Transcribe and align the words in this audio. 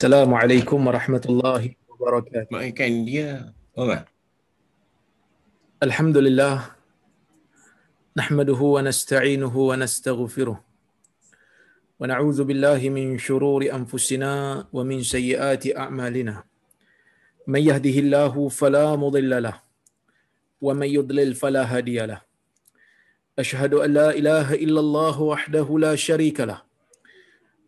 Assalamualaikum 0.00 0.80
warahmatullahi 0.80 1.76
wabarakatuh. 1.84 2.48
Makan 2.56 2.92
dia. 3.04 3.52
Orang. 3.76 4.08
Alhamdulillah. 5.76 6.72
Nahmaduhu 8.16 8.80
wa 8.80 8.88
nasta'inuhu 8.88 9.52
wa 9.52 9.76
nastaghfiruh. 9.76 10.56
Wa 10.56 12.00
na'udzu 12.08 12.48
billahi 12.48 12.88
min 12.88 13.20
shururi 13.20 13.68
anfusina 13.68 14.64
wa 14.72 14.80
min 14.88 15.04
sayyiati 15.04 15.76
a'malina. 15.76 16.48
Man 17.44 17.60
yahdihillahu 17.60 18.48
fala 18.48 18.96
mudilla 18.96 19.52
lah 19.52 19.56
wa 20.64 20.72
man 20.72 20.88
yudlil 20.88 21.36
fala 21.36 21.68
hadiya 21.68 22.08
lah. 22.08 22.20
Ashhadu 23.36 23.84
an 23.84 23.92
la 23.92 24.08
ilaha 24.16 24.56
illallah 24.56 25.12
wahdahu 25.12 25.76
la 25.76 25.92
sharika 25.92 26.48
lah. 26.48 26.64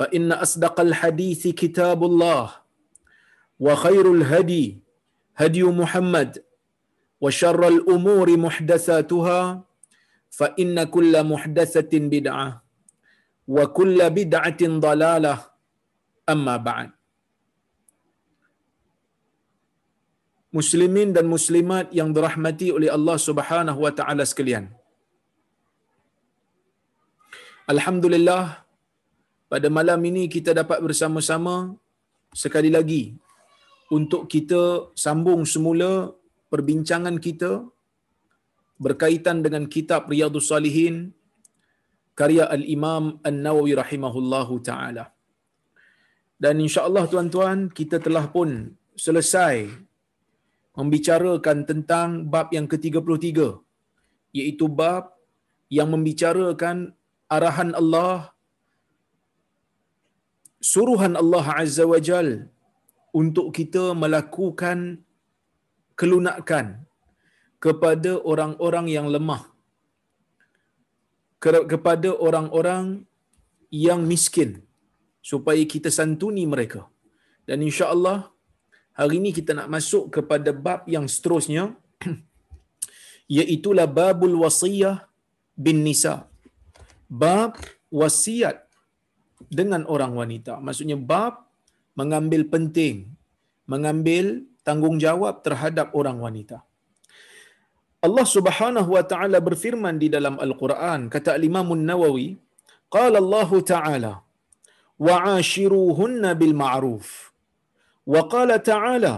فإن 0.00 0.32
أصدق 0.32 0.76
الحديث 0.80 1.42
كتاب 1.60 2.00
الله 2.10 2.44
وخير 3.60 4.04
الهدي 4.16 4.64
هدي 5.36 5.62
محمد 5.80 6.30
وشر 7.20 7.62
الأمور 7.74 8.28
محدثاتها 8.46 9.40
فإن 10.38 10.76
كل 10.94 11.14
محدثة 11.32 11.92
بدعة 12.14 12.48
وكل 13.48 13.98
بدعة 14.18 14.62
ضلالة 14.86 15.34
أما 16.32 16.56
بعد 16.56 16.90
Muslimin 20.50 21.14
dan 21.14 21.30
muslimat 21.30 21.94
yang 21.94 22.10
dirahmati 22.10 22.74
oleh 22.74 22.90
Allah 22.90 23.14
Subhanahu 23.22 23.86
wa 23.86 23.92
taala 23.94 24.26
sekalian. 24.26 24.66
Alhamdulillah 27.70 28.66
pada 29.52 29.68
malam 29.78 30.00
ini 30.10 30.22
kita 30.34 30.50
dapat 30.60 30.78
bersama-sama 30.86 31.54
sekali 32.42 32.70
lagi 32.76 33.02
untuk 33.96 34.22
kita 34.32 34.62
sambung 35.04 35.42
semula 35.52 35.92
perbincangan 36.52 37.16
kita 37.26 37.50
berkaitan 38.84 39.38
dengan 39.46 39.64
kitab 39.74 40.06
Riyadhus 40.12 40.48
Salihin 40.50 40.96
karya 42.20 42.44
Al-Imam 42.56 43.04
An-Nawawi 43.28 43.72
rahimahullahu 43.82 44.54
taala. 44.68 45.04
Dan 46.44 46.62
insya-Allah 46.64 47.04
tuan-tuan 47.12 47.58
kita 47.78 47.96
telah 48.06 48.24
pun 48.34 48.50
selesai 49.06 49.56
membicarakan 50.78 51.58
tentang 51.70 52.08
bab 52.32 52.48
yang 52.56 52.66
ke-33 52.72 53.28
iaitu 54.38 54.66
bab 54.80 55.04
yang 55.78 55.88
membicarakan 55.94 56.76
arahan 57.36 57.70
Allah 57.80 58.32
suruhan 60.60 61.16
Allah 61.22 61.46
Azza 61.62 61.84
wa 61.92 62.00
Jal 62.08 62.48
untuk 63.20 63.50
kita 63.56 63.84
melakukan 64.02 65.02
kelunakan 66.00 66.66
kepada 67.64 68.12
orang-orang 68.32 68.86
yang 68.88 69.08
lemah 69.14 69.42
kepada 71.40 72.12
orang-orang 72.26 73.08
yang 73.72 74.00
miskin 74.04 74.60
supaya 75.24 75.62
kita 75.64 75.88
santuni 75.88 76.44
mereka. 76.44 76.84
Dan 77.48 77.64
insya-Allah 77.64 78.28
hari 78.92 79.16
ini 79.20 79.30
kita 79.32 79.56
nak 79.58 79.68
masuk 79.72 80.12
kepada 80.12 80.52
bab 80.52 80.84
yang 80.94 81.08
seterusnya 81.08 81.64
iaitu 83.40 83.72
babul 83.98 84.36
wasiyah 84.44 85.08
bin 85.56 85.80
nisa. 85.80 86.28
Bab 87.08 87.56
wasiat 88.00 88.69
dengan 89.59 89.81
orang 89.93 90.13
wanita. 90.21 90.53
Maksudnya 90.67 90.97
bab 91.11 91.33
mengambil 91.99 92.41
penting, 92.53 92.95
mengambil 93.73 94.25
tanggungjawab 94.67 95.35
terhadap 95.45 95.87
orang 95.99 96.17
wanita. 96.25 96.57
Allah 98.05 98.25
Subhanahu 98.35 98.89
wa 98.97 99.03
taala 99.11 99.37
berfirman 99.47 99.95
di 100.03 100.07
dalam 100.15 100.35
Al-Quran 100.45 101.09
kata 101.13 101.41
Imam 101.49 101.67
An-Nawawi 101.75 102.37
qala 102.95 103.17
Allah 103.23 103.49
taala 103.73 104.13
wa'ashiruhunna 105.05 106.37
bil 106.41 106.53
ma'ruf 106.63 107.07
wa 108.13 108.21
qala 108.33 108.57
ta'ala 108.71 109.15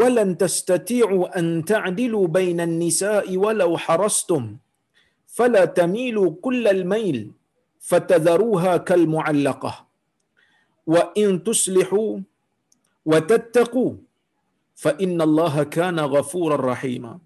ولن 0.00 0.28
تستطيعوا 0.44 1.38
أن 1.38 1.46
تعدلوا 1.72 2.26
بين 2.38 2.58
النساء 2.68 3.26
ولو 3.44 3.70
حرصتم 3.84 4.42
فلا 5.36 5.64
تميلوا 5.80 6.28
كل 6.44 6.64
الميل 6.76 7.18
فتذروها 7.79 8.83
كالمعلقة. 8.87 9.73
وإن 10.89 11.43
تصلحوا 11.47 12.11
fa 13.09 13.29
فإن 14.83 15.17
allaha 15.19 15.63
kana 15.67 16.07
ghafurar 16.07 16.59
رحيما. 16.59 17.19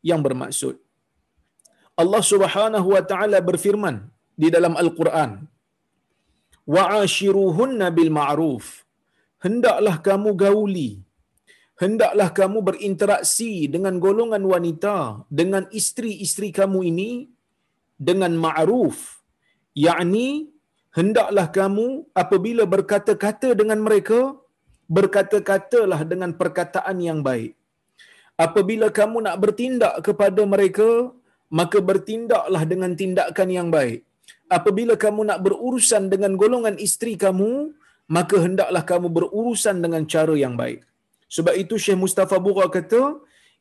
Yang 0.00 0.20
bermaksud 0.26 0.74
Allah 2.00 2.22
Subhanahu 2.24 2.88
wa 2.96 3.02
taala 3.04 3.38
berfirman 3.44 4.08
di 4.32 4.48
dalam 4.48 4.72
Al-Quran 4.82 5.44
wa 6.64 6.82
ashiruhunna 7.04 7.92
bil 7.92 8.08
ma'ruf. 8.08 8.88
Hendaklah 9.44 10.00
kamu 10.00 10.32
gauli 10.36 11.04
hendaklah 11.82 12.28
kamu 12.40 12.58
berinteraksi 12.68 13.64
dengan 13.74 13.96
golongan 14.04 14.44
wanita 14.44 15.24
dengan 15.32 15.64
isteri-isteri 15.80 16.52
kamu 16.52 16.92
ini 16.92 17.10
dengan 17.96 18.36
ma'ruf 18.36 19.19
yakni 19.74 20.50
hendaklah 20.98 21.46
kamu 21.58 21.86
apabila 22.22 22.64
berkata-kata 22.74 23.54
dengan 23.60 23.80
mereka 23.86 24.34
berkata-katalah 24.90 26.00
dengan 26.12 26.30
perkataan 26.40 26.98
yang 26.98 27.20
baik. 27.22 27.54
Apabila 28.34 28.88
kamu 28.98 29.16
nak 29.26 29.36
bertindak 29.42 29.94
kepada 30.06 30.42
mereka 30.54 31.14
maka 31.58 31.78
bertindaklah 31.88 32.62
dengan 32.72 32.92
tindakan 33.00 33.48
yang 33.50 33.68
baik. 33.74 34.06
Apabila 34.56 34.94
kamu 34.98 35.20
nak 35.30 35.40
berurusan 35.46 36.10
dengan 36.12 36.34
golongan 36.34 36.76
isteri 36.86 37.14
kamu 37.14 37.50
maka 38.16 38.36
hendaklah 38.42 38.82
kamu 38.90 39.08
berurusan 39.16 39.78
dengan 39.84 40.02
cara 40.12 40.34
yang 40.34 40.54
baik. 40.58 40.82
Sebab 41.30 41.54
itu 41.62 41.78
Syekh 41.78 41.98
Mustafa 42.04 42.36
Bura 42.42 42.66
kata 42.66 43.02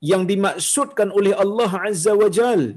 yang 0.02 0.24
dimaksudkan 0.26 1.14
oleh 1.14 1.34
Allah 1.44 1.72
Azza 1.86 2.14
wa 2.18 2.30
Jalla 2.38 2.74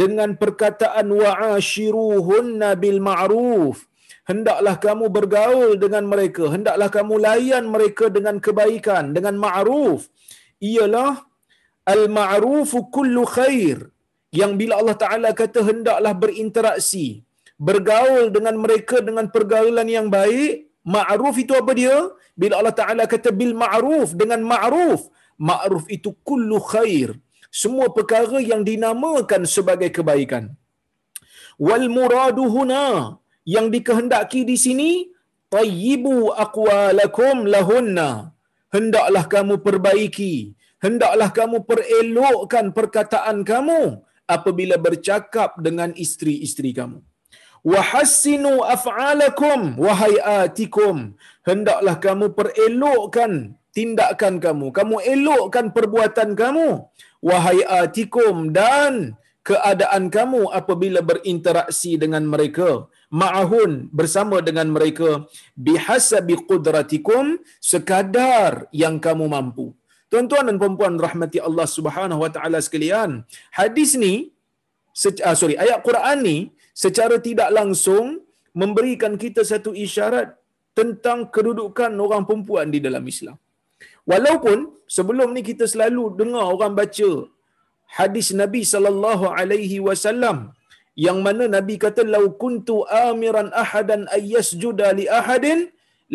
dengan 0.00 0.40
perkataan 0.40 1.06
wa'ashiruhunna 1.12 2.68
bil 2.80 3.00
ma'ruf. 3.08 3.84
Hendaklah 4.24 4.74
kamu 4.80 5.06
bergaul 5.16 5.70
dengan 5.76 6.06
mereka 6.08 6.48
hendaklah 6.54 6.88
kamu 6.96 7.14
layan 7.26 7.64
mereka 7.74 8.08
dengan 8.16 8.40
kebaikan 8.40 9.12
dengan 9.16 9.36
ma'ruf. 9.44 10.08
Ialah 10.62 11.26
al 11.84 12.02
ma'rufu 12.18 12.88
kullu 12.96 13.26
khair 13.36 13.92
yang 14.40 14.56
bila 14.60 14.80
Allah 14.80 14.96
Taala 14.96 15.30
kata 15.36 15.60
hendaklah 15.68 16.14
berinteraksi 16.16 17.26
bergaul 17.68 18.32
dengan 18.36 18.56
mereka 18.64 19.04
dengan 19.04 19.28
pergaulan 19.28 19.90
yang 19.90 20.08
baik. 20.08 20.70
Ma'ruf 20.82 21.34
itu 21.38 21.52
apa 21.54 21.72
dia? 21.78 21.94
Bila 22.34 22.58
Allah 22.62 22.74
Taala 22.80 23.04
kata 23.10 23.30
bil 23.34 23.52
ma'ruf 23.54 24.14
dengan 24.16 24.40
ma'ruf. 24.52 25.10
Ma'ruf 25.36 25.84
itu 25.90 26.14
kullu 26.22 26.58
khair 26.62 27.18
semua 27.60 27.86
perkara 27.96 28.40
yang 28.50 28.62
dinamakan 28.70 29.42
sebagai 29.54 29.90
kebaikan. 29.96 30.44
Wal 31.66 31.86
muradu 31.96 32.44
huna 32.54 32.84
yang 33.54 33.66
dikehendaki 33.74 34.42
di 34.50 34.56
sini 34.64 34.90
tayyibu 35.52 36.16
aqwalakum 36.44 37.44
lahunna. 37.54 38.10
hendaklah 38.74 39.24
kamu 39.34 39.54
perbaiki 39.66 40.34
hendaklah 40.84 41.28
kamu 41.38 41.58
perelokkan 41.70 42.66
perkataan 42.78 43.38
kamu 43.50 43.80
apabila 44.34 44.76
bercakap 44.86 45.50
dengan 45.66 45.90
isteri-isteri 46.04 46.72
kamu 46.80 46.98
wahassinu 47.72 48.52
af'alakum 48.74 49.60
wahai 49.84 50.16
atikum 50.40 50.96
hendaklah 51.48 51.96
kamu 52.06 52.26
perelokkan 52.38 53.32
tindakan 53.76 54.34
kamu 54.44 54.66
kamu 54.78 54.96
elokkan 55.14 55.66
perbuatan 55.76 56.30
kamu 56.42 56.68
wahai 57.28 57.60
atikum 57.82 58.50
dan 58.58 59.16
keadaan 59.48 60.04
kamu 60.16 60.42
apabila 60.60 61.00
berinteraksi 61.10 61.92
dengan 62.02 62.24
mereka. 62.32 62.86
Ma'ahun 63.20 63.72
bersama 63.98 64.36
dengan 64.48 64.68
mereka. 64.76 65.10
Bihasabi 65.66 66.34
qudratikum 66.50 67.38
sekadar 67.70 68.66
yang 68.82 68.96
kamu 69.06 69.26
mampu. 69.34 69.66
Tuan-tuan 70.12 70.44
dan 70.48 70.56
puan-puan 70.60 70.94
rahmati 71.06 71.38
Allah 71.48 71.64
Subhanahu 71.76 72.20
wa 72.24 72.30
taala 72.34 72.58
sekalian 72.66 73.24
hadis 73.58 73.96
ni 74.02 74.14
uh, 75.28 75.36
sorry 75.40 75.56
ayat 75.64 75.80
Quran 75.86 76.18
ni 76.28 76.38
secara 76.84 77.16
tidak 77.28 77.48
langsung 77.58 78.20
memberikan 78.52 79.16
kita 79.22 79.40
satu 79.40 79.72
isyarat 79.84 80.36
tentang 80.78 81.32
kedudukan 81.34 81.92
orang 82.04 82.28
perempuan 82.28 82.68
di 82.68 82.80
dalam 82.86 83.04
Islam. 83.12 83.36
Walaupun 84.10 84.58
sebelum 84.96 85.28
ni 85.36 85.42
kita 85.50 85.64
selalu 85.72 86.04
dengar 86.20 86.44
orang 86.54 86.74
baca 86.80 87.10
hadis 87.98 88.28
Nabi 88.40 88.62
sallallahu 88.72 89.26
alaihi 89.40 89.78
wasallam 89.88 90.36
yang 91.06 91.18
mana 91.26 91.44
Nabi 91.56 91.74
kata 91.84 92.02
lau 92.14 92.24
kuntu 92.42 92.76
amiran 93.04 93.48
ahadan 93.62 94.02
ayyasjuda 94.16 94.88
li 94.98 95.04
ahadin 95.20 95.60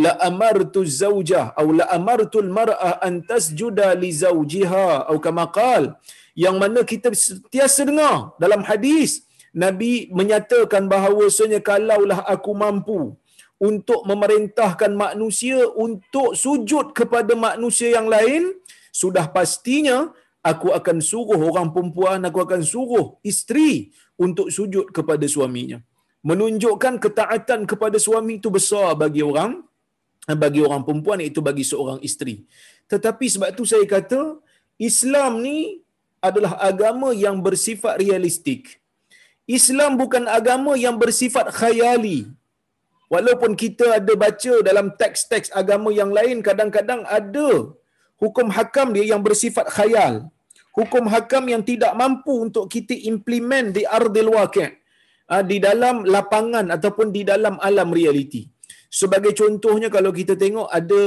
la 0.04 0.12
amartu 0.30 0.82
zaujah 1.02 1.46
atau 1.60 1.74
la 1.80 1.86
amartu 1.98 2.38
al-mar'ah 2.46 2.94
an 3.08 3.14
tasjuda 3.32 3.88
li 4.02 4.10
zawjiha. 4.24 4.88
Atau 5.10 5.18
kama 5.28 5.46
qal 5.60 5.84
yang 6.44 6.58
mana 6.64 6.82
kita 6.92 7.10
sentiasa 7.28 7.82
dengar 7.90 8.16
dalam 8.44 8.62
hadis 8.70 9.12
Nabi 9.64 9.94
menyatakan 10.20 10.84
bahawasanya 10.94 11.60
kalaulah 11.70 12.20
aku 12.34 12.52
mampu 12.64 13.00
untuk 13.58 14.06
memerintahkan 14.06 14.94
manusia 14.94 15.66
untuk 15.74 16.38
sujud 16.38 16.94
kepada 16.94 17.34
manusia 17.34 17.98
yang 17.98 18.06
lain, 18.06 18.54
sudah 18.94 19.26
pastinya 19.30 20.14
aku 20.46 20.74
akan 20.74 20.98
suruh 21.02 21.38
orang 21.38 21.74
perempuan, 21.74 22.22
aku 22.22 22.40
akan 22.46 22.62
suruh 22.62 23.18
isteri 23.26 23.94
untuk 24.18 24.54
sujud 24.54 24.94
kepada 24.94 25.26
suaminya. 25.26 25.82
Menunjukkan 26.22 27.02
ketaatan 27.02 27.70
kepada 27.70 27.98
suami 28.02 28.42
itu 28.42 28.50
besar 28.54 28.94
bagi 28.98 29.22
orang 29.22 29.62
bagi 30.36 30.60
orang 30.60 30.84
perempuan 30.84 31.24
itu 31.24 31.40
bagi 31.40 31.64
seorang 31.64 32.04
isteri. 32.04 32.44
Tetapi 32.92 33.26
sebab 33.32 33.48
itu 33.56 33.64
saya 33.64 33.88
kata 33.88 34.36
Islam 34.76 35.40
ni 35.40 35.80
adalah 36.20 36.60
agama 36.60 37.16
yang 37.16 37.40
bersifat 37.40 38.04
realistik. 38.04 38.84
Islam 39.48 39.96
bukan 39.96 40.28
agama 40.28 40.76
yang 40.76 41.00
bersifat 41.00 41.48
khayali. 41.56 42.28
Walaupun 43.14 43.52
kita 43.64 43.86
ada 44.00 44.14
baca 44.24 44.54
dalam 44.70 44.88
teks-teks 45.00 45.50
agama 45.62 45.90
yang 46.00 46.12
lain, 46.18 46.44
kadang-kadang 46.48 47.02
ada 47.18 47.50
hukum 48.24 48.48
hakam 48.58 48.92
dia 48.96 49.06
yang 49.12 49.22
bersifat 49.28 49.68
khayal. 49.78 50.28
Hukum 50.78 51.08
hakam 51.14 51.44
yang 51.54 51.64
tidak 51.70 51.94
mampu 52.02 52.34
untuk 52.48 52.66
kita 52.74 52.94
implement 53.12 53.68
di 53.78 53.84
ardil 53.98 54.30
waqi' 54.36 54.70
ah, 55.34 55.44
di 55.52 55.58
dalam 55.68 56.04
lapangan 56.16 56.68
ataupun 56.76 57.08
di 57.16 57.24
dalam 57.32 57.56
alam 57.70 57.90
realiti. 58.00 58.44
Sebagai 59.00 59.32
contohnya 59.40 59.90
kalau 59.96 60.12
kita 60.20 60.36
tengok 60.44 60.68
ada 60.80 61.02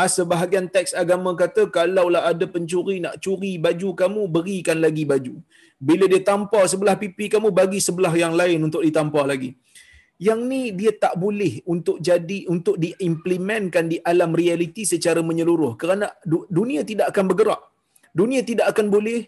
ah, 0.00 0.08
sebahagian 0.16 0.66
teks 0.74 0.92
agama 1.02 1.36
kata 1.42 1.68
kalaulah 1.76 2.24
ada 2.32 2.48
pencuri 2.54 2.96
nak 3.04 3.20
curi 3.24 3.52
baju 3.66 3.90
kamu 4.02 4.22
berikan 4.36 4.80
lagi 4.86 5.04
baju. 5.12 5.36
Bila 5.88 6.04
dia 6.12 6.22
tampar 6.30 6.64
sebelah 6.72 6.96
pipi 7.02 7.26
kamu 7.34 7.48
bagi 7.60 7.78
sebelah 7.86 8.14
yang 8.24 8.34
lain 8.40 8.58
untuk 8.66 8.82
ditampar 8.86 9.26
lagi. 9.32 9.52
Yang 10.26 10.40
ni 10.50 10.62
dia 10.78 10.92
tak 11.04 11.14
boleh 11.24 11.52
untuk 11.72 11.96
jadi 12.08 12.38
untuk 12.54 12.76
diimplementkan 12.84 13.90
di 13.92 13.98
alam 14.10 14.30
realiti 14.40 14.82
secara 14.92 15.20
menyeluruh 15.28 15.74
kerana 15.74 16.06
dunia 16.58 16.86
tidak 16.90 17.10
akan 17.10 17.24
bergerak. 17.30 17.62
Dunia 18.20 18.40
tidak 18.50 18.66
akan 18.72 18.86
boleh 18.94 19.20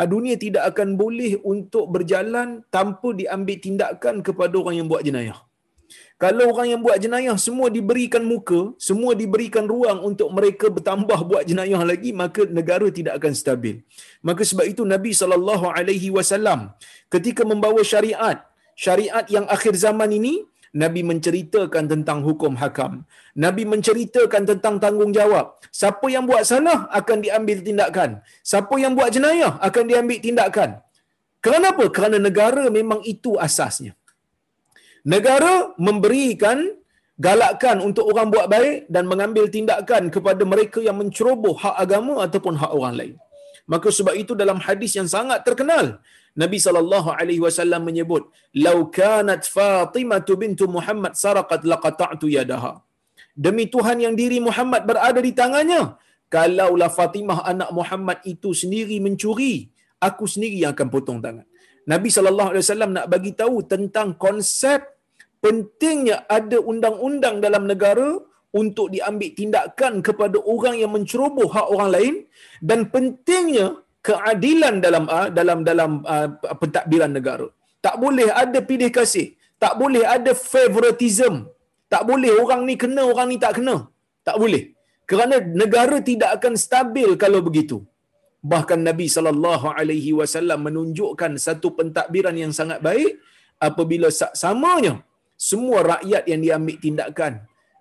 ah, 0.00 0.08
dunia 0.14 0.34
tidak 0.44 0.64
akan 0.72 0.88
boleh 1.02 1.32
untuk 1.52 1.84
berjalan 1.94 2.64
tanpa 2.72 3.08
diambil 3.20 3.58
tindakan 3.66 4.24
kepada 4.26 4.54
orang 4.62 4.76
yang 4.80 4.88
buat 4.92 5.04
jenayah. 5.04 5.38
Kalau 6.20 6.52
orang 6.52 6.68
yang 6.76 6.80
buat 6.84 7.00
jenayah 7.00 7.34
semua 7.40 7.72
diberikan 7.72 8.22
muka, 8.22 8.76
semua 8.76 9.16
diberikan 9.16 9.64
ruang 9.64 10.04
untuk 10.04 10.28
mereka 10.36 10.68
bertambah 10.68 11.16
buat 11.24 11.42
jenayah 11.48 11.80
lagi, 11.90 12.12
maka 12.12 12.44
negara 12.58 12.86
tidak 12.92 13.16
akan 13.18 13.32
stabil. 13.32 13.80
Maka 14.20 14.44
sebab 14.44 14.68
itu 14.68 14.84
Nabi 14.84 15.16
wasallam 16.12 16.76
ketika 17.08 17.42
membawa 17.42 17.80
syariat, 17.80 18.49
syariat 18.84 19.26
yang 19.36 19.46
akhir 19.56 19.74
zaman 19.84 20.10
ini, 20.18 20.34
Nabi 20.82 21.00
menceritakan 21.10 21.84
tentang 21.92 22.18
hukum 22.26 22.52
hakam. 22.62 22.92
Nabi 23.44 23.62
menceritakan 23.72 24.42
tentang 24.50 24.74
tanggungjawab. 24.84 25.46
Siapa 25.80 26.06
yang 26.14 26.24
buat 26.30 26.42
salah 26.50 26.78
akan 26.98 27.18
diambil 27.24 27.58
tindakan. 27.66 28.10
Siapa 28.50 28.74
yang 28.82 28.92
buat 28.98 29.10
jenayah 29.16 29.52
akan 29.68 29.84
diambil 29.90 30.18
tindakan. 30.26 30.70
Kenapa? 31.46 31.84
Kerana 31.96 32.18
negara 32.28 32.64
memang 32.78 33.00
itu 33.14 33.34
asasnya. 33.46 33.92
Negara 35.12 35.54
memberikan 35.86 36.58
galakkan 37.26 37.76
untuk 37.88 38.04
orang 38.12 38.28
buat 38.32 38.46
baik 38.54 38.76
dan 38.94 39.04
mengambil 39.10 39.44
tindakan 39.56 40.02
kepada 40.14 40.42
mereka 40.52 40.78
yang 40.86 40.96
menceroboh 41.00 41.56
hak 41.62 41.76
agama 41.84 42.14
ataupun 42.26 42.54
hak 42.62 42.72
orang 42.78 42.94
lain. 43.00 43.16
Maka 43.72 43.88
sebab 43.98 44.14
itu 44.22 44.32
dalam 44.42 44.58
hadis 44.66 44.92
yang 44.98 45.08
sangat 45.14 45.40
terkenal, 45.46 46.00
Nabi 46.42 46.58
sallallahu 46.66 47.10
alaihi 47.18 47.42
wasallam 47.46 47.82
menyebut, 47.88 48.30
"Lau 48.64 48.78
kanat 48.98 49.42
Fatimah 49.54 50.22
bintu 50.42 50.70
Muhammad 50.76 51.18
saraqat 51.22 51.66
laqata'tu 51.72 52.30
yadaha." 52.30 52.72
Demi 53.34 53.66
Tuhan 53.74 53.98
yang 54.04 54.14
diri 54.14 54.38
Muhammad 54.48 54.86
berada 54.90 55.20
di 55.22 55.32
tangannya, 55.40 55.82
kalaulah 56.34 56.90
Fatimah 56.98 57.38
anak 57.52 57.70
Muhammad 57.78 58.18
itu 58.32 58.50
sendiri 58.62 58.98
mencuri, 59.02 59.54
aku 59.98 60.24
sendiri 60.30 60.62
yang 60.62 60.72
akan 60.76 60.88
potong 60.94 61.18
tangan. 61.24 61.46
Nabi 61.92 62.08
sallallahu 62.14 62.50
alaihi 62.52 62.64
wasallam 62.66 62.90
nak 62.96 63.06
bagi 63.10 63.32
tahu 63.34 63.56
tentang 63.66 64.14
konsep 64.14 64.80
pentingnya 65.40 66.28
ada 66.28 66.60
undang-undang 66.60 67.40
dalam 67.44 67.64
negara 67.64 68.20
untuk 68.50 68.90
diambil 68.94 69.30
tindakan 69.38 70.02
kepada 70.06 70.38
orang 70.42 70.76
yang 70.82 70.92
menceroboh 70.94 71.48
hak 71.54 71.66
orang 71.70 71.90
lain 71.96 72.14
dan 72.60 72.90
pentingnya 72.94 73.78
keadilan 74.06 74.74
dalam 74.84 75.04
ah, 75.16 75.28
dalam 75.38 75.58
dalam 75.68 75.90
uh, 76.14 76.28
pentadbiran 76.60 77.12
negara. 77.18 77.48
Tak 77.84 77.96
boleh 78.02 78.28
ada 78.42 78.58
pilih 78.70 78.90
kasih, 78.98 79.28
tak 79.62 79.74
boleh 79.80 80.04
ada 80.16 80.32
favoritism. 80.52 81.34
Tak 81.92 82.02
boleh 82.10 82.32
orang 82.42 82.62
ni 82.68 82.74
kena, 82.82 83.02
orang 83.12 83.28
ni 83.32 83.38
tak 83.44 83.54
kena. 83.58 83.76
Tak 84.28 84.36
boleh. 84.42 84.62
Kerana 85.10 85.36
negara 85.62 85.96
tidak 86.10 86.30
akan 86.38 86.54
stabil 86.64 87.10
kalau 87.22 87.40
begitu. 87.46 87.78
Bahkan 88.52 88.80
Nabi 88.88 89.06
sallallahu 89.14 89.66
alaihi 89.78 90.12
wasallam 90.18 90.60
menunjukkan 90.66 91.32
satu 91.46 91.68
pentadbiran 91.78 92.36
yang 92.42 92.52
sangat 92.58 92.78
baik 92.88 93.18
apabila 93.68 94.08
samanya 94.42 94.94
semua 95.48 95.78
rakyat 95.92 96.24
yang 96.30 96.40
diambil 96.46 96.76
tindakan 96.84 97.32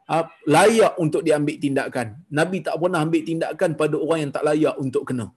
ah, 0.09 0.25
layak 0.55 0.93
untuk 1.03 1.21
diambil 1.27 1.57
tindakan. 1.63 2.07
Nabi 2.39 2.57
tak 2.67 2.75
pernah 2.81 2.99
ambil 3.05 3.23
tindakan 3.29 3.71
pada 3.81 3.95
orang 4.03 4.19
yang 4.25 4.31
tak 4.37 4.45
layak 4.49 4.75
untuk 4.85 5.03
kena. 5.09 5.27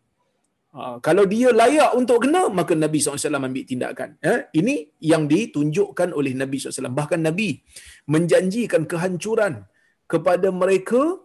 Ah, 0.72 0.96
kalau 1.06 1.24
dia 1.32 1.48
layak 1.60 1.92
untuk 2.00 2.24
kena, 2.24 2.48
maka 2.58 2.72
Nabi 2.72 2.96
SAW 2.96 3.36
ambil 3.48 3.64
tindakan. 3.70 4.16
Eh, 4.24 4.40
ini 4.60 4.88
yang 5.04 5.28
ditunjukkan 5.32 6.16
oleh 6.16 6.32
Nabi 6.32 6.56
SAW. 6.56 6.96
Bahkan 7.00 7.20
Nabi 7.28 7.60
menjanjikan 8.08 8.88
kehancuran 8.88 9.68
kepada 10.08 10.48
mereka 10.62 11.20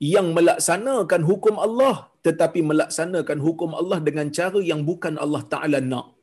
yang 0.00 0.32
melaksanakan 0.32 1.20
hukum 1.28 1.60
Allah 1.60 2.10
tetapi 2.26 2.60
melaksanakan 2.70 3.38
hukum 3.46 3.70
Allah 3.80 3.98
dengan 4.08 4.26
cara 4.38 4.60
yang 4.70 4.80
bukan 4.88 5.16
Allah 5.24 5.42
Ta'ala 5.52 5.80
nak. 5.92 6.16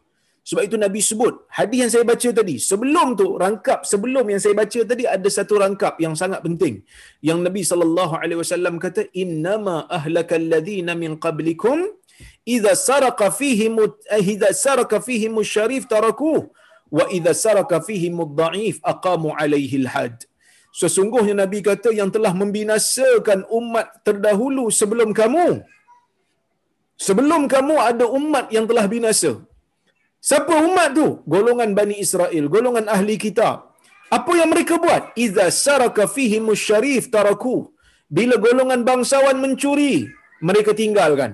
Sebab 0.47 0.63
itu 0.63 0.77
Nabi 0.79 0.99
sebut, 1.03 1.33
hadis 1.51 1.79
yang 1.83 1.91
saya 1.93 2.03
baca 2.07 2.29
tadi, 2.39 2.55
sebelum 2.55 3.07
tu, 3.19 3.35
rangkap 3.35 3.79
sebelum 3.83 4.25
yang 4.31 4.39
saya 4.43 4.55
baca 4.55 4.79
tadi, 4.91 5.03
ada 5.15 5.29
satu 5.37 5.59
rangkap 5.59 5.99
yang 5.99 6.15
sangat 6.21 6.39
penting. 6.45 6.87
Yang 7.19 7.39
Nabi 7.47 7.61
SAW 7.67 8.79
kata, 8.85 9.11
Innama 9.23 9.75
ahlakal 9.97 10.47
ladhina 10.53 10.95
min 10.95 11.19
qablikum, 11.25 11.91
idha 12.55 12.73
saraka 12.87 13.27
fihim, 13.39 13.75
eh, 14.15 14.23
idha 14.33 14.49
saraka 14.63 14.97
fihim 15.07 15.35
syarif 15.53 15.83
tarakuh, 15.93 16.39
wa 16.97 17.05
idha 17.17 17.33
saraka 17.43 17.77
fihim 17.87 18.17
da'if 18.41 18.77
aqamu 18.93 19.31
alaihi 19.41 19.83
had. 19.95 20.17
Sesungguhnya 20.81 21.35
Nabi 21.43 21.59
kata 21.69 21.89
yang 21.99 22.09
telah 22.15 22.33
membinasakan 22.41 23.39
umat 23.59 23.87
terdahulu 24.07 24.65
sebelum 24.79 25.09
kamu, 25.19 25.47
sebelum 27.07 27.41
kamu 27.53 27.75
ada 27.89 28.05
umat 28.19 28.45
yang 28.55 28.65
telah 28.69 28.85
binasa. 28.93 29.31
Siapa 30.27 30.53
umat 30.67 30.89
tu? 30.97 31.07
Golongan 31.33 31.71
Bani 31.79 31.95
Israel, 32.05 32.45
golongan 32.55 32.85
ahli 32.95 33.15
kitab. 33.25 33.57
Apa 34.17 34.31
yang 34.39 34.49
mereka 34.53 34.75
buat? 34.83 35.03
Iza 35.25 35.45
saraka 35.63 36.03
fihi 36.15 36.37
musyarif 36.49 37.03
taraku. 37.15 37.55
Bila 38.17 38.35
golongan 38.45 38.81
bangsawan 38.89 39.37
mencuri, 39.43 39.93
mereka 40.49 40.71
tinggalkan. 40.81 41.31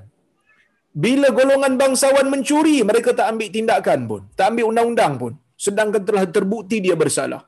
Bila 0.93 1.27
golongan 1.37 1.73
bangsawan 1.81 2.27
mencuri, 2.33 2.85
mereka 2.89 3.17
tak 3.17 3.27
ambil 3.33 3.49
tindakan 3.55 3.99
pun, 4.09 4.21
tak 4.37 4.53
ambil 4.53 4.65
undang-undang 4.71 5.13
pun, 5.21 5.33
sedangkan 5.65 6.01
telah 6.07 6.23
terbukti 6.35 6.77
dia 6.85 6.95
bersalah. 7.03 7.41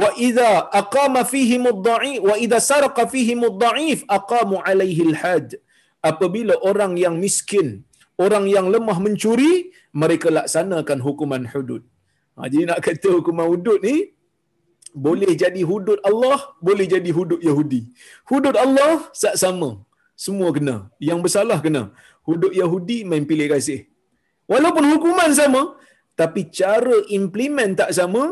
Wa 0.00 0.10
idza 0.26 0.50
aqama 0.80 1.22
fihi 1.32 1.56
mudda'i 1.66 2.12
wa 2.28 2.34
idza 2.44 2.58
saraqa 2.70 3.04
fihi 3.12 3.34
mudda'if 3.44 4.02
aqamu 4.18 4.58
alaihi 4.70 5.02
al-had. 5.10 5.58
Apabila 6.10 6.54
orang 6.70 6.92
yang 7.04 7.14
miskin, 7.24 7.68
orang 8.24 8.46
yang 8.54 8.66
lemah 8.74 8.98
mencuri, 9.06 9.54
mereka 10.02 10.28
laksanakan 10.38 10.98
hukuman 11.06 11.44
hudud. 11.52 11.82
Ha, 12.38 12.48
jadi 12.52 12.64
nak 12.70 12.80
kata 12.86 13.08
hukuman 13.18 13.46
hudud 13.52 13.78
ni 13.88 13.96
boleh 15.06 15.32
jadi 15.42 15.62
hudud 15.70 15.98
Allah, 16.10 16.38
boleh 16.68 16.86
jadi 16.94 17.10
hudud 17.18 17.40
Yahudi. 17.48 17.82
Hudud 18.30 18.56
Allah 18.64 19.06
sama. 19.14 19.70
Semua 20.24 20.48
kena. 20.56 20.76
Yang 21.08 21.18
bersalah 21.24 21.58
kena. 21.64 21.82
Hudud 22.30 22.52
Yahudi 22.62 22.98
main 23.10 23.26
pilih 23.30 23.48
kasih. 23.54 23.80
Walaupun 24.52 24.84
hukuman 24.92 25.30
sama, 25.40 25.62
tapi 26.20 26.40
cara 26.58 26.96
implement 27.18 27.74
tak 27.82 27.90
sama, 27.98 28.24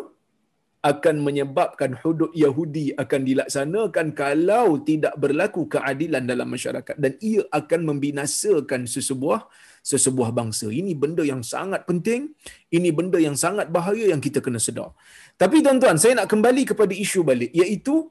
akan 0.79 1.17
menyebabkan 1.27 1.91
hudud 2.01 2.31
Yahudi 2.43 2.95
akan 2.95 3.21
dilaksanakan 3.27 4.07
kalau 4.15 4.79
tidak 4.87 5.15
berlaku 5.19 5.67
keadilan 5.67 6.23
dalam 6.23 6.47
masyarakat 6.55 6.95
dan 6.95 7.19
ia 7.19 7.43
akan 7.51 7.81
membinasakan 7.91 8.87
sesebuah 8.87 9.51
sesebuah 9.83 10.31
bangsa. 10.31 10.71
Ini 10.71 10.95
benda 10.95 11.27
yang 11.27 11.43
sangat 11.43 11.83
penting, 11.83 12.31
ini 12.71 12.95
benda 12.95 13.19
yang 13.19 13.35
sangat 13.35 13.67
bahaya 13.75 14.07
yang 14.13 14.23
kita 14.23 14.39
kena 14.39 14.63
sedar. 14.63 14.95
Tapi 15.35 15.65
tuan-tuan, 15.65 15.99
saya 15.99 16.15
nak 16.23 16.31
kembali 16.31 16.63
kepada 16.71 16.95
isu 16.95 17.27
balik 17.27 17.51
iaitu 17.51 18.07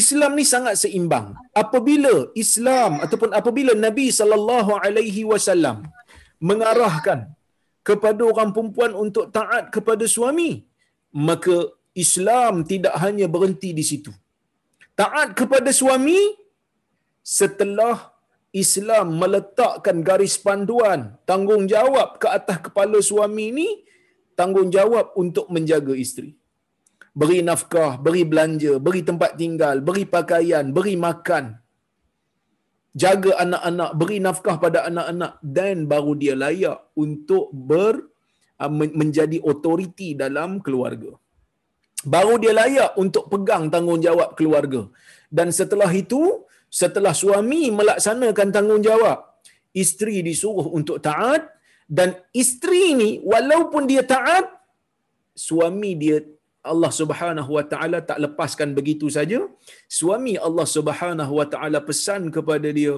Islam 0.00 0.32
ni 0.38 0.44
sangat 0.52 0.74
seimbang. 0.82 1.26
Apabila 1.62 2.14
Islam 2.42 2.92
ataupun 3.04 3.30
apabila 3.40 3.72
Nabi 3.86 4.06
sallallahu 4.18 4.72
alaihi 4.84 5.22
wasallam 5.32 5.76
mengarahkan 6.48 7.20
kepada 7.88 8.22
orang 8.30 8.50
perempuan 8.56 8.92
untuk 9.04 9.26
taat 9.36 9.64
kepada 9.74 10.04
suami, 10.16 10.50
maka 11.28 11.56
Islam 12.04 12.66
tidak 12.72 12.94
hanya 13.04 13.26
berhenti 13.34 13.70
di 13.78 13.84
situ. 13.90 14.10
Taat 15.00 15.28
kepada 15.38 15.70
suami 15.80 16.18
setelah 17.38 17.96
Islam 18.64 19.06
meletakkan 19.22 19.98
garis 20.08 20.34
panduan 20.46 21.00
tanggungjawab 21.30 22.18
ke 22.22 22.28
atas 22.38 22.58
kepala 22.66 22.98
suami 23.10 23.44
ini 23.54 23.68
tanggungjawab 24.38 25.14
untuk 25.22 25.46
menjaga 25.54 25.94
isteri. 26.04 26.30
Beri 27.20 27.38
nafkah, 27.48 27.92
beri 28.04 28.22
belanja, 28.30 28.72
beri 28.86 29.00
tempat 29.08 29.38
tinggal, 29.40 29.78
beri 29.88 30.02
pakaian, 30.14 30.66
beri 30.76 30.94
makan. 30.98 31.44
Jaga 33.02 33.32
anak-anak, 33.44 33.90
beri 34.00 34.18
nafkah 34.26 34.56
pada 34.64 34.80
anak-anak 34.90 35.32
dan 35.58 35.86
baru 35.92 36.12
dia 36.22 36.34
layak 36.34 36.78
untuk 36.98 37.54
ber 37.70 37.94
uh, 38.62 38.72
menjadi 39.00 39.38
otoriti 39.50 40.18
dalam 40.22 40.58
keluarga. 40.66 41.14
Baru 42.14 42.34
dia 42.42 42.52
layak 42.60 42.98
untuk 43.02 43.30
pegang 43.32 43.70
tanggungjawab 43.74 44.34
keluarga. 44.38 44.82
Dan 45.30 45.54
setelah 45.58 45.90
itu, 46.02 46.22
setelah 46.82 47.14
suami 47.22 47.70
melaksanakan 47.78 48.48
tanggungjawab, 48.56 49.18
isteri 49.82 50.22
disuruh 50.26 50.66
untuk 50.78 50.98
taat 51.06 51.42
dan 51.86 52.14
isteri 52.42 52.84
ni 53.00 53.10
walaupun 53.22 53.86
dia 53.90 54.02
taat, 54.02 54.46
suami 55.34 55.92
dia 56.02 56.18
Allah 56.72 56.90
Subhanahu 57.00 57.50
wa 57.56 57.64
taala 57.72 57.98
tak 58.10 58.18
lepaskan 58.24 58.70
begitu 58.78 59.06
saja. 59.16 59.38
Suami 59.98 60.34
Allah 60.48 60.66
Subhanahu 60.76 61.32
wa 61.40 61.46
taala 61.54 61.80
pesan 61.88 62.22
kepada 62.36 62.68
dia 62.78 62.96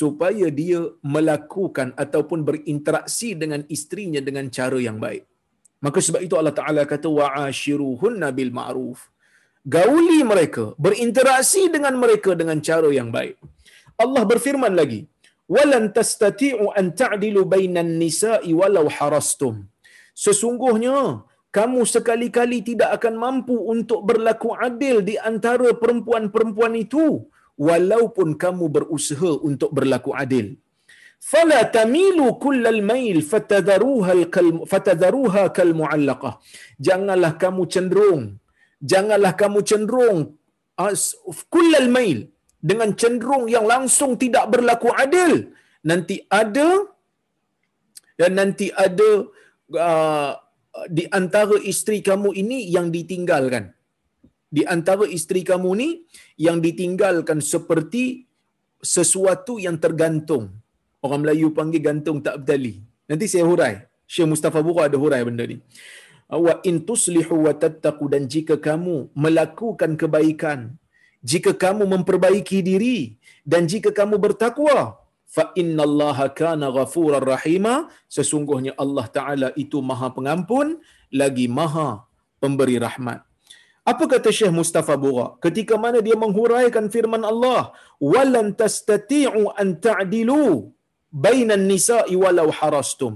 supaya 0.00 0.48
dia 0.60 0.80
melakukan 1.14 1.90
ataupun 2.04 2.40
berinteraksi 2.48 3.30
dengan 3.42 3.62
isterinya 3.76 4.22
dengan 4.28 4.46
cara 4.58 4.78
yang 4.88 4.98
baik. 5.06 5.24
Maka 5.84 5.98
sebab 6.06 6.22
itu 6.26 6.34
Allah 6.40 6.54
Taala 6.58 6.82
kata 6.92 7.08
wa'ashiruhunna 7.18 8.28
bil 8.38 8.52
ma'ruf 8.58 9.00
gauli 9.74 10.20
mereka, 10.32 10.64
berinteraksi 10.84 11.62
dengan 11.74 11.94
mereka 12.02 12.30
dengan 12.40 12.58
cara 12.68 12.88
yang 12.98 13.10
baik. 13.16 13.36
Allah 14.02 14.22
berfirman 14.30 14.74
lagi, 14.80 15.00
"Walan 15.54 15.84
tastati'u 15.98 16.74
an 16.80 16.86
ta'dilu 17.02 17.42
bainan 17.54 17.90
nisa'i 18.02 18.52
walau 18.60 18.86
harastum." 18.96 19.54
Sesungguhnya 20.24 20.96
kamu 21.56 21.80
sekali-kali 21.94 22.58
tidak 22.68 22.90
akan 22.96 23.14
mampu 23.24 23.56
untuk 23.74 24.00
berlaku 24.08 24.50
adil 24.68 24.96
di 25.08 25.14
antara 25.30 25.70
perempuan-perempuan 25.82 26.74
itu 26.84 27.06
walaupun 27.68 28.28
kamu 28.44 28.66
berusaha 28.76 29.32
untuk 29.48 29.70
berlaku 29.78 30.12
adil. 30.24 30.46
Fala 31.32 31.60
tamilu 31.76 32.26
kullal 32.44 32.80
mail 32.92 33.18
fatadharuha 33.32 34.14
fatadharuha 34.72 35.42
kal 35.56 35.70
mu'allaqah. 35.80 36.34
Janganlah 36.86 37.32
kamu 37.42 37.62
cenderung 37.74 38.42
janganlah 38.90 39.32
kamu 39.38 39.58
cenderung 39.70 40.20
kullal 41.54 41.88
mail 41.96 42.18
dengan 42.58 42.90
cenderung 43.00 43.46
yang 43.54 43.66
langsung 43.72 44.18
tidak 44.22 44.44
berlaku 44.52 44.90
adil 45.04 45.54
nanti 45.86 46.16
ada 46.26 46.68
dan 48.18 48.32
nanti 48.38 48.66
ada 48.74 49.10
uh, 49.86 50.32
di 50.88 51.04
antara 51.18 51.56
isteri 51.72 52.00
kamu 52.08 52.32
ini 52.42 52.58
yang 52.74 52.88
ditinggalkan. 52.96 53.72
Di 54.52 54.62
antara 54.68 55.04
isteri 55.08 55.40
kamu 55.50 55.70
ni 55.80 55.88
yang 56.36 56.60
ditinggalkan 56.60 57.40
seperti 57.40 58.28
sesuatu 58.84 59.56
yang 59.56 59.76
tergantung. 59.80 60.52
Orang 61.04 61.24
Melayu 61.24 61.50
panggil 61.56 61.82
gantung 61.82 62.20
tak 62.26 62.44
bertali 62.44 62.84
nanti 63.08 63.26
saya 63.32 63.44
hurai. 63.48 63.74
Syekh 64.12 64.28
Mustafa 64.32 64.60
Bura 64.66 64.88
ada 64.88 64.96
hurai 65.00 65.24
benda 65.24 65.44
ni. 65.48 65.56
Wa 66.46 66.54
in 66.68 66.84
tuslihu 66.88 67.44
wa 67.48 67.52
tattaqu 67.62 68.04
dan 68.12 68.24
jika 68.34 68.56
kamu 68.56 69.12
melakukan 69.12 70.00
kebaikan 70.00 70.60
jika 71.22 71.54
kamu 71.54 71.86
memperbaiki 71.86 72.58
diri 72.66 72.98
dan 73.46 73.70
jika 73.70 73.94
kamu 73.94 74.18
bertakwa 74.18 74.98
fa 75.36 75.44
innallaha 75.62 76.26
kana 76.40 76.68
ghafurar 76.76 77.24
rahima. 77.32 77.74
Sesungguhnya 78.16 78.72
Allah 78.84 79.06
taala 79.16 79.48
itu 79.64 79.80
maha 79.90 80.08
pengampun 80.16 80.66
lagi 81.20 81.46
maha 81.58 81.88
pemberi 82.42 82.76
rahmat. 82.86 83.20
Apa 83.90 84.04
kata 84.12 84.30
Syekh 84.38 84.52
Mustafa 84.58 84.94
Bura? 85.04 85.26
Ketika 85.44 85.74
mana 85.84 85.98
dia 86.06 86.16
menghuraikan 86.24 86.86
firman 86.94 87.24
Allah 87.32 87.62
walan 88.12 88.54
tastati'u 88.60 89.42
an 89.62 89.68
ta'dilu 89.86 90.46
bainan 91.24 91.64
nisa'i 91.70 92.14
walau 92.22 92.48
harastum. 92.58 93.14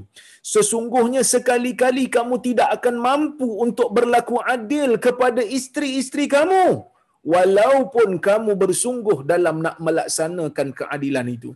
Sesungguhnya 0.54 1.22
sekali-kali 1.34 2.04
kamu 2.16 2.34
tidak 2.46 2.68
akan 2.76 2.96
mampu 3.06 3.46
untuk 3.66 3.88
berlaku 3.96 4.36
adil 4.54 4.90
kepada 5.06 5.42
isteri-isteri 5.58 6.26
kamu 6.36 6.66
walaupun 7.34 8.08
kamu 8.28 8.52
bersungguh 8.62 9.18
dalam 9.32 9.56
nak 9.64 9.76
melaksanakan 9.86 10.68
keadilan 10.80 11.26
itu 11.36 11.50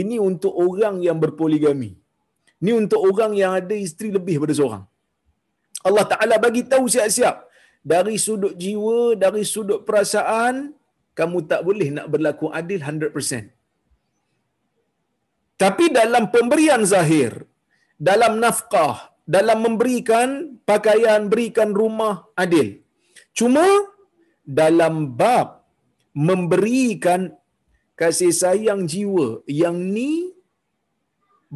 ini 0.00 0.16
untuk 0.28 0.52
orang 0.66 0.96
yang 1.06 1.18
berpoligami. 1.24 1.90
Ini 2.62 2.72
untuk 2.82 3.00
orang 3.08 3.32
yang 3.40 3.52
ada 3.60 3.76
isteri 3.86 4.08
lebih 4.18 4.36
daripada 4.36 4.54
seorang. 4.58 4.84
Allah 5.88 6.04
Taala 6.12 6.36
bagi 6.46 6.62
tahu 6.72 6.84
siap-siap. 6.94 7.36
Dari 7.92 8.16
sudut 8.26 8.54
jiwa 8.62 9.14
dari 9.24 9.42
sudut 9.54 9.80
perasaan 9.88 10.54
kamu 11.18 11.38
tak 11.50 11.60
boleh 11.68 11.88
nak 11.96 12.06
berlaku 12.12 12.46
adil 12.60 12.80
100% 12.82 13.56
tapi 15.62 15.84
dalam 15.98 16.28
pemberian 16.34 16.84
zahir 16.84 17.32
dalam 18.08 18.32
nafkah, 18.44 19.16
dalam 19.24 19.64
memberikan 19.66 20.60
pakaian, 20.68 21.32
berikan 21.32 21.72
rumah 21.72 22.28
adil. 22.36 22.84
Cuma 23.32 23.64
dalam 24.44 25.16
bab 25.20 25.64
memberikan 26.12 27.32
kasih 28.00 28.32
sayang 28.42 28.80
jiwa 28.92 29.28
yang 29.60 29.76
ni 29.96 30.10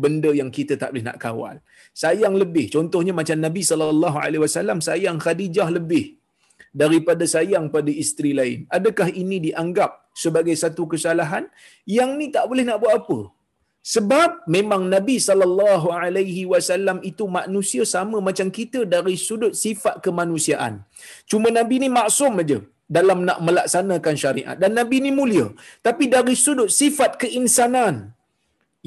benda 0.03 0.31
yang 0.41 0.51
kita 0.57 0.75
tak 0.81 0.91
boleh 0.93 1.05
nak 1.09 1.19
kawal. 1.25 1.57
Sayang 2.03 2.35
lebih. 2.43 2.67
Contohnya 2.75 3.13
macam 3.21 3.39
Nabi 3.47 3.63
sallallahu 3.71 4.19
alaihi 4.25 4.43
wasallam 4.47 4.79
sayang 4.89 5.19
Khadijah 5.25 5.69
lebih 5.79 6.05
daripada 6.83 7.25
sayang 7.35 7.67
pada 7.75 7.91
isteri 8.03 8.33
lain. 8.41 8.59
Adakah 8.79 9.09
ini 9.23 9.37
dianggap 9.47 9.91
sebagai 10.23 10.57
satu 10.63 10.85
kesalahan 10.93 11.45
yang 11.99 12.13
ni 12.21 12.29
tak 12.37 12.47
boleh 12.51 12.65
nak 12.69 12.81
buat 12.83 12.95
apa? 13.01 13.19
Sebab 13.95 14.31
memang 14.55 14.83
Nabi 14.95 15.17
sallallahu 15.27 15.89
alaihi 16.01 16.43
wasallam 16.53 16.99
itu 17.11 17.25
manusia 17.39 17.83
sama 17.95 18.19
macam 18.29 18.49
kita 18.59 18.81
dari 18.95 19.15
sudut 19.27 19.53
sifat 19.63 20.05
kemanusiaan. 20.05 20.75
Cuma 21.31 21.49
Nabi 21.59 21.77
ni 21.85 21.89
maksum 21.99 22.35
aja 22.45 22.61
dalam 22.97 23.19
nak 23.29 23.39
melaksanakan 23.47 24.15
syariat 24.23 24.57
dan 24.63 24.73
Nabi 24.79 24.97
ni 25.05 25.11
mulia. 25.19 25.47
Tapi 25.87 26.05
dari 26.15 26.35
sudut 26.45 26.71
sifat 26.81 27.13
keinsanan 27.23 27.95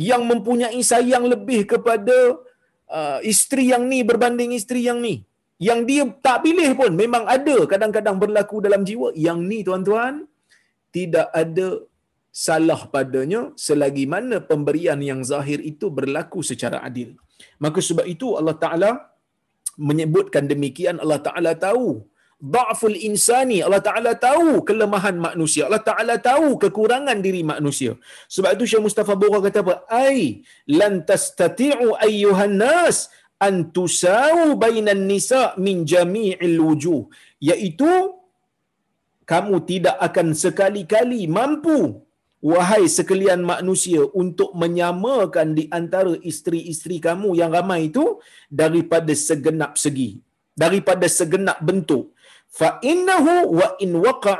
yang 0.10 0.24
mempunyai 0.31 0.81
sayang 0.91 1.25
lebih 1.33 1.62
kepada 1.74 2.17
uh, 2.98 3.19
isteri 3.33 3.65
yang 3.72 3.86
ni 3.91 4.00
berbanding 4.10 4.51
isteri 4.60 4.83
yang 4.89 5.00
ni. 5.05 5.15
Yang 5.67 5.79
dia 5.89 6.03
tak 6.25 6.38
pilih 6.45 6.69
pun 6.79 6.91
memang 7.01 7.24
ada 7.36 7.55
kadang-kadang 7.72 8.17
berlaku 8.24 8.60
dalam 8.65 8.81
jiwa. 8.89 9.10
Yang 9.25 9.39
ni 9.50 9.60
tuan-tuan 9.67 10.13
tidak 10.95 11.27
ada 11.41 11.67
salah 12.33 12.81
padanya 12.93 13.41
selagi 13.65 14.05
mana 14.13 14.38
pemberian 14.51 15.00
yang 15.10 15.22
zahir 15.31 15.60
itu 15.72 15.88
berlaku 15.98 16.41
secara 16.51 16.77
adil. 16.88 17.10
Maka 17.63 17.79
sebab 17.89 18.05
itu 18.13 18.27
Allah 18.39 18.57
Taala 18.63 18.91
menyebutkan 19.89 20.43
demikian 20.51 20.98
Allah 21.03 21.22
Taala 21.27 21.51
tahu 21.67 21.88
da'ful 22.43 22.97
insani 23.09 23.57
Allah 23.65 23.79
Taala 23.88 24.12
tahu 24.27 24.67
kelemahan 24.67 25.15
manusia. 25.27 25.63
Allah 25.67 25.83
Taala 25.89 26.15
tahu 26.29 26.59
kekurangan 26.63 27.17
diri 27.25 27.41
manusia. 27.53 27.95
Sebab 28.35 28.51
itu 28.59 28.65
Syekh 28.71 28.83
Mustafa 28.88 29.15
Bora 29.21 29.39
kata 29.45 29.63
apa? 29.63 29.75
Ai 29.88 30.43
lan 30.79 31.07
tastati'u 31.09 31.95
ayyuhan 32.07 32.55
nas 32.59 33.07
an 33.39 33.71
tusau 33.75 34.59
bainan 34.63 35.03
nisa 35.12 35.55
min 35.65 35.88
jami'il 35.91 36.57
wujuh. 36.67 37.01
Iaitu 37.39 37.91
kamu 39.31 39.55
tidak 39.69 39.95
akan 40.07 40.35
sekali-kali 40.43 41.21
mampu 41.31 42.03
wahai 42.43 42.91
sekalian 42.91 43.39
manusia 43.39 44.03
untuk 44.21 44.51
menyamakan 44.62 45.55
di 45.55 45.71
antara 45.71 46.12
isteri-isteri 46.19 47.00
kamu 47.00 47.39
yang 47.39 47.55
ramai 47.55 47.88
itu 47.88 48.19
daripada 48.51 49.15
segenap 49.27 49.79
segi 49.79 50.19
daripada 50.63 51.07
segenap 51.09 51.57
bentuk 51.67 52.13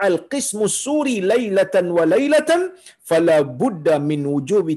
al-qismu 0.08 0.66
suri 0.84 1.16
laylatan 1.32 1.88
wa 1.98 2.04
laylatan 2.14 2.62
fala 3.10 3.38
budda 3.62 3.96
min 4.10 4.22
wujubi 4.34 4.76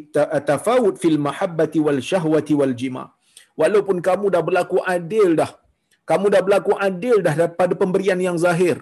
tafawut 0.51 0.97
fil 1.03 1.19
mahabbati 1.27 1.81
wal 1.87 2.01
syahwati 2.11 2.57
wal 2.61 2.75
jima 2.83 3.05
walaupun 3.61 3.99
kamu 4.09 4.27
dah 4.35 4.43
berlaku 4.49 4.79
adil 4.97 5.31
dah 5.41 5.51
kamu 6.11 6.27
dah 6.35 6.43
berlaku 6.47 6.73
adil 6.89 7.17
dah 7.27 7.35
pada 7.61 7.75
pemberian 7.83 8.21
yang 8.29 8.39
zahir 8.47 8.79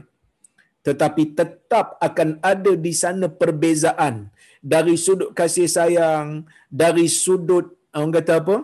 tetapi 0.86 1.22
tetap 1.38 1.86
akan 2.06 2.30
ada 2.52 2.72
di 2.86 2.92
sana 3.02 3.26
perbezaan 3.40 4.14
dari 4.60 4.96
sudut 5.04 5.32
kasih 5.38 5.68
sayang, 5.68 6.48
dari 6.68 7.04
sudut 7.08 7.72
orang 7.96 8.12
kata 8.16 8.34
apa? 8.40 8.56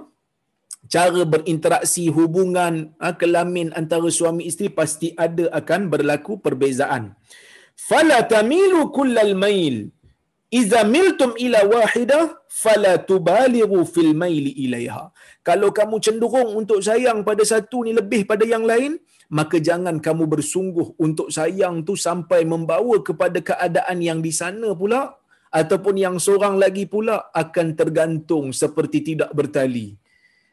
Cara 0.94 1.22
berinteraksi 1.32 2.04
hubungan 2.16 2.74
ha, 2.98 3.14
kelamin 3.20 3.70
antara 3.80 4.10
suami 4.18 4.42
isteri 4.50 4.68
pasti 4.80 5.08
ada 5.26 5.46
akan 5.60 5.86
berlaku 5.92 6.42
perbezaan. 6.44 7.14
Fala 7.88 8.18
tamilu 8.34 8.82
kullal 8.96 9.32
mail. 9.44 9.76
Iza 10.50 10.80
miltum 10.82 11.38
ila 11.44 11.62
wahidah 11.72 12.24
fala 12.50 12.92
tubalighu 13.10 13.86
fil 13.86 14.12
maili 14.22 14.50
ilaiha. 14.66 15.04
Kalau 15.46 15.70
kamu 15.78 15.96
cenderung 16.02 16.50
untuk 16.60 16.82
sayang 16.82 17.22
pada 17.28 17.46
satu 17.46 17.86
ni 17.86 17.94
lebih 17.94 18.26
pada 18.30 18.42
yang 18.42 18.66
lain, 18.66 18.98
maka 19.38 19.62
jangan 19.62 20.02
kamu 20.06 20.26
bersungguh 20.26 20.98
untuk 21.06 21.30
sayang 21.30 21.86
tu 21.86 21.94
sampai 21.94 22.42
membawa 22.42 22.98
kepada 23.08 23.38
keadaan 23.38 23.98
yang 24.02 24.18
di 24.26 24.34
sana 24.34 24.74
pula 24.74 25.14
ataupun 25.54 25.94
yang 26.04 26.16
seorang 26.18 26.58
lagi 26.58 26.84
pula 26.90 27.30
akan 27.30 27.78
tergantung 27.78 28.50
seperti 28.50 29.14
tidak 29.14 29.30
bertali. 29.30 29.94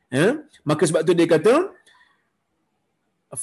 Ya? 0.08 0.28
Maka 0.64 0.84
sebab 0.88 1.04
tu 1.08 1.12
dia 1.20 1.28
kata 1.28 1.54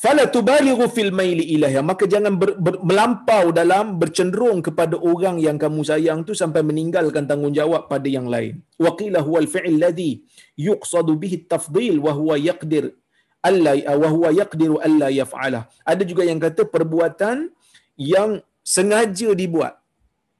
fala 0.02 0.24
tubalighu 0.34 0.84
fil 0.96 1.12
maili 1.18 1.44
ilaiha 1.54 1.80
maka 1.90 2.04
jangan 2.12 2.34
ber, 2.40 2.56
ber, 2.56 2.74
melampau 2.88 3.52
dalam 3.52 4.00
bercenderung 4.00 4.64
kepada 4.64 4.96
orang 4.96 5.36
yang 5.46 5.60
kamu 5.60 5.84
sayang 5.84 6.24
tu 6.28 6.32
sampai 6.32 6.64
meninggalkan 6.64 7.28
tanggungjawab 7.28 7.84
pada 7.92 8.08
yang 8.08 8.26
lain. 8.34 8.64
Waqila 8.80 9.20
huwal 9.26 9.48
fi'l 9.54 9.76
ladhi 9.84 10.24
yuqsadu 10.56 11.20
bihi 11.20 11.44
at-tafdhil 11.44 12.00
wa 12.00 12.12
huwa 12.16 12.36
yaqdir 12.48 12.96
alla 13.44 13.76
wa 14.02 14.08
huwa 14.08 14.28
yaqdiru 14.40 14.80
alla 14.80 15.12
yaf'ala. 15.20 15.60
Ada 15.84 16.02
juga 16.08 16.24
yang 16.24 16.40
kata 16.40 16.64
perbuatan 16.64 17.52
yang 18.00 18.40
sengaja 18.64 19.36
dibuat 19.36 19.76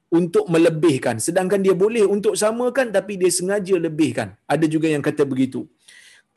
untuk 0.09 0.45
melebihkan 0.53 1.21
sedangkan 1.21 1.61
dia 1.65 1.75
boleh 1.77 2.03
untuk 2.15 2.33
samakan 2.33 2.89
tapi 2.89 3.13
dia 3.21 3.29
sengaja 3.29 3.77
lebihkan. 3.77 4.33
Ada 4.49 4.65
juga 4.65 4.89
yang 4.89 5.05
kata 5.05 5.21
begitu. 5.21 5.69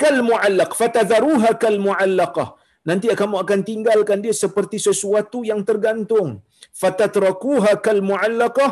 Kal 0.02 0.16
mu'allaq 0.30 0.72
fatadharuha 0.80 1.50
kal 1.62 1.76
mu'allaqah. 1.86 2.48
Nanti 2.88 3.06
kamu 3.20 3.36
akan 3.44 3.60
tinggalkan 3.68 4.18
dia 4.24 4.34
seperti 4.42 4.76
sesuatu 4.88 5.38
yang 5.50 5.60
tergantung. 5.68 6.28
Fatatrakuha 6.82 7.72
kal 7.86 7.98
mu'allaqah 8.10 8.70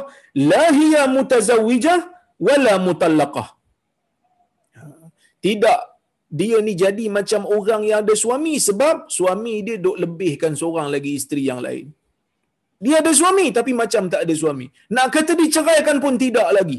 la 0.50 0.64
hiya 0.78 1.02
mutazawwijah 1.16 2.00
wala 2.46 2.74
mutallaqah. 2.86 3.48
Tidak 5.44 5.80
dia 6.38 6.58
ni 6.66 6.72
jadi 6.82 7.04
macam 7.16 7.42
orang 7.56 7.82
yang 7.88 7.98
ada 8.04 8.14
suami 8.22 8.54
sebab 8.68 9.06
suami 9.16 9.54
dia 9.66 9.76
duk 9.84 9.96
lebihkan 10.02 10.52
seorang 10.60 10.88
lagi 10.94 11.12
isteri 11.18 11.42
yang 11.50 11.60
lain. 11.66 11.86
Dia 12.84 12.96
ada 13.02 13.12
suami 13.20 13.46
tapi 13.58 13.72
macam 13.82 14.02
tak 14.12 14.22
ada 14.26 14.34
suami. 14.42 14.66
Nak 14.96 15.06
kata 15.14 15.32
diceraikan 15.42 15.96
pun 16.04 16.14
tidak 16.24 16.48
lagi. 16.58 16.78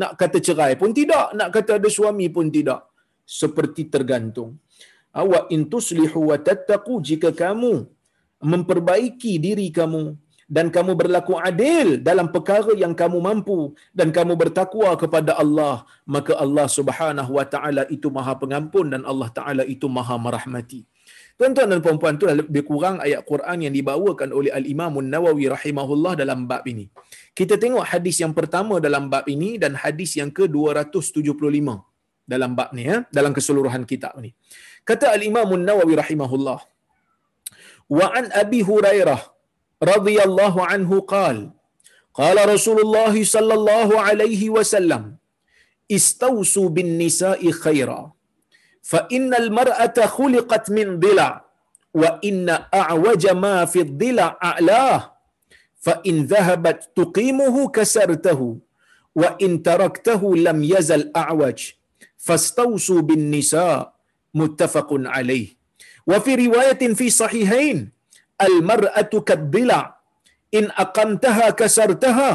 Nak 0.00 0.12
kata 0.20 0.38
cerai 0.46 0.72
pun 0.80 0.90
tidak, 0.98 1.26
nak 1.38 1.48
kata 1.54 1.72
ada 1.78 1.88
suami 1.98 2.26
pun 2.36 2.46
tidak. 2.56 2.89
Seperti 3.30 3.86
tergantung. 3.94 4.58
Wa 5.14 5.46
in 5.54 5.70
tuslihu 5.72 6.30
wa 6.30 6.36
tattaqu 6.48 6.98
jika 7.08 7.30
kamu 7.42 7.86
memperbaiki 8.42 9.32
diri 9.46 9.70
kamu 9.78 10.18
dan 10.50 10.66
kamu 10.74 10.98
berlaku 10.98 11.38
adil 11.38 12.02
dalam 12.08 12.26
perkara 12.34 12.74
yang 12.82 12.94
kamu 13.00 13.18
mampu 13.22 13.58
dan 13.94 14.10
kamu 14.16 14.34
bertakwa 14.34 14.90
kepada 15.02 15.38
Allah 15.42 15.86
maka 16.14 16.34
Allah 16.44 16.66
Subhanahu 16.66 17.38
wa 17.38 17.46
taala 17.46 17.86
itu 17.96 18.10
Maha 18.10 18.34
Pengampun 18.34 18.90
dan 18.94 19.06
Allah 19.06 19.30
taala 19.38 19.62
itu 19.74 19.86
Maha 19.86 20.18
Merahmati. 20.18 20.82
Tuan-tuan 21.38 21.70
dan 21.72 21.80
puan-puan 21.84 22.18
tu 22.20 22.26
lebih 22.28 22.66
kurang 22.70 22.96
ayat 23.00 23.22
Quran 23.30 23.58
yang 23.64 23.74
dibawakan 23.78 24.28
oleh 24.38 24.50
Al-Imam 24.58 24.92
Nawawi 25.00 25.48
rahimahullah 25.54 26.12
dalam 26.22 26.44
bab 26.50 26.66
ini. 26.68 26.90
Kita 27.32 27.54
tengok 27.56 27.86
hadis 27.92 28.20
yang 28.20 28.34
pertama 28.36 28.76
dalam 28.76 29.08
bab 29.08 29.24
ini 29.24 29.56
dan 29.56 29.72
hadis 29.72 30.20
yang 30.20 30.28
ke-275 30.28 31.89
dalam 32.32 32.52
bab 32.58 32.70
ni 32.76 32.84
ya, 32.90 32.96
dalam 33.16 33.32
keseluruhan 33.36 33.84
kitab 33.90 34.14
ni. 34.24 34.30
Kata 34.88 35.06
Al-Imam 35.16 35.50
Nawawi 35.68 35.94
rahimahullah. 36.02 36.58
Wa 37.98 38.06
an 38.18 38.26
Abi 38.42 38.60
Hurairah 38.70 39.20
radhiyallahu 39.92 40.60
anhu 40.72 40.96
qal 41.14 41.38
qala 42.20 42.42
Rasulullah 42.54 43.14
sallallahu 43.34 44.00
alaihi 44.08 44.52
wasallam 44.56 45.04
istausu 45.98 46.62
bin 46.76 46.88
nisa'i 47.02 47.50
khaira 47.62 48.00
fa 48.90 49.00
innal 49.16 49.48
mar'ata 49.58 50.10
khuliqat 50.16 50.66
min 50.76 50.88
dhila 51.04 51.28
wa 52.02 52.10
inna 52.30 52.56
a'waja 52.82 53.32
ma 53.44 53.56
fi 53.72 53.80
dhila 54.02 54.26
a'lah 54.50 54.98
fa 55.86 55.94
in 56.10 56.16
dhahabat 56.32 56.78
tuqimuhu 56.98 57.62
kasartahu 57.76 58.48
wa 59.20 59.28
in 59.46 59.52
taraktahu 59.68 60.36
lam 60.46 60.58
yazal 60.72 61.04
a'waj 61.24 61.58
fastausu 62.26 62.96
bin 63.08 63.22
nisa 63.34 63.92
muttafaqun 64.40 65.04
alaih 65.16 65.46
wa 66.10 66.18
fi 66.24 66.32
riwayatin 66.44 66.92
fi 67.00 67.06
sahihain 67.20 67.78
al 68.46 68.56
mar'atu 68.70 69.18
kadhila 69.30 69.80
in 70.58 70.66
aqamtaha 70.84 71.48
kasartaha 71.60 72.30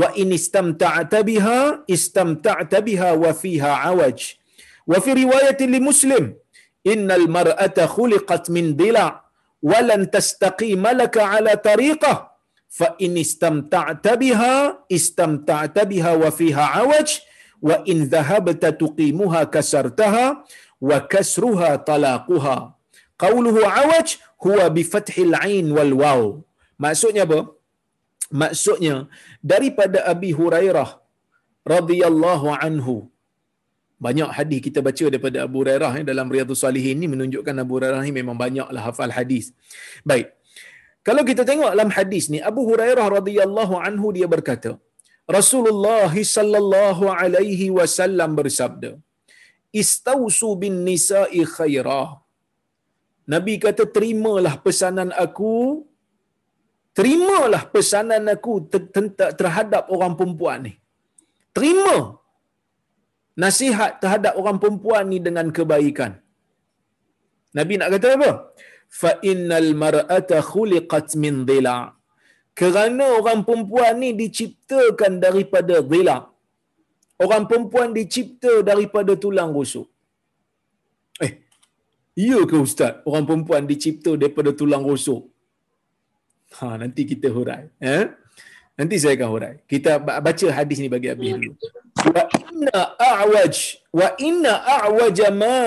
wa 0.00 0.08
in 0.22 0.28
istamta'ta 0.38 1.20
biha 1.28 1.60
istamta'ta 1.96 2.80
biha 2.88 3.10
wa 3.22 3.30
fiha 3.42 3.72
awaj 3.90 4.18
wa 4.90 4.98
fi 5.04 5.10
riwayatin 5.22 5.70
li 5.74 5.80
muslim 5.88 6.24
innal 6.92 7.26
mar'ata 7.36 7.84
khuliqat 7.94 8.44
min 8.56 8.66
dila' 8.80 9.10
wa 9.70 9.78
lan 9.88 10.02
tastaqima 10.14 10.90
laka 11.00 11.22
ala 11.36 11.52
wa 17.68 17.76
in 17.92 17.98
dhahabta 18.14 18.70
tuqimuha 18.82 19.42
kasartaha 19.54 20.24
wa 20.88 20.98
kasruha 21.12 21.70
talaquha 21.90 22.56
qawluhu 23.22 23.62
awaj 23.82 24.08
huwa 24.44 24.66
bi 24.76 24.82
fathil 24.92 25.34
ain 25.46 25.66
wal 25.76 25.94
waw 26.02 26.22
maksudnya 26.84 27.22
apa 27.28 27.40
maksudnya 28.40 28.96
daripada 29.52 29.98
Abi 30.12 30.30
Hurairah 30.40 30.90
radhiyallahu 31.74 32.48
anhu 32.66 32.96
banyak 34.06 34.30
hadis 34.38 34.60
kita 34.66 34.80
baca 34.86 35.04
daripada 35.12 35.38
Abu 35.46 35.56
Hurairah 35.60 35.92
eh, 36.00 36.04
dalam 36.10 36.26
Riyadhus 36.34 36.62
Salihin 36.64 36.98
ni 37.02 37.06
menunjukkan 37.12 37.54
Abu 37.64 37.72
Hurairah 37.76 38.00
ni 38.06 38.12
memang 38.18 38.38
banyaklah 38.44 38.82
hafal 38.88 39.10
hadis. 39.18 39.46
Baik. 40.10 40.26
Kalau 41.06 41.22
kita 41.30 41.42
tengok 41.48 41.70
dalam 41.74 41.90
hadis 41.96 42.24
ni 42.32 42.38
Abu 42.50 42.62
Hurairah 42.68 43.06
radhiyallahu 43.18 43.74
anhu 43.88 44.14
dia 44.16 44.26
berkata, 44.34 44.70
Rasulullah 45.36 46.12
sallallahu 46.36 47.04
alaihi 47.20 47.66
wasallam 47.78 48.30
bersabda, 48.40 48.90
"Istausu 49.82 50.50
bin 50.62 50.76
nisa'i 50.88 51.42
khairah." 51.56 52.08
Nabi 53.32 53.54
kata 53.64 53.84
terimalah 53.96 54.54
pesanan 54.66 55.10
aku 55.24 55.54
terimalah 56.98 57.62
pesanan 57.74 58.24
aku 58.34 58.52
terhadap 59.40 59.84
orang 59.94 60.14
perempuan 60.18 60.60
ni. 60.66 60.72
Terima 61.56 61.96
nasihat 63.42 63.92
terhadap 64.02 64.32
orang 64.40 64.58
perempuan 64.62 65.04
ni 65.12 65.18
dengan 65.26 65.46
kebaikan. 65.56 66.12
Nabi 67.58 67.74
nak 67.78 67.90
kata 67.94 68.08
apa? 68.18 68.30
Fa 69.00 69.10
innal 69.30 69.70
mar'ata 69.82 70.38
khuliqat 70.50 71.08
min 71.22 71.34
dhila. 71.48 71.76
Kerana 72.58 73.06
orang 73.18 73.40
perempuan 73.46 74.02
ni 74.02 74.10
diciptakan 74.22 75.12
daripada 75.24 75.74
zilak. 75.90 76.24
Orang 77.24 77.46
perempuan 77.50 77.94
dicipta 77.98 78.52
daripada 78.70 79.14
tulang 79.24 79.50
rusuk. 79.54 79.86
Eh, 81.22 81.32
iya 82.24 82.38
ke 82.50 82.56
Ustaz? 82.66 82.98
Orang 83.08 83.24
perempuan 83.28 83.62
dicipta 83.70 84.10
daripada 84.22 84.50
tulang 84.60 84.82
rusuk. 84.90 85.22
Ha, 86.58 86.74
nanti 86.82 87.02
kita 87.10 87.30
hurai. 87.36 87.70
Eh? 87.78 88.10
Nanti 88.78 88.94
saya 89.02 89.14
akan 89.18 89.30
hurai. 89.34 89.54
Kita 89.70 89.98
baca 89.98 90.46
hadis 90.58 90.78
ni 90.82 90.90
bagi 90.90 91.10
Abi 91.14 91.34
dulu. 91.34 91.52
Wa 92.14 92.24
inna 92.38 92.78
a'waj 92.94 93.54
wa 93.90 94.08
inna 94.22 94.52
a'waj 94.76 95.18
ma 95.42 95.58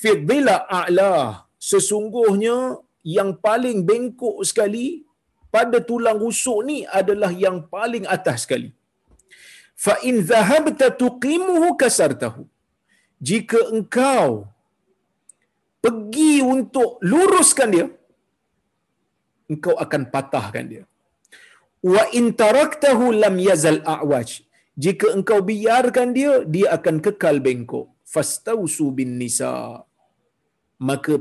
fi 0.00 0.10
dhila 0.18 0.66
a'la. 0.80 1.14
Sesungguhnya 1.58 2.78
yang 3.02 3.38
paling 3.38 3.82
bengkok 3.82 4.38
sekali 4.46 5.09
pada 5.54 5.78
tulang 5.88 6.18
rusuk 6.24 6.60
ni 6.68 6.78
adalah 7.00 7.30
yang 7.44 7.56
paling 7.74 8.04
atas 8.16 8.38
sekali. 8.44 8.70
Fa 9.84 9.94
in 10.08 10.16
dhahabta 10.30 10.86
tuqimuhu 11.02 11.68
kasartahu. 11.82 12.42
Jika 13.28 13.60
engkau 13.76 14.28
pergi 15.84 16.34
untuk 16.54 16.90
luruskan 17.10 17.68
dia, 17.74 17.86
engkau 19.52 19.74
akan 19.84 20.02
patahkan 20.14 20.66
dia. 20.72 20.84
Wa 21.94 22.04
in 22.18 22.26
taraktahu 22.42 23.04
lam 23.22 23.36
yazal 23.48 23.80
a'waj. 23.96 24.30
Jika 24.84 25.06
engkau 25.16 25.38
biarkan 25.50 26.08
dia, 26.18 26.32
dia 26.54 26.68
akan 26.76 26.96
kekal 27.06 27.36
bengkok. 27.46 27.86
Fastausu 28.12 28.86
bin 28.98 29.10
nisa. 29.20 29.52
Maka 30.88 31.14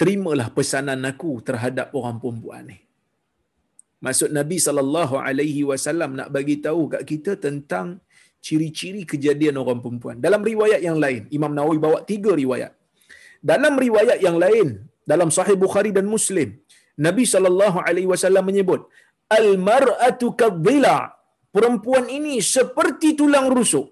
terimalah 0.00 0.48
pesanan 0.56 1.00
aku 1.10 1.32
terhadap 1.48 1.88
orang 1.98 2.16
perempuan 2.22 2.64
ni. 2.70 2.78
Maksud 4.06 4.30
Nabi 4.38 4.56
sallallahu 4.66 5.14
alaihi 5.28 5.62
wasallam 5.70 6.10
nak 6.18 6.28
bagi 6.36 6.56
tahu 6.66 6.82
kat 6.92 7.02
kita 7.10 7.32
tentang 7.46 7.86
ciri-ciri 8.46 9.02
kejadian 9.12 9.56
orang 9.62 9.80
perempuan. 9.84 10.16
Dalam 10.26 10.42
riwayat 10.50 10.80
yang 10.88 10.98
lain, 11.04 11.22
Imam 11.38 11.52
Nawawi 11.58 11.78
bawa 11.86 11.98
tiga 12.10 12.32
riwayat. 12.42 12.72
Dalam 13.50 13.74
riwayat 13.84 14.18
yang 14.26 14.36
lain, 14.44 14.68
dalam 15.12 15.30
Sahih 15.36 15.56
Bukhari 15.64 15.90
dan 15.96 16.06
Muslim, 16.14 16.48
Nabi 17.06 17.24
sallallahu 17.32 17.78
alaihi 17.88 18.08
wasallam 18.12 18.44
menyebut, 18.50 18.80
"Al-mar'atu 19.40 20.28
kadhila." 20.42 20.98
Perempuan 21.56 22.06
ini 22.18 22.34
seperti 22.54 23.08
tulang 23.18 23.46
rusuk. 23.56 23.86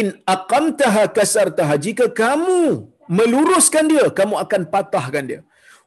In 0.00 0.06
aqamtaha 0.34 1.02
kasartaha. 1.16 1.74
Jika 1.86 2.06
kamu 2.20 2.60
meluruskan 3.08 3.84
dia, 3.90 4.06
kamu 4.08 4.34
akan 4.44 4.62
patahkan 4.68 5.24
dia. 5.24 5.40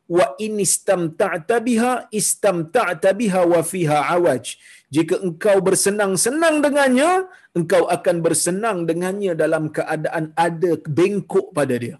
Wa 0.07 0.39
in 0.39 0.55
istamta'ta 0.63 1.59
biha 1.59 2.07
istamta'ta 2.09 3.11
biha 3.11 3.41
wa 3.43 3.59
fiha 3.59 4.07
awaj. 4.15 4.55
Jika 4.87 5.19
engkau 5.19 5.59
bersenang-senang 5.59 6.63
dengannya, 6.63 7.27
engkau 7.51 7.91
akan 7.91 8.23
bersenang 8.23 8.87
dengannya 8.87 9.35
dalam 9.35 9.67
keadaan 9.67 10.31
ada 10.31 10.79
bengkok 10.87 11.51
pada 11.51 11.75
dia. 11.75 11.99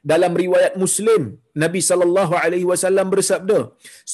Dalam 0.00 0.32
riwayat 0.42 0.74
Muslim, 0.82 1.22
Nabi 1.62 1.80
sallallahu 1.88 2.34
alaihi 2.42 2.66
wasallam 2.70 3.06
bersabda, 3.14 3.58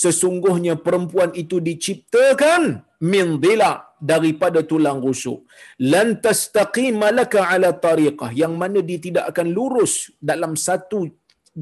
sesungguhnya 0.02 0.74
perempuan 0.86 1.30
itu 1.42 1.62
diciptakan 1.68 2.82
min 3.12 3.38
dhila 3.42 3.72
daripada 4.10 4.60
tulang 4.70 4.98
rusuk. 5.06 5.46
Lan 5.92 6.18
tastaqim 6.24 6.98
laka 7.18 7.40
ala 7.52 7.70
tariqah 7.86 8.30
yang 8.42 8.54
mana 8.62 8.82
dia 8.88 8.98
tidak 9.06 9.24
akan 9.30 9.48
lurus 9.58 10.10
dalam 10.30 10.58
satu 10.66 11.00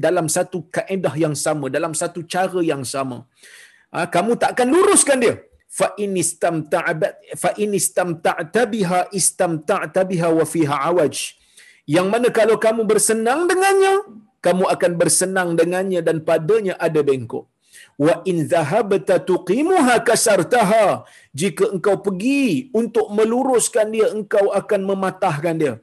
dalam 0.05 0.27
satu 0.35 0.67
kaedah 0.75 1.13
yang 1.23 1.35
sama, 1.45 1.71
dalam 1.71 1.93
satu 2.01 2.19
cara 2.33 2.59
yang 2.71 2.83
sama. 2.83 3.23
Ha, 3.95 4.11
kamu 4.15 4.35
tak 4.41 4.59
akan 4.59 4.67
luruskan 4.75 5.19
dia. 5.23 5.35
Fa 5.77 5.87
in 6.03 6.11
istamta'at 6.23 7.03
fa 7.41 7.51
in 7.63 7.71
istamta'ta 7.79 8.63
biha 8.73 8.99
istamta'ta 9.19 10.01
biha 10.09 10.29
wa 10.39 10.45
fiha 10.53 10.75
awaj. 10.91 11.15
Yang 11.85 12.07
mana 12.09 12.27
kalau 12.33 12.57
kamu 12.65 12.81
bersenang 12.89 13.45
dengannya, 13.45 13.95
kamu 14.41 14.65
akan 14.73 14.91
bersenang 15.01 15.49
dengannya 15.59 16.01
dan 16.01 16.17
padanya 16.21 16.73
ada 16.81 17.01
bengkok. 17.05 17.45
Wa 17.95 18.25
in 18.27 18.37
dhahabta 18.51 19.23
tuqimuha 19.29 20.03
kasartaha. 20.03 21.07
Jika 21.31 21.71
engkau 21.71 21.95
pergi 22.05 22.73
untuk 22.75 23.07
meluruskan 23.17 23.87
dia, 23.95 24.11
engkau 24.11 24.51
akan 24.51 24.81
mematahkan 24.89 25.55
dia. 25.55 25.73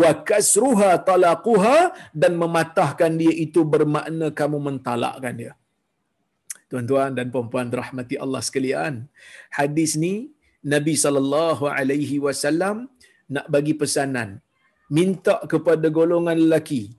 Wa 0.00 0.10
kasruha 0.28 0.96
talaquha 1.08 1.92
dan 2.16 2.40
mematahkan 2.42 3.12
dia 3.20 3.32
itu 3.34 3.62
bermakna 3.74 4.32
kamu 4.32 4.58
mentalakkan 4.68 5.34
dia. 5.36 5.52
Tuan-tuan 6.68 7.16
dan 7.16 7.32
puan-puan 7.32 7.68
rahmati 7.72 8.20
Allah 8.20 8.44
sekalian, 8.44 9.08
hadis 9.48 9.96
ni 9.96 10.28
Nabi 10.60 11.00
sallallahu 11.00 11.64
alaihi 11.64 12.20
wasallam 12.20 12.92
nak 13.24 13.48
bagi 13.48 13.72
pesanan 13.72 14.44
minta 14.96 15.36
kepada 15.52 15.86
golongan 15.98 16.36
lelaki 16.44 16.98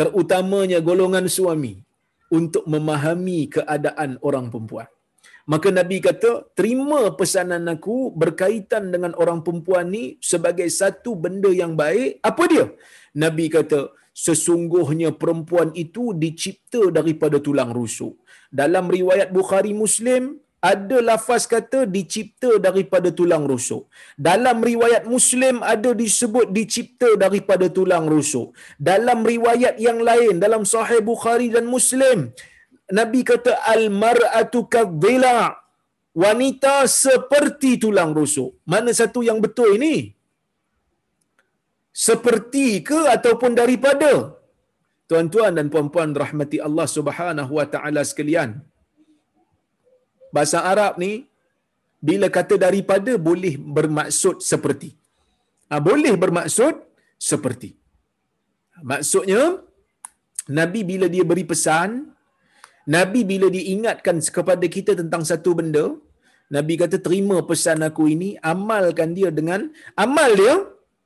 terutamanya 0.00 0.78
golongan 0.88 1.26
suami 1.36 1.74
untuk 2.32 2.64
memahami 2.72 3.52
keadaan 3.56 4.16
orang 4.24 4.48
perempuan. 4.52 4.88
Maka 5.52 5.68
Nabi 5.78 5.98
kata, 5.98 6.30
terima 6.58 7.00
pesanan 7.20 7.66
aku 7.74 8.14
berkaitan 8.14 8.88
dengan 8.94 9.12
orang 9.22 9.42
perempuan 9.44 9.92
ni 9.94 10.16
sebagai 10.22 10.68
satu 10.80 11.18
benda 11.24 11.50
yang 11.50 11.74
baik. 11.74 12.22
Apa 12.30 12.42
dia? 12.52 12.66
Nabi 13.24 13.50
kata, 13.50 13.92
sesungguhnya 14.14 15.10
perempuan 15.20 15.74
itu 15.84 16.14
dicipta 16.14 16.82
daripada 16.98 17.42
tulang 17.42 17.74
rusuk. 17.74 18.14
Dalam 18.48 18.86
riwayat 18.88 19.34
Bukhari 19.34 19.74
Muslim, 19.74 20.38
ada 20.60 20.98
lafaz 21.08 21.42
kata 21.54 21.88
dicipta 21.96 22.50
daripada 22.66 23.08
tulang 23.18 23.44
rusuk. 23.50 23.88
Dalam 24.28 24.60
riwayat 24.70 25.04
Muslim 25.14 25.64
ada 25.74 25.90
disebut 26.02 26.52
dicipta 26.58 27.10
daripada 27.24 27.66
tulang 27.78 28.06
rusuk. 28.14 28.52
Dalam 28.90 29.24
riwayat 29.32 29.80
yang 29.86 30.00
lain 30.08 30.36
dalam 30.44 30.64
Sahih 30.72 31.00
Bukhari 31.10 31.48
dan 31.54 31.64
Muslim 31.76 32.28
Nabi 32.98 33.20
kata 33.30 33.52
al-mar'atu 33.74 34.66
kadhila. 34.74 35.56
Wanita 36.22 36.90
seperti 36.90 37.70
tulang 37.82 38.10
rusuk. 38.18 38.50
Mana 38.72 38.90
satu 39.00 39.22
yang 39.28 39.38
betul 39.44 39.78
ini? 39.78 39.96
Seperti 42.06 42.82
ke 42.88 43.00
ataupun 43.14 43.54
daripada? 43.60 44.10
Tuan-tuan 45.10 45.54
dan 45.58 45.66
puan-puan 45.72 46.10
rahmati 46.22 46.58
Allah 46.66 46.86
Subhanahu 46.96 47.52
wa 47.58 47.66
taala 47.74 48.02
sekalian 48.10 48.50
bahasa 50.34 50.58
Arab 50.72 50.94
ni 51.02 51.12
bila 52.08 52.26
kata 52.36 52.54
daripada 52.66 53.12
boleh 53.28 53.54
bermaksud 53.76 54.36
seperti. 54.50 54.90
Ha, 55.70 55.78
boleh 55.88 56.14
bermaksud 56.22 56.74
seperti. 57.30 57.70
Maksudnya 58.90 59.42
Nabi 60.58 60.80
bila 60.90 61.06
dia 61.14 61.24
beri 61.30 61.44
pesan, 61.52 61.90
Nabi 62.96 63.20
bila 63.32 63.46
dia 63.54 63.64
ingatkan 63.74 64.16
kepada 64.36 64.66
kita 64.76 64.92
tentang 65.00 65.22
satu 65.30 65.52
benda, 65.58 65.84
Nabi 66.50 66.74
kata 66.82 66.96
terima 67.06 67.36
pesan 67.50 67.86
aku 67.88 68.04
ini, 68.14 68.34
amalkan 68.52 69.14
dia 69.18 69.30
dengan 69.38 69.70
amal 69.94 70.30
dia, 70.40 70.54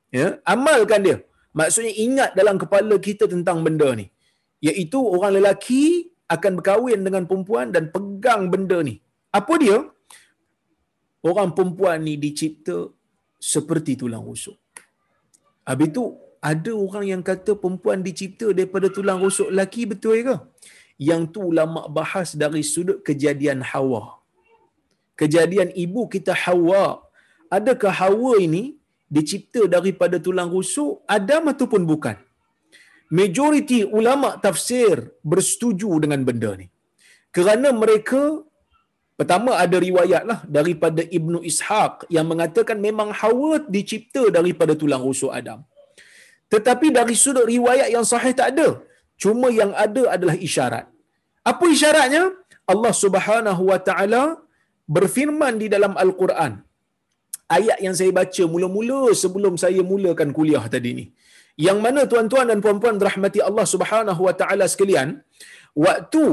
ya, 0.09 0.27
amalkan 0.53 1.01
dia. 1.05 1.17
Maksudnya 1.59 1.93
ingat 2.05 2.29
dalam 2.39 2.55
kepala 2.63 2.95
kita 3.07 3.25
tentang 3.33 3.61
benda 3.65 3.89
ni. 3.99 4.05
Iaitu 4.67 4.99
orang 5.15 5.37
lelaki 5.37 6.09
akan 6.35 6.51
berkahwin 6.57 7.05
dengan 7.05 7.23
perempuan 7.29 7.69
dan 7.75 7.93
pegang 7.95 8.49
benda 8.49 8.81
ni. 8.81 9.04
Apa 9.39 9.53
dia? 9.63 9.77
Orang 11.29 11.49
perempuan 11.57 11.97
ni 12.07 12.13
dicipta 12.25 12.77
seperti 13.53 13.91
tulang 14.01 14.23
rusuk. 14.29 14.55
Habis 15.69 15.89
tu, 15.97 16.03
ada 16.51 16.71
orang 16.85 17.05
yang 17.11 17.21
kata 17.29 17.51
perempuan 17.61 17.99
dicipta 18.07 18.47
daripada 18.57 18.87
tulang 18.97 19.19
rusuk 19.25 19.49
lelaki, 19.53 19.81
betul 19.91 20.21
ke? 20.27 20.35
Yang 21.07 21.21
tu 21.33 21.39
ulama 21.51 21.81
bahas 21.97 22.29
dari 22.41 22.61
sudut 22.73 22.97
kejadian 23.07 23.59
Hawa. 23.71 24.03
Kejadian 25.21 25.69
ibu 25.85 26.01
kita 26.13 26.33
Hawa. 26.43 26.83
Adakah 27.57 27.93
Hawa 28.01 28.33
ini 28.47 28.63
dicipta 29.15 29.61
daripada 29.75 30.21
tulang 30.25 30.49
rusuk 30.55 31.01
Adam 31.17 31.51
ataupun 31.53 31.83
bukan? 31.91 32.15
Majoriti 33.17 33.79
ulama 33.99 34.29
tafsir 34.45 34.95
bersetuju 35.31 35.89
dengan 36.03 36.21
benda 36.27 36.51
ni. 36.61 36.67
Kerana 37.35 37.69
mereka 37.81 38.21
Pertama 39.19 39.51
ada 39.63 39.77
riwayat 39.87 40.23
lah 40.29 40.39
daripada 40.57 41.01
Ibnu 41.17 41.39
Ishaq 41.49 41.93
yang 42.15 42.25
mengatakan 42.31 42.77
memang 42.87 43.09
Hawa 43.19 43.63
dicipta 43.75 44.23
daripada 44.37 44.73
tulang 44.81 45.03
rusuk 45.07 45.31
Adam. 45.39 45.59
Tetapi 46.53 46.87
dari 46.97 47.15
sudut 47.23 47.45
riwayat 47.55 47.89
yang 47.95 48.05
sahih 48.11 48.33
tak 48.39 48.47
ada. 48.53 48.67
Cuma 49.23 49.47
yang 49.59 49.71
ada 49.85 50.03
adalah 50.15 50.35
isyarat. 50.47 50.85
Apa 51.51 51.65
isyaratnya? 51.75 52.23
Allah 52.73 52.93
Subhanahu 53.03 53.63
wa 53.71 53.79
taala 53.87 54.23
berfirman 54.95 55.53
di 55.61 55.67
dalam 55.73 55.93
Al-Quran. 56.03 56.53
Ayat 57.57 57.77
yang 57.85 57.95
saya 57.99 58.11
baca 58.19 58.43
mula-mula 58.53 59.01
sebelum 59.23 59.53
saya 59.63 59.81
mulakan 59.91 60.29
kuliah 60.37 60.65
tadi 60.75 60.91
ni. 60.99 61.05
Yang 61.65 61.77
mana 61.85 62.01
tuan-tuan 62.11 62.47
dan 62.51 62.59
puan-puan 62.65 62.97
rahmati 63.07 63.39
Allah 63.49 63.65
Subhanahu 63.73 64.21
wa 64.27 64.33
taala 64.39 64.65
sekalian, 64.73 65.09
waktu 65.85 66.23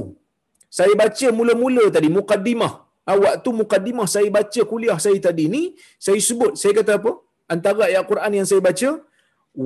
Saya 0.77 0.95
baca 1.03 1.29
mula-mula 1.39 1.85
tadi 1.97 2.09
mukaddimah. 2.19 2.73
Ha, 3.07 3.13
waktu 3.25 3.51
mukaddimah 3.61 4.07
saya 4.15 4.29
baca 4.37 4.61
kuliah 4.71 4.99
saya 5.05 5.19
tadi 5.27 5.45
ni, 5.55 5.63
saya 6.05 6.21
sebut, 6.29 6.53
saya 6.61 6.73
kata 6.79 6.93
apa? 7.01 7.13
Antara 7.55 7.83
ayat 7.91 8.05
Quran 8.11 8.37
yang 8.39 8.49
saya 8.51 8.63
baca, 8.69 8.91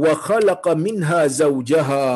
wa 0.03 0.13
khalaqa 0.27 0.73
minha 0.87 1.21
zawjaha. 1.39 2.07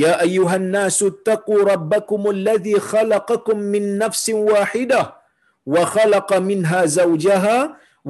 Ya 0.00 0.12
ayuhan 0.24 0.66
nasu 0.74 1.06
taqu 1.28 1.56
rabbakumul 1.70 2.40
ladzi 2.48 2.74
khalaqakum 2.90 3.58
min 3.74 3.84
nafsin 4.02 4.38
wahidah 4.50 5.06
wa 5.74 5.82
khalaqa 5.94 6.42
minha 6.50 6.82
zawjaha 6.98 7.56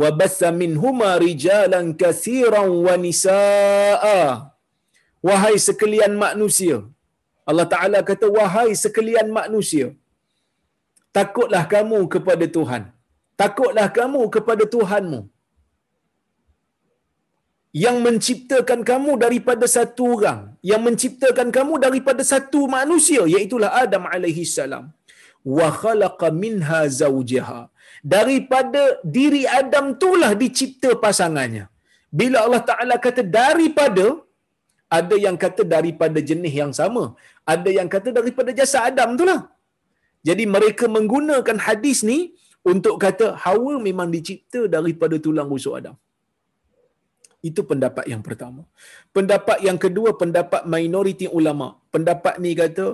wa 0.01 0.09
batha 0.21 0.49
minhuma 0.63 1.11
rijalan 1.27 1.87
katsiran 2.01 2.69
wa 2.87 2.95
nisaa. 3.05 4.25
Wahai 5.29 5.57
sekalian 5.69 6.15
manusia. 6.25 6.79
Allah 7.51 7.67
Taala 7.75 7.99
kata 8.11 8.27
wahai 8.39 8.71
sekalian 8.85 9.29
manusia. 9.39 9.87
Takutlah 11.17 11.65
kamu 11.75 11.99
kepada 12.15 12.47
Tuhan. 12.57 12.83
Takutlah 13.43 13.87
kamu 13.99 14.23
kepada 14.35 14.65
Tuhanmu 14.75 15.21
yang 17.85 17.97
menciptakan 18.07 18.81
kamu 18.91 19.13
daripada 19.25 19.67
satu 19.77 20.05
orang, 20.17 20.41
yang 20.71 20.83
menciptakan 20.87 21.49
kamu 21.57 21.75
daripada 21.87 22.23
satu 22.33 22.61
manusia, 22.77 23.23
iaitu 23.33 23.57
Adam 23.85 24.05
alaihi 24.15 24.45
salam. 24.59 24.85
Wa 25.57 25.69
khalaqa 25.81 26.29
minha 26.43 26.81
zawjaha. 27.01 27.61
Daripada 28.15 28.83
diri 29.17 29.43
Adam 29.61 29.87
itulah 29.95 30.33
dicipta 30.43 30.91
pasangannya. 31.05 31.65
Bila 32.19 32.39
Allah 32.47 32.63
Taala 32.71 32.97
kata 33.07 33.23
daripada 33.41 34.07
ada 34.99 35.17
yang 35.27 35.37
kata 35.45 35.63
daripada 35.75 36.19
jenis 36.31 36.55
yang 36.63 36.73
sama, 36.81 37.05
ada 37.55 37.71
yang 37.79 37.89
kata 37.95 38.11
daripada 38.19 38.51
jasa 38.59 38.87
Adam 38.89 39.19
itulah. 39.19 39.41
Jadi 40.29 40.45
mereka 40.55 40.85
menggunakan 40.97 41.59
hadis 41.67 42.03
ni 42.11 42.19
untuk 42.67 42.95
kata 43.05 43.27
Hawa 43.45 43.75
memang 43.79 44.11
dicipta 44.15 44.67
daripada 44.67 45.17
tulang 45.23 45.51
rusuk 45.55 45.75
Adam. 45.79 45.97
Itu 47.49 47.63
pendapat 47.71 48.05
yang 48.11 48.23
pertama. 48.27 48.63
Pendapat 49.17 49.59
yang 49.63 49.79
kedua, 49.79 50.19
pendapat 50.23 50.67
minoriti 50.67 51.27
ulama. 51.31 51.79
Pendapat 51.95 52.43
ni 52.43 52.59
kata, 52.59 52.87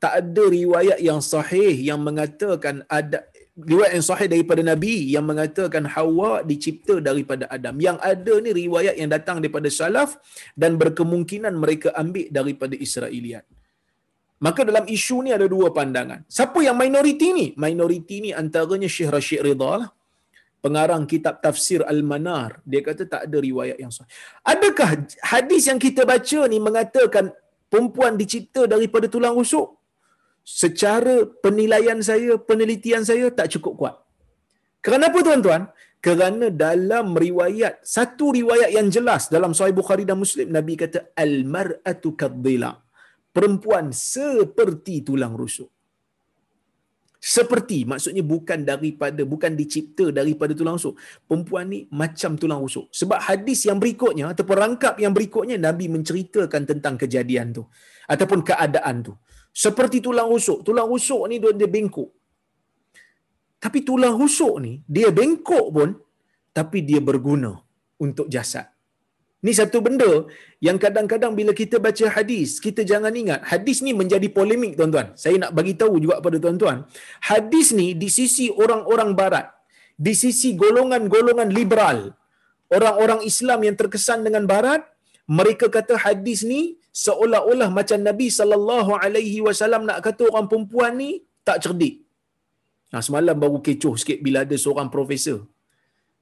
tak 0.00 0.12
ada 0.20 0.44
riwayat 0.58 0.98
yang 1.08 1.20
sahih 1.20 1.74
yang 1.88 2.00
mengatakan 2.00 2.84
ada 2.88 3.28
riwayat 3.54 3.92
yang 3.94 4.06
sahih 4.10 4.28
daripada 4.34 4.62
Nabi 4.66 5.14
yang 5.14 5.24
mengatakan 5.30 5.86
Hawa 5.86 6.42
dicipta 6.42 6.98
daripada 6.98 7.46
Adam. 7.46 7.78
Yang 7.78 7.98
ada 8.02 8.34
ni 8.42 8.50
riwayat 8.50 8.94
yang 8.98 9.10
datang 9.14 9.38
daripada 9.38 9.70
salaf 9.70 10.18
dan 10.58 10.74
berkemungkinan 10.74 11.54
mereka 11.54 11.94
ambil 11.94 12.26
daripada 12.34 12.74
Israeliat. 12.74 13.46
Maka 14.42 14.66
dalam 14.66 14.84
isu 14.84 15.24
ni 15.24 15.30
ada 15.30 15.46
dua 15.46 15.70
pandangan. 15.70 16.26
Siapa 16.26 16.58
yang 16.66 16.76
minoriti 16.76 17.30
ni? 17.30 17.46
Minoriti 17.54 18.18
ni 18.20 18.30
antaranya 18.34 18.90
Syekh 18.90 19.10
Rashid 19.14 19.40
Ridha 19.46 19.72
lah 19.80 19.90
pengarang 20.64 21.04
kitab 21.04 21.44
tafsir 21.44 21.84
Al-Manar 21.84 22.64
dia 22.64 22.80
kata 22.80 23.04
tak 23.04 23.22
ada 23.28 23.36
riwayat 23.36 23.76
yang 23.76 23.92
sahih. 23.92 24.08
Adakah 24.52 25.04
hadis 25.20 25.68
yang 25.68 25.76
kita 25.76 26.08
baca 26.08 26.40
ni 26.48 26.56
mengatakan 26.56 27.28
perempuan 27.68 28.16
dicipta 28.16 28.64
daripada 28.64 29.06
tulang 29.12 29.36
rusuk? 29.36 29.83
Secara 30.44 31.24
penilaian 31.44 31.98
saya, 32.04 32.36
penelitian 32.36 33.00
saya 33.00 33.32
tak 33.32 33.48
cukup 33.56 33.74
kuat. 33.80 33.96
Kenapa 34.84 35.24
tuan-tuan? 35.24 35.72
Kerana 36.04 36.52
dalam 36.52 37.16
riwayat, 37.16 37.80
satu 37.80 38.36
riwayat 38.36 38.70
yang 38.76 38.92
jelas 38.92 39.32
dalam 39.32 39.56
Sahih 39.56 39.72
Bukhari 39.72 40.04
dan 40.04 40.20
Muslim, 40.20 40.52
Nabi 40.52 40.76
kata, 40.76 41.16
Al-mar'atu 41.16 42.12
kadhila. 42.12 42.76
Perempuan 43.32 43.88
seperti 43.88 45.00
tulang 45.00 45.32
rusuk 45.32 45.72
seperti 47.24 47.88
maksudnya 47.88 48.20
bukan 48.20 48.68
daripada 48.68 49.24
bukan 49.24 49.56
dicipta 49.56 50.12
daripada 50.12 50.52
tulang 50.52 50.76
rusuk 50.76 50.92
perempuan 51.24 51.72
ni 51.72 51.88
macam 51.88 52.36
tulang 52.36 52.60
rusuk 52.60 52.92
sebab 52.92 53.16
hadis 53.16 53.64
yang 53.64 53.80
berikutnya 53.80 54.36
atau 54.36 54.44
perangkap 54.44 55.00
yang 55.00 55.16
berikutnya 55.16 55.56
nabi 55.56 55.88
menceritakan 55.88 56.68
tentang 56.68 57.00
kejadian 57.00 57.56
tu 57.56 57.64
ataupun 58.12 58.44
keadaan 58.44 59.08
tu 59.08 59.16
seperti 59.62 59.98
tulang 60.06 60.28
rusuk 60.34 60.58
tulang 60.66 60.88
rusuk 60.92 61.22
ni 61.30 61.38
dia, 61.44 61.68
bengkok 61.74 62.10
tapi 63.64 63.80
tulang 63.88 64.14
rusuk 64.22 64.54
ni 64.64 64.72
dia 64.96 65.10
bengkok 65.18 65.66
pun 65.76 65.90
tapi 66.58 66.78
dia 66.88 67.00
berguna 67.08 67.52
untuk 68.06 68.26
jasad 68.34 68.66
Ni 69.44 69.52
satu 69.58 69.78
benda 69.86 70.08
yang 70.66 70.80
kadang-kadang 70.84 71.32
bila 71.38 71.52
kita 71.60 71.76
baca 71.86 72.06
hadis, 72.16 72.56
kita 72.64 72.80
jangan 72.90 73.12
ingat. 73.22 73.40
Hadis 73.50 73.84
ni 73.84 73.92
menjadi 74.00 74.28
polemik 74.36 74.72
tuan-tuan. 74.78 75.12
Saya 75.22 75.36
nak 75.42 75.52
bagi 75.58 75.74
tahu 75.82 76.00
juga 76.04 76.16
pada 76.24 76.40
tuan-tuan. 76.44 76.78
Hadis 77.28 77.76
ni 77.76 77.92
di 78.02 78.08
sisi 78.08 78.48
orang-orang 78.48 79.12
barat, 79.12 79.52
di 80.00 80.16
sisi 80.16 80.56
golongan-golongan 80.62 81.52
liberal, 81.58 82.16
orang-orang 82.72 83.20
Islam 83.30 83.68
yang 83.68 83.76
terkesan 83.76 84.24
dengan 84.24 84.48
barat, 84.48 84.80
mereka 85.24 85.72
kata 85.72 85.96
hadis 85.96 86.44
ni 86.44 86.76
seolah-olah 86.92 87.72
macam 87.72 87.98
Nabi 87.98 88.28
sallallahu 88.28 88.92
alaihi 89.00 89.40
wasallam 89.40 89.88
nak 89.88 90.04
kata 90.04 90.28
orang 90.28 90.46
perempuan 90.50 91.00
ni 91.00 91.24
tak 91.40 91.64
cerdik. 91.64 92.04
Nah, 92.92 93.02
semalam 93.02 93.34
baru 93.34 93.58
kecoh 93.58 93.98
sikit 93.98 94.22
bila 94.22 94.46
ada 94.46 94.54
seorang 94.54 94.86
profesor. 94.92 95.48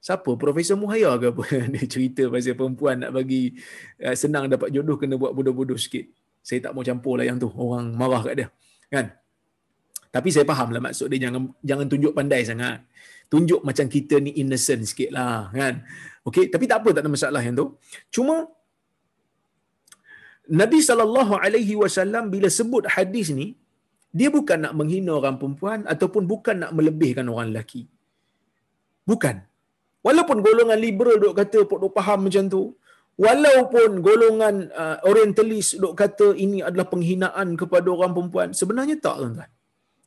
Siapa? 0.03 0.35
Profesor 0.35 0.75
Muhaya 0.75 1.15
ke 1.15 1.31
apa? 1.31 1.43
Dia 1.73 1.83
cerita 1.87 2.27
pasal 2.27 2.59
perempuan 2.59 2.99
nak 2.99 3.11
bagi 3.15 3.55
uh, 4.03 4.15
senang 4.17 4.51
dapat 4.51 4.67
jodoh 4.73 4.99
kena 4.99 5.15
buat 5.15 5.31
bodoh-bodoh 5.31 5.79
sikit. 5.79 6.11
Saya 6.43 6.59
tak 6.59 6.75
mau 6.75 6.83
campur 6.83 7.15
lah 7.15 7.25
yang 7.29 7.39
tu. 7.39 7.47
Orang 7.47 7.95
marah 7.95 8.19
kat 8.19 8.35
dia. 8.35 8.47
Kan? 8.91 9.15
Tapi 10.11 10.27
saya 10.27 10.43
faham 10.43 10.75
lah 10.75 10.83
maksud 10.83 11.07
dia. 11.07 11.29
Jangan 11.29 11.55
jangan 11.63 11.87
tunjuk 11.87 12.11
pandai 12.11 12.43
sangat. 12.43 12.83
Tunjuk 13.31 13.63
macam 13.63 13.87
kita 13.87 14.19
ni 14.19 14.35
innocent 14.43 14.83
sikit 14.83 15.15
lah. 15.15 15.47
Kan? 15.55 15.87
Okey? 16.27 16.51
Tapi 16.51 16.67
tak 16.67 16.83
apa 16.83 16.89
tak 16.91 17.01
ada 17.07 17.11
masalah 17.13 17.39
yang 17.39 17.55
tu. 17.55 17.79
Cuma 18.11 18.43
Nabi 20.61 20.79
sallallahu 20.89 21.33
alaihi 21.39 21.75
wasallam 21.79 22.27
bila 22.33 22.47
sebut 22.59 22.83
hadis 22.95 23.31
ni 23.31 23.47
dia 24.19 24.29
bukan 24.29 24.59
nak 24.65 24.73
menghina 24.79 25.11
orang 25.19 25.35
perempuan 25.41 25.79
ataupun 25.93 26.23
bukan 26.31 26.55
nak 26.63 26.71
melebihkan 26.77 27.25
orang 27.33 27.49
lelaki. 27.51 27.83
Bukan. 29.09 29.41
Walaupun 30.05 30.37
golongan 30.45 30.79
liberal 30.85 31.17
duk 31.23 31.35
kata 31.39 31.59
duk 31.65 31.93
faham 31.97 32.19
macam 32.27 32.45
tu, 32.53 32.61
walaupun 33.25 33.89
golongan 34.07 34.55
uh, 34.81 34.97
orientalis 35.09 35.79
duk 35.83 35.95
kata 36.01 36.27
ini 36.45 36.59
adalah 36.67 36.87
penghinaan 36.93 37.55
kepada 37.61 37.87
orang 37.95 38.11
perempuan, 38.15 38.49
sebenarnya 38.61 38.99
tak 39.05 39.15
tuan-tuan. 39.21 39.51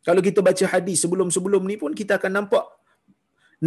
Kalau 0.07 0.23
kita 0.23 0.39
baca 0.49 0.65
hadis 0.75 1.03
sebelum-sebelum 1.03 1.63
ni 1.71 1.77
pun 1.83 1.91
kita 2.01 2.21
akan 2.21 2.33
nampak 2.39 2.65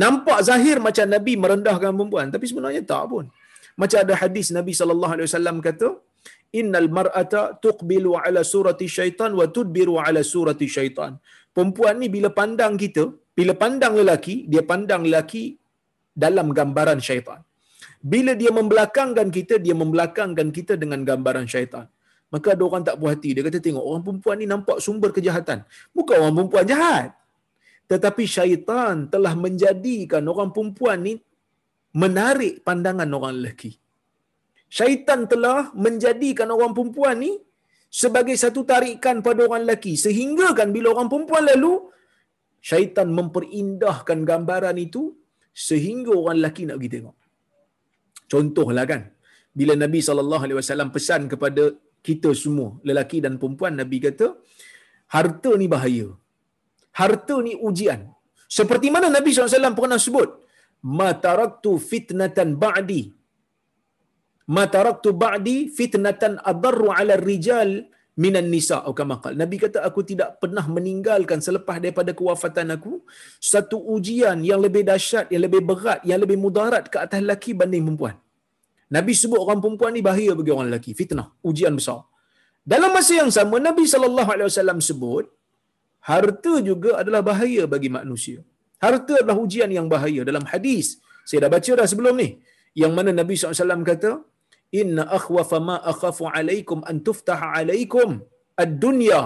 nampak 0.04 0.40
zahir 0.48 0.78
macam 0.88 1.06
Nabi 1.16 1.34
merendahkan 1.44 1.92
perempuan, 1.98 2.28
tapi 2.32 2.46
sebenarnya 2.52 2.82
tak 2.92 3.04
pun. 3.12 3.26
Macam 3.82 4.00
ada 4.04 4.14
hadis 4.22 4.48
Nabi 4.56 4.72
sallallahu 4.80 5.14
alaihi 5.16 5.28
wasallam 5.28 5.58
kata, 5.68 5.88
innal 6.60 6.90
mar'ata 6.98 7.42
tuqbilu 7.64 8.12
ala 8.26 8.42
surati 8.54 8.88
syaitan 8.98 9.32
wa 9.40 9.46
tudbiru 9.58 9.96
ala 10.06 10.22
surati 10.34 10.68
syaitan. 10.78 11.12
Perempuan 11.56 11.96
ni 12.02 12.08
bila 12.16 12.30
pandang 12.40 12.74
kita, 12.84 13.04
bila 13.38 13.54
pandang 13.64 13.94
lelaki, 14.00 14.36
dia 14.52 14.64
pandang 14.72 15.04
lelaki 15.08 15.44
dalam 16.24 16.50
gambaran 16.60 17.00
syaitan. 17.08 17.40
Bila 18.00 18.32
dia 18.42 18.52
membelakangkan 18.60 19.28
kita, 19.38 19.56
dia 19.66 19.76
membelakangkan 19.82 20.50
kita 20.58 20.74
dengan 20.82 21.04
gambaran 21.10 21.48
syaitan. 21.54 21.86
Maka 22.34 22.54
ada 22.56 22.64
orang 22.68 22.84
tak 22.88 22.96
puas 23.00 23.18
hati. 23.18 23.30
Dia 23.36 23.44
kata, 23.48 23.60
tengok 23.68 23.86
orang 23.90 24.04
perempuan 24.06 24.36
ni 24.42 24.46
nampak 24.46 24.78
sumber 24.86 25.10
kejahatan. 25.18 25.66
Bukan 25.98 26.16
orang 26.22 26.36
perempuan 26.38 26.66
jahat. 26.72 27.10
Tetapi 27.90 28.24
syaitan 28.30 29.10
telah 29.10 29.34
menjadikan 29.34 30.22
orang 30.32 30.54
perempuan 30.54 31.02
ni 31.02 31.14
menarik 31.98 32.62
pandangan 32.62 33.10
orang 33.10 33.34
lelaki. 33.42 33.74
Syaitan 34.78 35.26
telah 35.32 35.74
menjadikan 35.86 36.50
orang 36.56 36.74
perempuan 36.78 37.18
ni 37.26 37.32
sebagai 38.02 38.36
satu 38.44 38.62
tarikan 38.72 39.26
pada 39.28 39.42
orang 39.48 39.66
lelaki. 39.66 39.94
Sehingga 40.06 40.54
kan 40.60 40.70
bila 40.76 40.94
orang 40.94 41.10
perempuan 41.12 41.44
lalu, 41.52 41.74
syaitan 42.70 43.10
memperindahkan 43.20 44.20
gambaran 44.30 44.78
itu 44.86 45.04
sehingga 45.70 46.14
orang 46.22 46.38
lelaki 46.40 46.64
nak 46.70 46.78
pergi 46.80 46.92
tengok. 46.96 47.16
Contohlah 48.34 48.86
kan, 48.92 49.02
bila 49.60 49.74
Nabi 49.84 50.00
SAW 50.06 50.94
pesan 50.96 51.26
kepada 51.34 51.64
kita 52.08 52.30
semua, 52.42 52.70
lelaki 52.90 53.18
dan 53.26 53.42
perempuan, 53.42 53.74
Nabi 53.82 53.98
kata, 54.06 54.28
harta 55.16 55.52
ni 55.62 55.68
bahaya. 55.74 56.08
Harta 57.00 57.36
ni 57.48 57.54
ujian. 57.68 58.02
Seperti 58.58 58.88
mana 58.94 59.08
Nabi 59.18 59.30
SAW 59.34 59.78
pernah 59.80 60.00
sebut, 60.06 60.30
ma 60.98 61.10
taraktu 61.26 61.72
fitnatan 61.90 62.50
ba'di. 62.64 63.02
Ma 64.56 64.64
taraktu 64.76 65.10
ba'di 65.24 65.58
fitnatan 65.78 66.34
adarru 66.52 66.90
ala 67.00 67.16
rijal 67.30 67.72
minan 68.24 68.48
nisa 68.54 68.78
atau 68.82 68.94
kama 69.00 69.16
Nabi 69.42 69.56
kata 69.64 69.80
aku 69.88 70.02
tidak 70.10 70.30
pernah 70.42 70.66
meninggalkan 70.76 71.40
selepas 71.48 71.78
daripada 71.84 72.12
kewafatan 72.20 72.74
aku 72.76 72.94
satu 73.52 73.78
ujian 73.96 74.38
yang 74.50 74.60
lebih 74.66 74.84
dahsyat, 74.90 75.26
yang 75.34 75.44
lebih 75.48 75.62
berat, 75.70 76.00
yang 76.10 76.20
lebih 76.24 76.38
mudarat 76.46 76.86
ke 76.94 76.98
atas 77.06 77.20
lelaki 77.26 77.54
banding 77.60 77.86
perempuan. 77.88 78.16
Nabi 78.96 79.14
sebut 79.22 79.40
orang 79.46 79.60
perempuan 79.64 79.92
ni 79.98 80.02
bahaya 80.10 80.32
bagi 80.40 80.52
orang 80.56 80.68
lelaki, 80.74 80.92
fitnah, 81.00 81.28
ujian 81.50 81.74
besar. 81.80 82.00
Dalam 82.74 82.92
masa 82.98 83.14
yang 83.22 83.32
sama 83.38 83.58
Nabi 83.68 83.84
sallallahu 83.94 84.30
alaihi 84.36 84.48
wasallam 84.52 84.80
sebut 84.90 85.26
harta 86.10 86.54
juga 86.70 86.92
adalah 87.02 87.22
bahaya 87.30 87.64
bagi 87.74 87.90
manusia. 87.98 88.40
Harta 88.84 89.14
adalah 89.22 89.38
ujian 89.46 89.70
yang 89.78 89.88
bahaya 89.94 90.22
dalam 90.30 90.44
hadis. 90.52 90.98
Saya 91.30 91.40
dah 91.46 91.52
baca 91.56 91.72
dah 91.80 91.88
sebelum 91.92 92.16
ni. 92.22 92.30
Yang 92.82 92.92
mana 92.98 93.12
Nabi 93.20 93.34
SAW 93.36 93.84
kata, 93.92 94.12
Inna 94.82 95.04
akhwafa 95.18 95.58
ma 95.68 95.76
akhafu 95.92 96.26
alaikum 96.38 96.80
an 96.90 96.98
tuftaha 97.08 97.48
alaikum 97.58 98.10
ad-dunya 98.64 99.22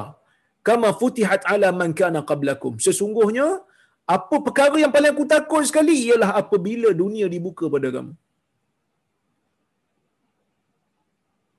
kama 0.67 0.89
futihat 0.99 1.41
ala 1.53 1.69
man 1.79 1.91
kana 1.99 2.19
qablakum. 2.29 2.73
Sesungguhnya, 2.85 3.47
apa 4.15 4.35
perkara 4.45 4.75
yang 4.83 4.93
paling 4.95 5.11
aku 5.15 5.25
takut 5.33 5.63
sekali 5.69 5.95
ialah 6.07 6.31
apabila 6.41 6.89
dunia 7.03 7.27
dibuka 7.35 7.67
pada 7.75 7.89
kamu. 7.95 8.13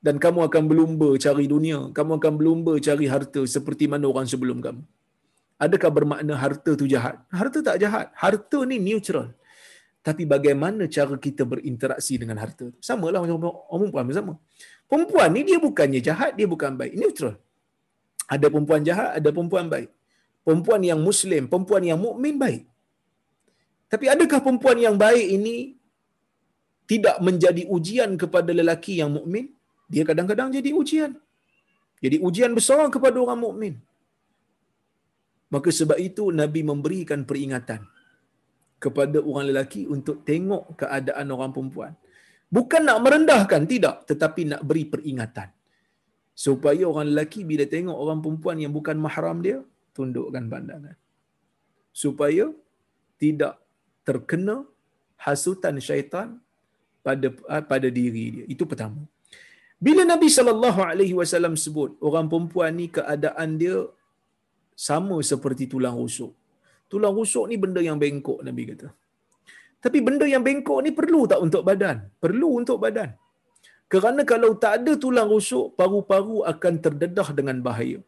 Dan 0.05 0.17
kamu 0.25 0.41
akan 0.49 0.63
berlumba 0.71 1.09
cari 1.25 1.45
dunia. 1.55 1.79
Kamu 1.97 2.13
akan 2.21 2.33
berlumba 2.39 2.73
cari 2.87 3.07
harta 3.13 3.43
seperti 3.55 3.85
mana 3.93 4.05
orang 4.13 4.29
sebelum 4.33 4.59
kamu. 4.67 4.83
Adakah 5.65 5.91
bermakna 5.97 6.35
harta 6.37 6.73
tu 6.81 6.85
jahat? 6.85 7.17
Harta 7.41 7.59
tak 7.69 7.77
jahat. 7.83 8.07
Harta 8.23 8.59
ni 8.71 8.77
neutral. 8.87 9.29
Tapi 10.05 10.23
bagaimana 10.29 10.85
cara 10.97 11.17
kita 11.27 11.43
berinteraksi 11.53 12.15
dengan 12.21 12.37
harta? 12.43 12.67
Sama 12.89 13.09
lah 13.13 13.21
macam 13.25 13.41
perempuan 13.73 14.13
sama. 14.13 14.35
Perempuan 14.91 15.29
ni 15.33 15.43
dia 15.49 15.59
bukannya 15.67 16.01
jahat, 16.09 16.33
dia 16.39 16.45
bukan 16.55 16.73
baik. 16.81 16.93
Neutral. 17.01 17.35
Ada 18.35 18.47
perempuan 18.53 18.85
jahat, 18.89 19.11
ada 19.19 19.29
perempuan 19.37 19.67
baik. 19.75 19.89
Perempuan 20.45 20.81
yang 20.91 21.01
Muslim, 21.09 21.49
perempuan 21.49 21.83
yang 21.89 21.97
mukmin 21.97 22.37
baik. 22.45 22.63
Tapi 23.93 24.05
adakah 24.13 24.45
perempuan 24.45 24.77
yang 24.87 24.97
baik 25.01 25.27
ini 25.39 25.57
tidak 26.93 27.17
menjadi 27.27 27.63
ujian 27.77 28.11
kepada 28.21 28.53
lelaki 28.61 29.01
yang 29.01 29.09
mukmin? 29.17 29.49
Dia 29.89 30.05
kadang-kadang 30.05 30.53
jadi 30.53 30.71
ujian. 30.83 31.17
Jadi 32.05 32.17
ujian 32.21 32.53
besar 32.53 32.85
kepada 32.93 33.17
orang 33.25 33.41
mukmin. 33.41 33.75
Maka 35.49 35.73
sebab 35.73 35.97
itu 35.97 36.29
Nabi 36.29 36.61
memberikan 36.61 37.25
peringatan 37.25 37.94
kepada 38.85 39.19
orang 39.29 39.47
lelaki 39.51 39.83
untuk 39.95 40.17
tengok 40.29 40.65
keadaan 40.81 41.27
orang 41.35 41.51
perempuan. 41.57 41.93
Bukan 42.57 42.83
nak 42.89 42.99
merendahkan, 43.05 43.63
tidak. 43.73 43.97
Tetapi 44.11 44.41
nak 44.53 44.63
beri 44.69 44.85
peringatan. 44.93 45.49
Supaya 46.45 46.85
orang 46.91 47.09
lelaki 47.13 47.41
bila 47.51 47.65
tengok 47.75 47.97
orang 48.05 48.19
perempuan 48.25 48.57
yang 48.63 48.73
bukan 48.79 48.97
mahram 49.05 49.39
dia, 49.47 49.59
tundukkan 49.97 50.45
pandangan. 50.53 50.97
Supaya 52.03 52.45
tidak 53.23 53.55
terkena 54.09 54.57
hasutan 55.27 55.81
syaitan 55.89 56.29
pada 57.07 57.29
pada 57.71 57.89
diri 57.99 58.25
dia. 58.37 58.45
Itu 58.55 58.65
pertama. 58.71 59.01
Bila 59.87 60.03
Nabi 60.13 60.29
sallallahu 60.37 60.81
alaihi 60.91 61.15
wasallam 61.21 61.55
sebut 61.65 61.91
orang 62.09 62.27
perempuan 62.33 62.73
ni 62.81 62.87
keadaan 62.97 63.51
dia 63.63 63.79
sama 64.89 65.17
seperti 65.31 65.65
tulang 65.73 65.97
rusuk. 66.03 66.33
Tulang 66.93 67.15
rusuk 67.19 67.45
ni 67.51 67.57
benda 67.63 67.81
yang 67.89 67.99
bengkok 68.03 68.41
Nabi 68.47 68.63
kata. 68.71 68.89
Tapi 69.85 69.99
benda 70.07 70.27
yang 70.35 70.45
bengkok 70.47 70.79
ni 70.85 70.91
perlu 70.99 71.21
tak 71.31 71.41
untuk 71.47 71.63
badan? 71.69 71.97
Perlu 72.25 72.51
untuk 72.61 72.79
badan. 72.85 73.11
Kerana 73.93 74.23
kalau 74.33 74.51
tak 74.63 74.73
ada 74.81 74.93
tulang 75.03 75.29
rusuk, 75.35 75.67
paru-paru 75.79 76.39
akan 76.53 76.75
terdedah 76.85 77.29
dengan 77.39 77.59
bahaya. 77.67 77.99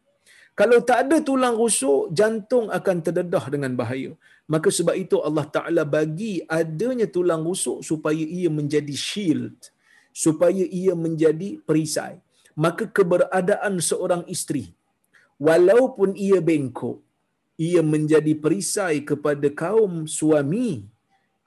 Kalau 0.60 0.78
tak 0.88 0.98
ada 1.04 1.16
tulang 1.28 1.56
rusuk, 1.62 2.02
jantung 2.18 2.66
akan 2.78 2.96
terdedah 3.06 3.44
dengan 3.54 3.72
bahaya. 3.80 4.10
Maka 4.52 4.68
sebab 4.72 4.96
itu 5.04 5.16
Allah 5.28 5.46
Ta'ala 5.56 5.82
bagi 5.96 6.40
adanya 6.60 7.06
tulang 7.16 7.44
rusuk 7.48 7.84
supaya 7.90 8.24
ia 8.38 8.48
menjadi 8.58 8.94
shield. 9.06 9.58
Supaya 10.24 10.64
ia 10.80 10.96
menjadi 11.04 11.60
perisai. 11.68 12.16
Maka 12.64 12.88
keberadaan 12.88 13.74
seorang 13.84 14.24
isteri, 14.34 14.64
walaupun 15.36 16.16
ia 16.16 16.40
bengkok, 16.40 17.04
ia 17.56 17.80
menjadi 17.80 18.32
perisai 18.36 19.00
kepada 19.10 19.48
kaum 19.62 20.04
suami 20.04 20.84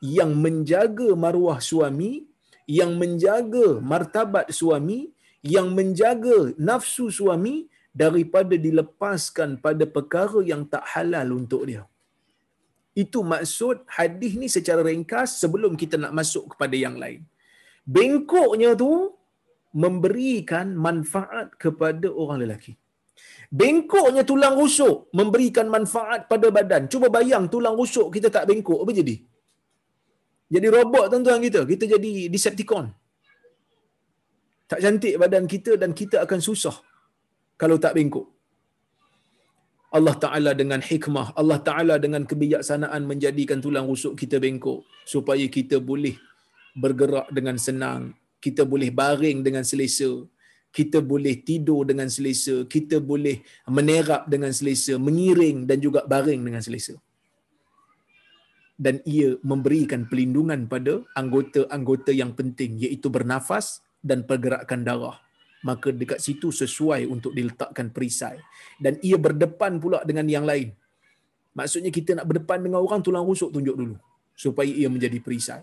yang 0.01 0.31
menjaga 0.43 1.13
maruah 1.13 1.59
suami, 1.61 2.25
yang 2.65 2.97
menjaga 3.01 3.77
martabat 3.91 4.49
suami, 4.59 5.13
yang 5.45 5.69
menjaga 5.77 6.37
nafsu 6.57 7.13
suami 7.13 7.69
daripada 7.93 8.55
dilepaskan 8.65 9.61
pada 9.65 9.85
perkara 9.95 10.39
yang 10.51 10.65
tak 10.73 10.83
halal 10.93 11.29
untuk 11.39 11.63
dia. 11.69 11.83
Itu 13.03 13.21
maksud 13.33 13.85
hadis 13.97 14.33
ni 14.41 14.47
secara 14.51 14.81
ringkas 14.89 15.37
sebelum 15.41 15.73
kita 15.81 15.95
nak 15.95 16.13
masuk 16.19 16.53
kepada 16.55 16.75
yang 16.85 16.97
lain. 17.03 17.21
Bengkoknya 17.85 18.73
tu 18.81 19.13
memberikan 19.83 20.73
manfaat 20.73 21.53
kepada 21.63 22.09
orang 22.09 22.41
lelaki. 22.43 22.73
Bengkoknya 23.49 24.21
tulang 24.29 24.53
rusuk 24.61 25.09
memberikan 25.19 25.65
manfaat 25.73 26.29
pada 26.29 26.47
badan. 26.53 26.85
Cuba 26.85 27.09
bayang 27.09 27.49
tulang 27.49 27.73
rusuk 27.73 28.13
kita 28.13 28.29
tak 28.29 28.45
bengkok, 28.45 28.85
apa 28.85 28.91
jadi? 28.93 29.15
Jadi 30.53 30.67
robot 30.69 31.05
tuan-tuan 31.09 31.41
kita. 31.41 31.61
Kita 31.65 31.85
jadi 31.97 32.29
Decepticon. 32.29 32.85
Tak 34.69 34.79
cantik 34.85 35.17
badan 35.17 35.49
kita 35.49 35.81
dan 35.81 35.97
kita 35.97 36.21
akan 36.25 36.39
susah 36.47 36.77
kalau 37.57 37.81
tak 37.81 37.97
bengkok. 37.97 38.29
Allah 39.89 40.13
Ta'ala 40.13 40.51
dengan 40.53 40.77
hikmah, 40.77 41.33
Allah 41.33 41.57
Ta'ala 41.57 41.97
dengan 41.97 42.21
kebijaksanaan 42.21 43.01
menjadikan 43.09 43.57
tulang 43.57 43.89
rusuk 43.89 44.13
kita 44.13 44.37
bengkok 44.37 44.85
supaya 45.01 45.41
kita 45.49 45.81
boleh 45.81 46.13
bergerak 46.77 47.33
dengan 47.33 47.57
senang, 47.57 48.13
kita 48.37 48.61
boleh 48.69 48.93
baring 48.93 49.41
dengan 49.41 49.65
selesa, 49.65 50.29
kita 50.69 51.01
boleh 51.01 51.41
tidur 51.41 51.81
dengan 51.81 52.05
selesa, 52.07 52.61
kita 52.69 53.01
boleh 53.01 53.41
menerap 53.65 54.29
dengan 54.29 54.53
selesa, 54.53 55.01
mengiring 55.01 55.65
dan 55.65 55.81
juga 55.81 56.05
baring 56.05 56.45
dengan 56.45 56.61
selesa. 56.61 56.93
Dan 58.79 59.03
ia 59.03 59.35
memberikan 59.43 60.07
pelindungan 60.07 60.69
pada 60.71 61.03
anggota-anggota 61.17 62.15
yang 62.15 62.31
penting 62.31 62.79
iaitu 62.79 63.11
bernafas 63.11 63.83
dan 63.99 64.23
pergerakan 64.23 64.87
darah. 64.87 65.17
Maka 65.67 65.91
dekat 65.91 66.23
situ 66.23 66.55
sesuai 66.55 67.03
untuk 67.03 67.35
diletakkan 67.35 67.91
perisai. 67.91 68.39
Dan 68.79 68.95
ia 69.03 69.19
berdepan 69.19 69.83
pula 69.83 69.99
dengan 70.07 70.23
yang 70.31 70.47
lain. 70.47 70.71
Maksudnya 71.51 71.91
kita 71.91 72.15
nak 72.15 72.31
berdepan 72.31 72.63
dengan 72.63 72.79
orang 72.79 73.03
tulang 73.03 73.27
rusuk 73.27 73.51
tunjuk 73.51 73.75
dulu. 73.75 73.99
Supaya 74.31 74.71
ia 74.71 74.87
menjadi 74.87 75.19
perisai. 75.19 75.59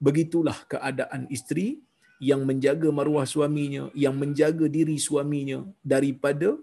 Begitulah 0.00 0.56
keadaan 0.64 1.28
isteri 1.28 1.84
yang 2.22 2.46
menjaga 2.48 2.88
maruah 2.94 3.26
suaminya, 3.26 3.90
yang 4.04 4.14
menjaga 4.14 4.66
diri 4.70 4.96
suaminya 5.00 5.66
daripada 5.82 6.54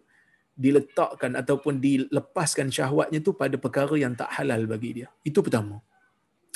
diletakkan 0.55 1.33
ataupun 1.41 1.81
dilepaskan 1.81 2.67
syahwatnya 2.69 3.19
tu 3.23 3.31
pada 3.33 3.55
perkara 3.57 3.95
yang 3.97 4.13
tak 4.13 4.29
halal 4.37 4.63
bagi 4.69 5.01
dia. 5.01 5.07
Itu 5.25 5.39
pertama. 5.45 5.81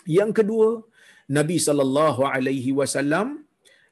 Yang 0.05 0.31
kedua, 0.41 0.67
Nabi 1.37 1.57
sallallahu 1.57 2.21
alaihi 2.29 2.71
wasallam 2.79 3.27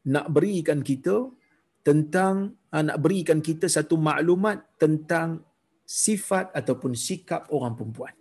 nak 0.06 0.28
berikan 0.36 0.80
kita 0.86 1.34
tentang 1.82 2.54
ah, 2.70 2.84
nak 2.86 3.00
berikan 3.02 3.40
kita 3.42 3.66
satu 3.66 3.96
maklumat 3.98 4.62
tentang 4.78 5.42
sifat 5.84 6.54
ataupun 6.60 6.94
sikap 6.96 7.50
orang 7.50 7.74
perempuan. 7.78 8.14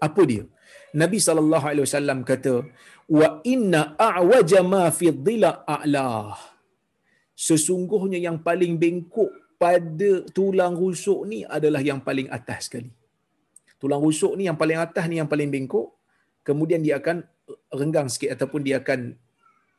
Apa 0.00 0.22
dia? 0.28 0.44
Nabi 0.96 1.18
sallallahu 1.22 1.66
alaihi 1.70 1.86
wasallam 1.86 2.26
kata, 2.26 2.66
"Wa 3.06 3.44
inna 3.46 3.94
a'waja 3.94 4.60
ma 4.66 4.90
fi 4.90 5.14
dhila 5.14 5.62
a'la." 5.62 6.34
Sesungguhnya 7.34 8.18
yang 8.20 8.38
paling 8.44 8.76
bengkok 8.76 9.30
pada 9.60 10.10
tulang 10.36 10.74
rusuk 10.76 11.28
ni 11.30 11.44
adalah 11.44 11.80
yang 11.80 12.00
paling 12.00 12.28
atas 12.32 12.68
sekali. 12.68 12.90
Tulang 13.80 14.00
rusuk 14.00 14.36
ni 14.36 14.44
yang 14.48 14.58
paling 14.60 14.76
atas 14.76 15.04
ni 15.08 15.16
yang 15.20 15.30
paling 15.30 15.48
bengkok, 15.48 15.88
kemudian 16.44 16.84
dia 16.84 17.00
akan 17.00 17.24
renggang 17.72 18.08
sikit 18.12 18.36
ataupun 18.36 18.60
dia 18.60 18.76
akan 18.82 19.16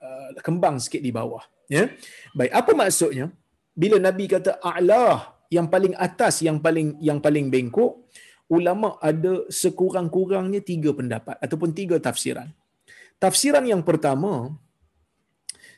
uh, 0.01 0.29
kembang 0.41 0.81
sikit 0.81 1.01
di 1.05 1.13
bawah, 1.13 1.43
ya. 1.69 1.85
Baik, 2.33 2.51
apa 2.51 2.71
maksudnya? 2.73 3.29
Bila 3.77 4.01
Nabi 4.01 4.25
kata 4.25 4.57
a'la, 4.57 5.37
yang 5.51 5.67
paling 5.67 5.93
atas 5.99 6.41
yang 6.41 6.57
paling 6.63 6.95
yang 7.03 7.19
paling 7.19 7.51
bengkok, 7.51 8.07
ulama 8.51 8.99
ada 9.09 9.47
sekurang-kurangnya 9.47 10.59
tiga 10.71 10.91
pendapat 10.99 11.35
ataupun 11.39 11.71
tiga 11.79 11.95
tafsiran. 12.07 12.51
Tafsiran 13.23 13.63
yang 13.71 13.81
pertama, 13.89 14.51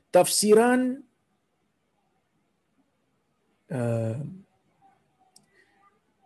tafsiran 0.09 0.79
uh, 3.69 4.17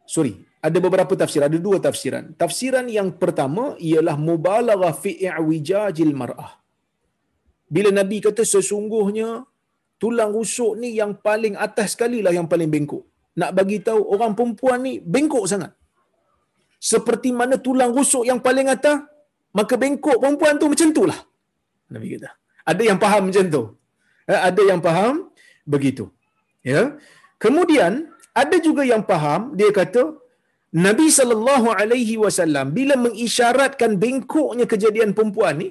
sorry, 0.07 0.33
ada 0.63 0.77
beberapa 0.85 1.13
tafsiran, 1.21 1.51
ada 1.51 1.59
dua 1.67 1.77
tafsiran. 1.87 2.31
Tafsiran 2.43 2.87
yang 2.97 3.09
pertama 3.21 3.75
ialah 3.89 4.15
mubalaghah 4.15 4.95
fi 5.03 5.11
i'wijajil 5.27 6.15
mar'ah. 6.21 6.51
Bila 7.67 7.91
Nabi 7.91 8.23
kata 8.23 8.47
sesungguhnya 8.47 9.43
tulang 9.99 10.31
rusuk 10.31 10.79
ni 10.79 10.95
yang 10.95 11.11
paling 11.27 11.59
atas 11.59 11.97
sekali 11.97 12.23
lah 12.23 12.31
yang 12.31 12.47
paling 12.47 12.71
bengkok. 12.71 13.03
Nak 13.35 13.51
bagi 13.57 13.83
tahu 13.87 14.01
orang 14.15 14.31
perempuan 14.37 14.79
ni 14.87 14.93
bengkok 15.03 15.43
sangat 15.51 15.75
seperti 16.79 17.29
mana 17.39 17.57
tulang 17.57 17.91
rusuk 17.97 18.23
yang 18.29 18.39
paling 18.39 18.69
atas, 18.69 19.01
maka 19.57 19.73
bengkok 19.81 20.17
perempuan 20.21 20.55
tu 20.61 20.69
macam 20.71 20.87
itulah. 20.93 21.19
Nabi 21.89 22.07
kata. 22.15 22.29
Ada 22.67 22.83
yang 22.89 22.99
faham 22.99 23.21
macam 23.29 23.45
tu. 23.55 23.63
Eh, 24.27 24.41
ada 24.49 24.61
yang 24.69 24.81
faham 24.83 25.13
begitu. 25.63 26.05
Ya. 26.61 26.99
Kemudian 27.39 28.11
ada 28.35 28.57
juga 28.67 28.83
yang 28.85 29.03
faham 29.07 29.55
dia 29.59 29.69
kata 29.79 30.03
Nabi 30.85 31.07
sallallahu 31.17 31.71
alaihi 31.71 32.15
wasallam 32.23 32.75
bila 32.75 32.99
mengisyaratkan 33.05 33.95
bengkoknya 34.03 34.65
kejadian 34.67 35.15
perempuan 35.17 35.55
ni 35.61 35.67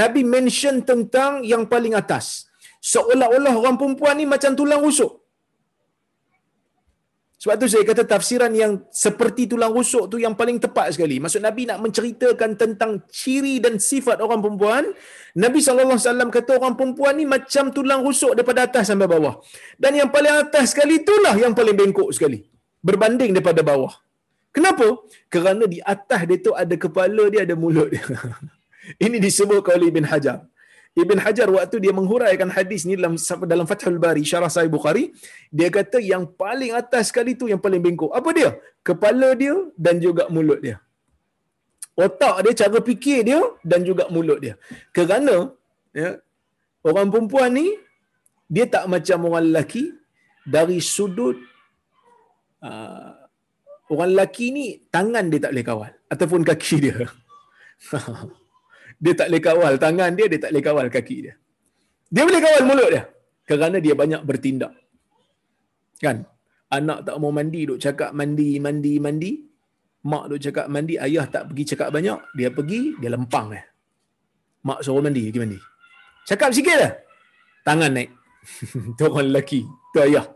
Nabi 0.00 0.26
mention 0.26 0.82
tentang 0.90 1.46
yang 1.52 1.64
paling 1.72 1.94
atas 1.94 2.50
seolah-olah 2.92 3.54
orang 3.60 3.76
perempuan 3.80 4.18
ni 4.18 4.26
macam 4.26 4.52
tulang 4.58 4.82
rusuk 4.82 5.19
sebab 7.40 7.56
tu 7.56 7.72
saya 7.72 7.88
kata 7.88 8.04
tafsiran 8.04 8.52
yang 8.52 8.84
seperti 8.92 9.48
tulang 9.48 9.72
rusuk 9.72 10.12
tu 10.12 10.20
yang 10.20 10.36
paling 10.36 10.60
tepat 10.60 10.92
sekali. 10.92 11.16
Maksud 11.24 11.40
Nabi 11.40 11.64
nak 11.64 11.80
menceritakan 11.80 12.52
tentang 12.52 13.00
ciri 13.08 13.56
dan 13.64 13.80
sifat 13.80 14.20
orang 14.20 14.44
perempuan. 14.44 14.92
Nabi 15.40 15.64
SAW 15.64 16.28
kata 16.28 16.60
orang 16.60 16.76
perempuan 16.76 17.16
ni 17.16 17.24
macam 17.24 17.72
tulang 17.72 18.04
rusuk 18.04 18.36
daripada 18.36 18.68
atas 18.68 18.92
sampai 18.92 19.08
bawah. 19.08 19.40
Dan 19.80 19.96
yang 19.96 20.12
paling 20.12 20.36
atas 20.36 20.76
sekali 20.76 21.00
itulah 21.00 21.32
yang 21.40 21.56
paling 21.56 21.72
bengkok 21.80 22.12
sekali. 22.12 22.44
Berbanding 22.84 23.32
daripada 23.32 23.64
bawah. 23.64 23.96
Kenapa? 24.52 25.00
Kerana 25.32 25.64
di 25.64 25.80
atas 25.80 26.20
dia 26.28 26.36
tu 26.44 26.52
ada 26.52 26.74
kepala 26.76 27.32
dia, 27.32 27.48
ada 27.48 27.56
mulut 27.56 27.88
dia. 27.88 28.04
Ini 29.04 29.16
disebut 29.16 29.64
oleh 29.64 29.88
Ibn 29.88 30.04
Hajar. 30.12 30.44
Ibn 30.90 31.18
Hajar 31.22 31.46
waktu 31.46 31.76
dia 31.78 31.92
menghuraikan 31.94 32.50
hadis 32.50 32.82
ni 32.82 32.98
dalam 32.98 33.14
dalam 33.46 33.66
Fathul 33.70 34.00
Bari 34.02 34.26
syarah 34.26 34.50
Sahih 34.50 34.72
Bukhari 34.76 35.14
dia 35.54 35.70
kata 35.70 36.02
yang 36.02 36.26
paling 36.26 36.74
atas 36.74 37.14
sekali 37.14 37.38
tu 37.38 37.46
yang 37.46 37.62
paling 37.62 37.78
bengkok. 37.78 38.10
Apa 38.10 38.30
dia? 38.34 38.50
Kepala 38.82 39.28
dia 39.38 39.54
dan 39.78 40.02
juga 40.02 40.26
mulut 40.34 40.58
dia. 40.58 40.82
Otak 41.94 42.42
dia 42.42 42.52
cara 42.66 42.78
fikir 42.82 43.18
dia 43.28 43.40
dan 43.62 43.86
juga 43.86 44.10
mulut 44.10 44.42
dia. 44.42 44.54
Kerana 44.90 45.54
ya 45.94 46.18
orang 46.82 47.06
perempuan 47.12 47.54
ni 47.54 47.66
dia 48.50 48.66
tak 48.66 48.90
macam 48.90 49.30
orang 49.30 49.46
lelaki 49.46 49.94
dari 50.42 50.82
sudut 50.82 51.38
uh, 52.66 53.14
orang 53.92 54.10
lelaki 54.10 54.46
ni 54.50 54.64
tangan 54.90 55.30
dia 55.30 55.40
tak 55.44 55.52
boleh 55.54 55.66
kawal 55.66 55.92
ataupun 56.10 56.42
kaki 56.42 56.76
dia 56.82 56.96
dia 59.00 59.12
tak 59.16 59.32
boleh 59.32 59.42
kawal 59.42 59.72
tangan 59.80 60.12
dia, 60.12 60.26
dia 60.28 60.38
tak 60.44 60.50
boleh 60.52 60.64
kawal 60.68 60.86
kaki 60.92 61.16
dia. 61.24 61.34
Dia 62.12 62.22
boleh 62.28 62.40
kawal 62.44 62.62
mulut 62.68 62.88
dia. 62.92 63.02
Kerana 63.48 63.80
dia 63.80 63.96
banyak 63.96 64.22
bertindak. 64.28 64.76
Kan? 66.04 66.28
Anak 66.70 67.08
tak 67.08 67.16
mau 67.16 67.32
mandi, 67.32 67.66
duk 67.66 67.80
cakap 67.80 68.12
mandi, 68.12 68.60
mandi, 68.60 68.94
mandi. 69.00 69.32
Mak 70.04 70.24
duk 70.30 70.40
cakap 70.44 70.66
mandi, 70.68 71.00
ayah 71.00 71.24
tak 71.26 71.48
pergi 71.48 71.74
cakap 71.74 71.88
banyak. 71.96 72.20
Dia 72.36 72.52
pergi, 72.52 72.94
dia 73.00 73.10
lempang. 73.10 73.56
Eh. 73.56 73.64
Mak 74.68 74.84
suruh 74.84 75.00
mandi, 75.00 75.32
pergi 75.32 75.40
mandi. 75.40 75.58
Cakap 76.28 76.52
sikit 76.52 76.76
lah. 76.76 76.92
Tangan 77.64 77.90
naik. 77.96 78.10
tu 79.00 79.02
orang 79.08 79.32
lelaki. 79.32 79.64
Tu 79.96 79.98
ayah. 80.04 80.28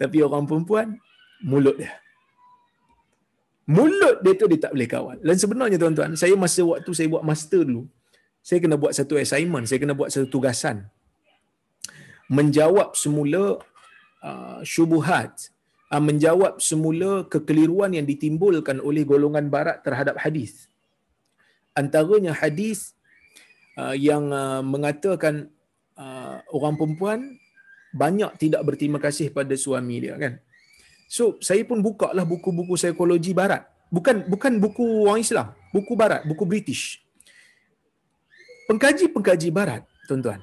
Tapi 0.00 0.16
orang 0.24 0.48
perempuan, 0.48 0.96
mulut 1.44 1.76
dia. 1.76 1.92
Mulut 3.68 4.24
dia 4.24 4.32
tu 4.32 4.48
dia 4.48 4.60
tak 4.64 4.72
boleh 4.72 4.88
kawal. 4.88 5.16
Dan 5.20 5.36
sebenarnya 5.36 5.76
tuan-tuan, 5.76 6.16
saya 6.16 6.32
masa 6.40 6.64
waktu 6.64 6.88
saya 6.96 7.08
buat 7.12 7.20
master 7.20 7.68
dulu, 7.68 7.84
saya 8.48 8.64
kena 8.64 8.80
buat 8.80 8.96
satu 8.96 9.20
assignment, 9.20 9.68
saya 9.68 9.76
kena 9.76 9.92
buat 9.92 10.08
satu 10.08 10.24
tugasan. 10.24 10.88
Menjawab 12.32 12.96
semula 12.96 13.60
uh, 14.24 14.64
syubuhat, 14.64 15.52
uh, 15.92 16.00
menjawab 16.00 16.56
semula 16.56 17.28
kekeliruan 17.28 17.92
yang 17.92 18.08
ditimbulkan 18.08 18.80
oleh 18.80 19.04
golongan 19.04 19.52
barat 19.52 19.84
terhadap 19.84 20.16
hadis. 20.16 20.64
Antaranya 21.76 22.32
hadis 22.32 22.96
uh, 23.76 23.92
yang 23.92 24.32
uh, 24.32 24.64
mengatakan 24.64 25.52
uh, 26.00 26.40
orang 26.48 26.80
perempuan 26.80 27.20
banyak 27.92 28.32
tidak 28.40 28.64
berterima 28.64 28.96
kasih 28.96 29.28
pada 29.28 29.52
suami 29.60 30.08
dia 30.08 30.16
kan. 30.16 30.40
So 31.04 31.36
saya 31.44 31.68
pun 31.68 31.84
buka 31.84 32.16
lah 32.16 32.24
buku-buku 32.24 32.80
psikologi 32.80 33.36
barat. 33.36 33.68
Bukan 33.92 34.24
bukan 34.24 34.56
buku 34.56 35.04
orang 35.04 35.20
Islam, 35.20 35.52
buku 35.68 35.92
barat, 35.92 36.24
buku 36.24 36.48
British 36.48 37.07
pengkaji-pengkaji 38.68 39.48
barat, 39.58 39.82
tuan-tuan, 40.06 40.40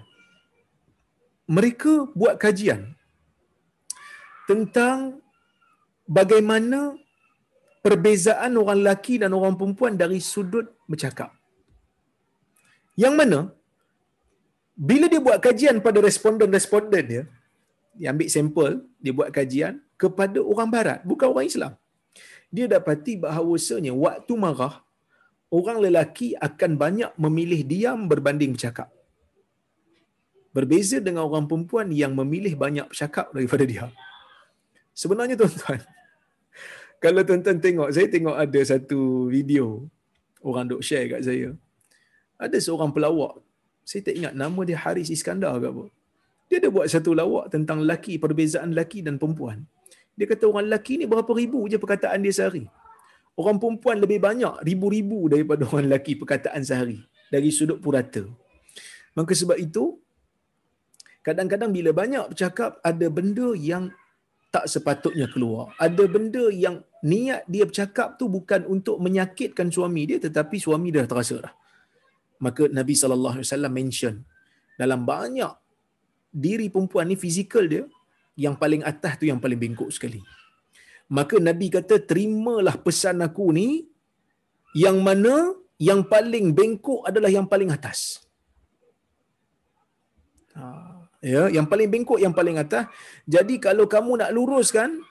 mereka 1.45 2.09
buat 2.17 2.35
kajian 2.41 2.97
tentang 4.49 5.21
bagaimana 6.09 6.97
perbezaan 7.85 8.57
orang 8.61 8.81
lelaki 8.81 9.21
dan 9.21 9.31
orang 9.37 9.53
perempuan 9.53 9.93
dari 9.93 10.17
sudut 10.17 10.65
bercakap. 10.89 11.29
Yang 12.97 13.13
mana 13.19 13.39
bila 14.75 15.05
dia 15.11 15.21
buat 15.23 15.39
kajian 15.39 15.79
pada 15.85 15.99
responden-responden 16.03 17.03
dia, 17.05 17.23
dia 17.95 18.07
ambil 18.11 18.27
sampel, 18.27 18.71
dia 18.99 19.13
buat 19.15 19.29
kajian 19.31 19.79
kepada 19.95 20.39
orang 20.43 20.69
barat, 20.75 20.99
bukan 21.07 21.27
orang 21.31 21.47
Islam. 21.47 21.73
Dia 22.51 22.65
dapati 22.67 23.15
bahawasanya 23.19 23.93
waktu 23.95 24.33
marah, 24.35 24.84
orang 25.53 25.77
lelaki 25.83 26.33
akan 26.37 26.77
banyak 26.79 27.11
memilih 27.19 27.61
diam 27.67 28.09
berbanding 28.09 28.57
bercakap. 28.57 28.89
Berbeza 30.55 31.03
dengan 31.03 31.27
orang 31.27 31.45
perempuan 31.51 31.91
yang 31.91 32.15
memilih 32.15 32.55
banyak 32.55 32.87
bercakap 32.87 33.27
daripada 33.35 33.67
dia. 33.67 33.85
Sebenarnya 34.95 35.35
tuan-tuan, 35.35 35.83
kalau 37.03 37.21
tuan-tuan 37.27 37.59
tengok, 37.59 37.89
saya 37.91 38.07
tengok 38.07 38.35
ada 38.39 38.59
satu 38.63 39.27
video 39.27 39.83
orang 40.39 40.71
duk 40.71 40.79
share 40.79 41.11
kat 41.11 41.27
saya. 41.27 41.51
Ada 42.39 42.57
seorang 42.63 42.95
pelawak, 42.95 43.43
saya 43.83 44.07
tak 44.07 44.15
ingat 44.15 44.33
nama 44.35 44.61
dia 44.63 44.79
Haris 44.79 45.11
Iskandar 45.11 45.59
ke 45.59 45.67
apa. 45.67 45.85
Dia 46.47 46.63
ada 46.63 46.69
buat 46.71 46.87
satu 46.87 47.11
lawak 47.11 47.51
tentang 47.51 47.83
lelaki, 47.83 48.15
perbezaan 48.21 48.71
lelaki 48.71 49.03
dan 49.03 49.19
perempuan. 49.19 49.67
Dia 50.15 50.29
kata 50.29 50.47
orang 50.47 50.71
lelaki 50.71 51.03
ni 51.03 51.05
berapa 51.09 51.27
ribu 51.35 51.67
je 51.67 51.75
perkataan 51.75 52.23
dia 52.23 52.31
sehari 52.31 52.71
orang 53.39 53.57
perempuan 53.59 53.99
lebih 53.99 54.19
banyak 54.23 54.63
ribu-ribu 54.63 55.27
daripada 55.31 55.63
orang 55.69 55.91
lelaki 55.91 56.15
perkataan 56.19 56.63
sehari 56.63 56.99
dari 57.31 57.51
sudut 57.51 57.79
purata. 57.83 58.23
Maka 59.15 59.31
sebab 59.31 59.55
itu 59.59 59.99
kadang-kadang 61.23 61.71
bila 61.71 61.91
banyak 61.95 62.31
bercakap 62.31 62.79
ada 62.83 63.07
benda 63.07 63.55
yang 63.55 63.91
tak 64.51 64.71
sepatutnya 64.71 65.27
keluar. 65.27 65.75
Ada 65.75 66.03
benda 66.07 66.47
yang 66.51 66.79
niat 67.03 67.43
dia 67.47 67.67
bercakap 67.67 68.15
tu 68.15 68.31
bukan 68.31 68.63
untuk 68.71 68.99
menyakitkan 69.03 69.67
suami 69.67 70.07
dia 70.07 70.17
tetapi 70.19 70.55
suami 70.59 70.95
dah 70.95 71.03
terasa 71.03 71.35
dah. 71.43 71.53
Maka 72.39 72.67
Nabi 72.71 72.95
sallallahu 72.95 73.39
alaihi 73.39 73.47
wasallam 73.47 73.73
mention 73.75 74.15
dalam 74.75 75.03
banyak 75.07 75.51
diri 76.31 76.67
perempuan 76.67 77.07
ni 77.07 77.15
fizikal 77.15 77.63
dia 77.63 77.87
yang 78.35 78.59
paling 78.59 78.83
atas 78.83 79.15
tu 79.15 79.27
yang 79.27 79.39
paling 79.39 79.55
bengkok 79.55 79.87
sekali 79.87 80.19
maka 81.11 81.37
Nabi 81.37 81.69
kata 81.69 82.01
terimalah 82.01 82.75
pesan 82.81 83.21
aku 83.21 83.53
ni 83.53 83.85
yang 84.73 84.99
mana 85.05 85.53
yang 85.77 86.07
paling 86.07 86.55
bengkok 86.55 87.05
adalah 87.05 87.29
yang 87.29 87.45
paling 87.45 87.69
atas. 87.69 88.23
Ha, 90.55 91.03
ya, 91.19 91.51
yang 91.51 91.67
paling 91.67 91.91
bengkok 91.91 92.19
yang 92.19 92.31
paling 92.31 92.55
atas. 92.55 92.87
Jadi 93.27 93.59
kalau 93.59 93.85
kamu 93.85 94.23
nak 94.23 94.31
luruskan 94.31 95.03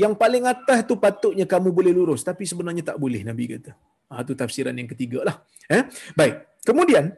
yang 0.00 0.16
paling 0.16 0.46
atas 0.48 0.86
tu 0.88 0.96
patutnya 0.96 1.44
kamu 1.44 1.74
boleh 1.74 1.92
lurus 1.92 2.22
tapi 2.24 2.48
sebenarnya 2.48 2.94
tak 2.94 2.98
boleh 2.98 3.20
Nabi 3.22 3.58
kata. 3.58 3.76
Ha 4.08 4.24
tu 4.24 4.32
tafsiran 4.32 4.72
yang 4.72 4.88
ketiga 4.88 5.22
lah. 5.22 5.36
Eh? 5.68 5.84
Baik. 6.16 6.48
Kemudian 6.64 7.12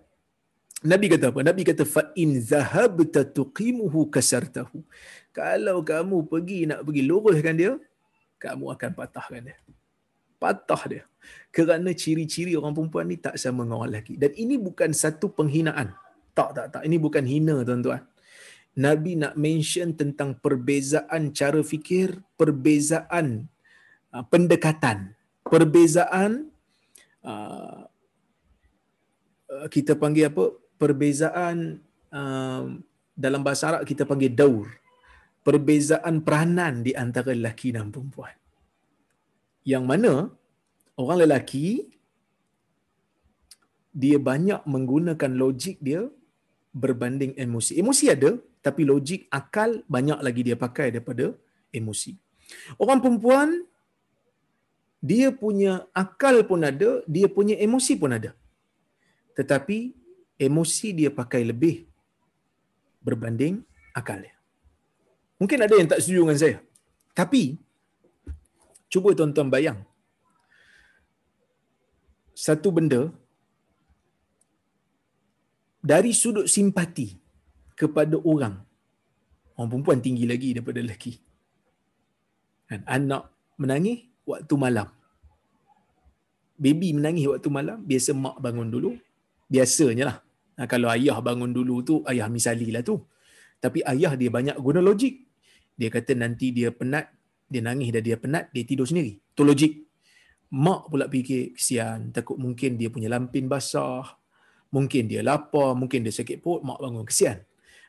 Nabi 0.81 1.07
kata 1.13 1.31
apa? 1.31 1.41
Nabi 1.45 1.63
kata 1.63 1.85
in 2.17 2.41
zahabta 2.41 3.23
tuqimuhu 3.23 4.09
kasartahu. 4.11 4.83
Kalau 5.31 5.85
kamu 5.87 6.27
pergi 6.27 6.67
nak 6.67 6.83
pergi 6.83 7.03
luruskan 7.07 7.55
dia, 7.55 7.73
kamu 8.41 8.73
akan 8.73 8.91
patahkan 8.97 9.53
dia. 9.53 9.57
Patah 10.41 10.83
dia. 10.89 11.03
Kerana 11.53 11.93
ciri-ciri 11.93 12.57
orang 12.57 12.73
perempuan 12.73 13.05
ni 13.13 13.21
tak 13.21 13.37
sama 13.37 13.69
dengan 13.69 13.85
orang 13.85 13.93
lelaki. 13.93 14.17
Dan 14.17 14.33
ini 14.33 14.57
bukan 14.57 14.97
satu 14.97 15.29
penghinaan. 15.29 15.93
Tak, 16.33 16.57
tak, 16.57 16.67
tak. 16.73 16.83
Ini 16.89 16.97
bukan 16.97 17.29
hina, 17.29 17.61
tuan-tuan. 17.61 18.01
Nabi 18.81 19.21
nak 19.21 19.37
mention 19.37 19.93
tentang 19.93 20.41
perbezaan 20.41 21.37
cara 21.37 21.61
fikir, 21.61 22.25
perbezaan 22.41 23.45
uh, 24.17 24.25
pendekatan, 24.33 25.13
perbezaan 25.45 26.49
uh, 27.21 27.85
uh, 29.53 29.67
kita 29.69 29.93
panggil 30.01 30.33
apa? 30.33 30.57
Perbezaan 30.81 31.85
uh, 32.09 32.65
dalam 33.13 33.45
bahasa 33.45 33.77
Arab 33.77 33.85
kita 33.85 34.09
panggil 34.09 34.33
daur 34.33 34.71
perbezaan 35.47 36.21
peranan 36.27 36.85
di 36.87 36.93
antara 36.93 37.33
lelaki 37.33 37.73
dan 37.77 37.89
perempuan. 37.93 38.35
Yang 39.65 39.85
mana 39.91 40.13
orang 41.01 41.19
lelaki 41.25 41.89
dia 43.91 44.19
banyak 44.23 44.63
menggunakan 44.65 45.33
logik 45.35 45.83
dia 45.83 46.07
berbanding 46.71 47.35
emosi. 47.35 47.81
Emosi 47.83 48.05
ada 48.13 48.39
tapi 48.61 48.85
logik 48.85 49.27
akal 49.33 49.83
banyak 49.89 50.19
lagi 50.21 50.41
dia 50.47 50.57
pakai 50.57 50.95
daripada 50.95 51.33
emosi. 51.73 52.15
Orang 52.77 53.01
perempuan 53.03 53.65
dia 55.01 55.33
punya 55.33 55.89
akal 55.97 56.45
pun 56.45 56.61
ada, 56.61 57.01
dia 57.09 57.27
punya 57.27 57.57
emosi 57.57 57.97
pun 57.97 58.13
ada. 58.13 58.37
Tetapi 59.33 59.97
emosi 60.37 60.89
dia 60.93 61.09
pakai 61.09 61.41
lebih 61.49 61.89
berbanding 63.01 63.65
akal 63.97 64.21
dia. 64.21 64.40
Mungkin 65.41 65.65
ada 65.65 65.75
yang 65.81 65.89
tak 65.89 66.05
setuju 66.05 66.21
dengan 66.23 66.39
saya. 66.43 66.57
Tapi 67.17 67.57
cuba 68.93 69.17
tuan-tuan 69.17 69.49
bayang. 69.49 69.79
Satu 72.37 72.69
benda 72.77 73.09
dari 75.81 76.13
sudut 76.13 76.45
simpati 76.45 77.17
kepada 77.73 78.21
orang 78.21 78.61
orang 79.57 79.69
perempuan 79.73 80.01
tinggi 80.05 80.25
lagi 80.29 80.49
daripada 80.57 80.81
lelaki. 80.85 81.13
Kan? 82.69 82.81
Anak 82.97 83.33
menangis 83.61 84.09
waktu 84.29 84.55
malam. 84.57 84.89
Baby 86.61 86.93
menangis 86.97 87.25
waktu 87.33 87.49
malam 87.49 87.81
biasa 87.85 88.13
mak 88.25 88.37
bangun 88.45 88.69
dulu. 88.69 88.91
Biasanya 89.49 90.05
lah. 90.09 90.19
Ha, 90.61 90.69
kalau 90.69 90.89
ayah 90.93 91.17
bangun 91.25 91.53
dulu 91.57 91.81
tu 91.81 91.95
ayah 92.13 92.29
misali 92.29 92.69
lah 92.69 92.85
tu. 92.85 93.01
Tapi 93.65 93.81
ayah 93.93 94.13
dia 94.21 94.29
banyak 94.29 94.57
guna 94.61 94.81
logik 94.81 95.30
dia 95.81 95.89
kata 95.89 96.13
nanti 96.13 96.53
dia 96.53 96.69
penat 96.69 97.09
dia 97.49 97.65
nangis 97.65 97.89
dan 97.89 98.05
dia 98.05 98.21
penat 98.21 98.53
dia 98.53 98.69
tidur 98.69 98.85
sendiri 98.85 99.17
tu 99.33 99.49
logik 99.49 99.89
mak 100.53 100.93
pula 100.93 101.09
fikir 101.09 101.57
kesian 101.57 102.13
takut 102.13 102.37
mungkin 102.37 102.77
dia 102.77 102.93
punya 102.93 103.09
lampin 103.09 103.49
basah 103.49 104.05
mungkin 104.69 105.09
dia 105.09 105.25
lapar 105.25 105.73
mungkin 105.73 106.05
dia 106.05 106.13
sakit 106.13 106.45
perut 106.45 106.61
mak 106.61 106.77
bangun 106.77 107.09
kesian 107.09 107.41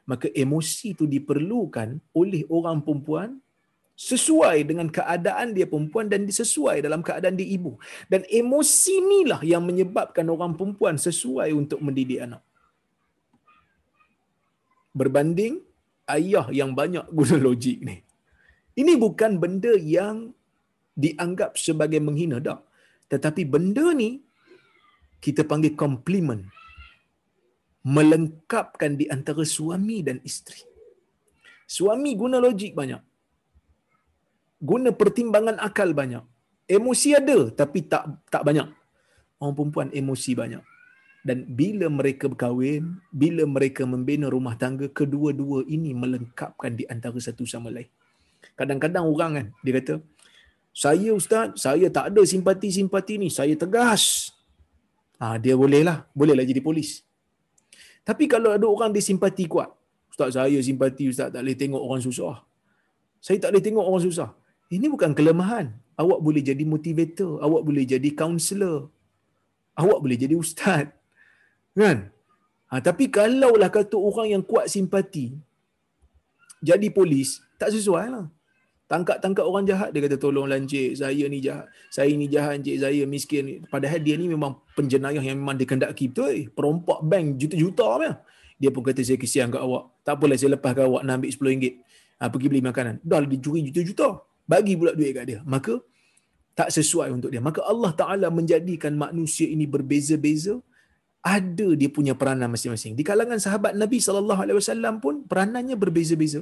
maka 0.08 0.32
emosi 0.32 0.96
tu 0.96 1.04
diperlukan 1.04 2.00
oleh 2.16 2.48
orang 2.48 2.80
perempuan 2.80 3.38
sesuai 4.02 4.66
dengan 4.66 4.90
keadaan 4.90 5.54
dia 5.54 5.70
perempuan 5.70 6.10
dan 6.10 6.26
disesuai 6.26 6.82
dalam 6.82 7.06
keadaan 7.06 7.38
dia 7.38 7.46
ibu. 7.46 7.78
Dan 8.10 8.26
emosi 8.26 8.98
inilah 8.98 9.42
yang 9.46 9.62
menyebabkan 9.62 10.26
orang 10.26 10.58
perempuan 10.58 10.98
sesuai 10.98 11.54
untuk 11.54 11.78
mendidik 11.86 12.26
anak. 12.26 12.42
Berbanding 14.92 15.62
ayah 16.18 16.48
yang 16.60 16.72
banyak 16.80 17.06
guna 17.12 17.36
logik 17.48 17.80
ni. 17.88 17.98
Ini 18.82 18.94
bukan 18.96 19.32
benda 19.44 19.74
yang 19.76 20.32
dianggap 21.04 21.60
sebagai 21.66 22.00
menghina 22.00 22.38
tak. 22.48 22.60
Tetapi 23.12 23.44
benda 23.54 23.92
ni 24.02 24.24
kita 25.24 25.44
panggil 25.44 25.76
komplimen. 25.84 26.48
Melengkapkan 27.82 28.94
di 28.94 29.10
antara 29.10 29.42
suami 29.42 30.06
dan 30.06 30.22
isteri. 30.22 30.62
Suami 31.66 32.14
guna 32.14 32.38
logik 32.38 32.78
banyak 32.78 33.02
guna 34.62 34.94
pertimbangan 34.94 35.58
akal 35.58 35.92
banyak. 35.98 36.22
Emosi 36.70 37.18
ada 37.18 37.50
tapi 37.52 37.90
tak 37.90 38.06
tak 38.30 38.46
banyak. 38.46 38.70
Orang 39.42 39.58
perempuan 39.58 39.90
emosi 39.90 40.32
banyak. 40.38 40.64
Dan 41.22 41.46
bila 41.46 41.86
mereka 41.86 42.26
berkahwin, 42.26 42.98
bila 43.14 43.46
mereka 43.46 43.86
membina 43.86 44.26
rumah 44.26 44.58
tangga, 44.58 44.90
kedua-dua 44.90 45.62
ini 45.70 45.94
melengkapkan 45.94 46.74
di 46.74 46.90
antara 46.90 47.18
satu 47.22 47.46
sama 47.46 47.70
lain. 47.70 47.86
Kadang-kadang 48.58 49.06
orang 49.06 49.32
kan, 49.38 49.48
dia 49.62 49.78
kata, 49.78 50.02
saya 50.74 51.14
ustaz, 51.14 51.62
saya 51.62 51.94
tak 51.94 52.10
ada 52.10 52.22
simpati-simpati 52.26 53.22
ni, 53.22 53.30
saya 53.30 53.54
tegas. 53.54 54.34
Ha, 55.22 55.38
dia 55.38 55.54
bolehlah, 55.54 56.10
bolehlah 56.18 56.42
jadi 56.42 56.58
polis. 56.58 57.06
Tapi 58.02 58.26
kalau 58.26 58.58
ada 58.58 58.66
orang 58.66 58.90
dia 58.90 59.06
simpati 59.06 59.46
kuat, 59.46 59.70
ustaz 60.10 60.34
saya 60.34 60.58
simpati, 60.58 61.14
ustaz 61.14 61.30
tak 61.30 61.46
boleh 61.46 61.54
tengok 61.54 61.82
orang 61.86 62.02
susah. 62.02 62.42
Saya 63.22 63.38
tak 63.38 63.54
boleh 63.54 63.62
tengok 63.62 63.86
orang 63.86 64.02
susah. 64.02 64.30
Ini 64.74 64.90
bukan 64.90 65.14
kelemahan. 65.14 65.70
Awak 66.02 66.20
boleh 66.26 66.42
jadi 66.42 66.66
motivator, 66.66 67.38
awak 67.46 67.62
boleh 67.62 67.86
jadi 67.86 68.10
kaunselor. 68.18 68.90
Awak 69.78 70.00
boleh 70.02 70.18
jadi 70.18 70.34
ustaz. 70.34 70.90
Kan? 71.78 72.12
Ha, 72.72 72.80
tapi 72.80 73.12
kalaulah 73.12 73.68
kata 73.68 74.00
orang 74.00 74.28
yang 74.32 74.44
kuat 74.44 74.72
simpati 74.72 75.36
jadi 76.62 76.88
polis, 76.94 77.42
tak 77.58 77.74
sesuai 77.74 78.06
lah. 78.14 78.26
Tangkap-tangkap 78.86 79.48
orang 79.48 79.64
jahat, 79.64 79.90
dia 79.96 80.04
kata 80.04 80.20
tolonglah 80.20 80.60
encik, 80.60 81.00
saya 81.00 81.26
ni 81.32 81.40
jahat. 81.40 81.66
Saya 81.88 82.12
ni 82.12 82.28
jahat 82.28 82.60
encik, 82.60 82.76
saya 82.76 83.04
miskin. 83.08 83.64
Padahal 83.72 84.04
dia 84.04 84.20
ni 84.20 84.28
memang 84.28 84.60
penjenayah 84.76 85.24
yang 85.24 85.40
memang 85.40 85.56
dikendaki 85.56 86.12
betul. 86.12 86.30
Eh. 86.30 86.46
Perompak 86.52 87.00
bank 87.02 87.40
juta-juta. 87.40 87.88
Dia 88.60 88.70
pun 88.70 88.84
kata 88.84 89.02
saya 89.02 89.16
kesian 89.16 89.48
kat 89.48 89.64
awak. 89.64 89.90
Tak 90.04 90.20
apalah 90.20 90.36
saya 90.36 90.60
lepaskan 90.60 90.86
awak 90.92 91.02
nak 91.08 91.24
ambil 91.24 91.32
RM10. 91.32 91.74
Ha, 92.20 92.24
pergi 92.30 92.48
beli 92.52 92.62
makanan. 92.62 92.94
Dah 93.02 93.24
dicuri 93.24 93.64
juta-juta 93.72 94.22
bagi 94.52 94.74
pula 94.80 94.92
duit 94.98 95.12
kat 95.16 95.26
dia 95.30 95.40
maka 95.48 95.80
tak 96.60 96.70
sesuai 96.76 97.10
untuk 97.16 97.30
dia 97.34 97.40
maka 97.40 97.64
Allah 97.72 97.92
taala 97.96 98.28
menjadikan 98.28 98.94
manusia 99.06 99.48
ini 99.48 99.64
berbeza-beza 99.64 100.60
ada 101.22 101.68
dia 101.80 101.90
punya 101.98 102.14
peranan 102.18 102.50
masing-masing. 102.50 102.94
Di 102.98 103.04
kalangan 103.06 103.38
sahabat 103.38 103.78
Nabi 103.78 104.02
sallallahu 104.02 104.42
alaihi 104.44 104.58
wasallam 104.58 104.98
pun 105.04 105.22
peranannya 105.32 105.78
berbeza-beza. 105.78 106.42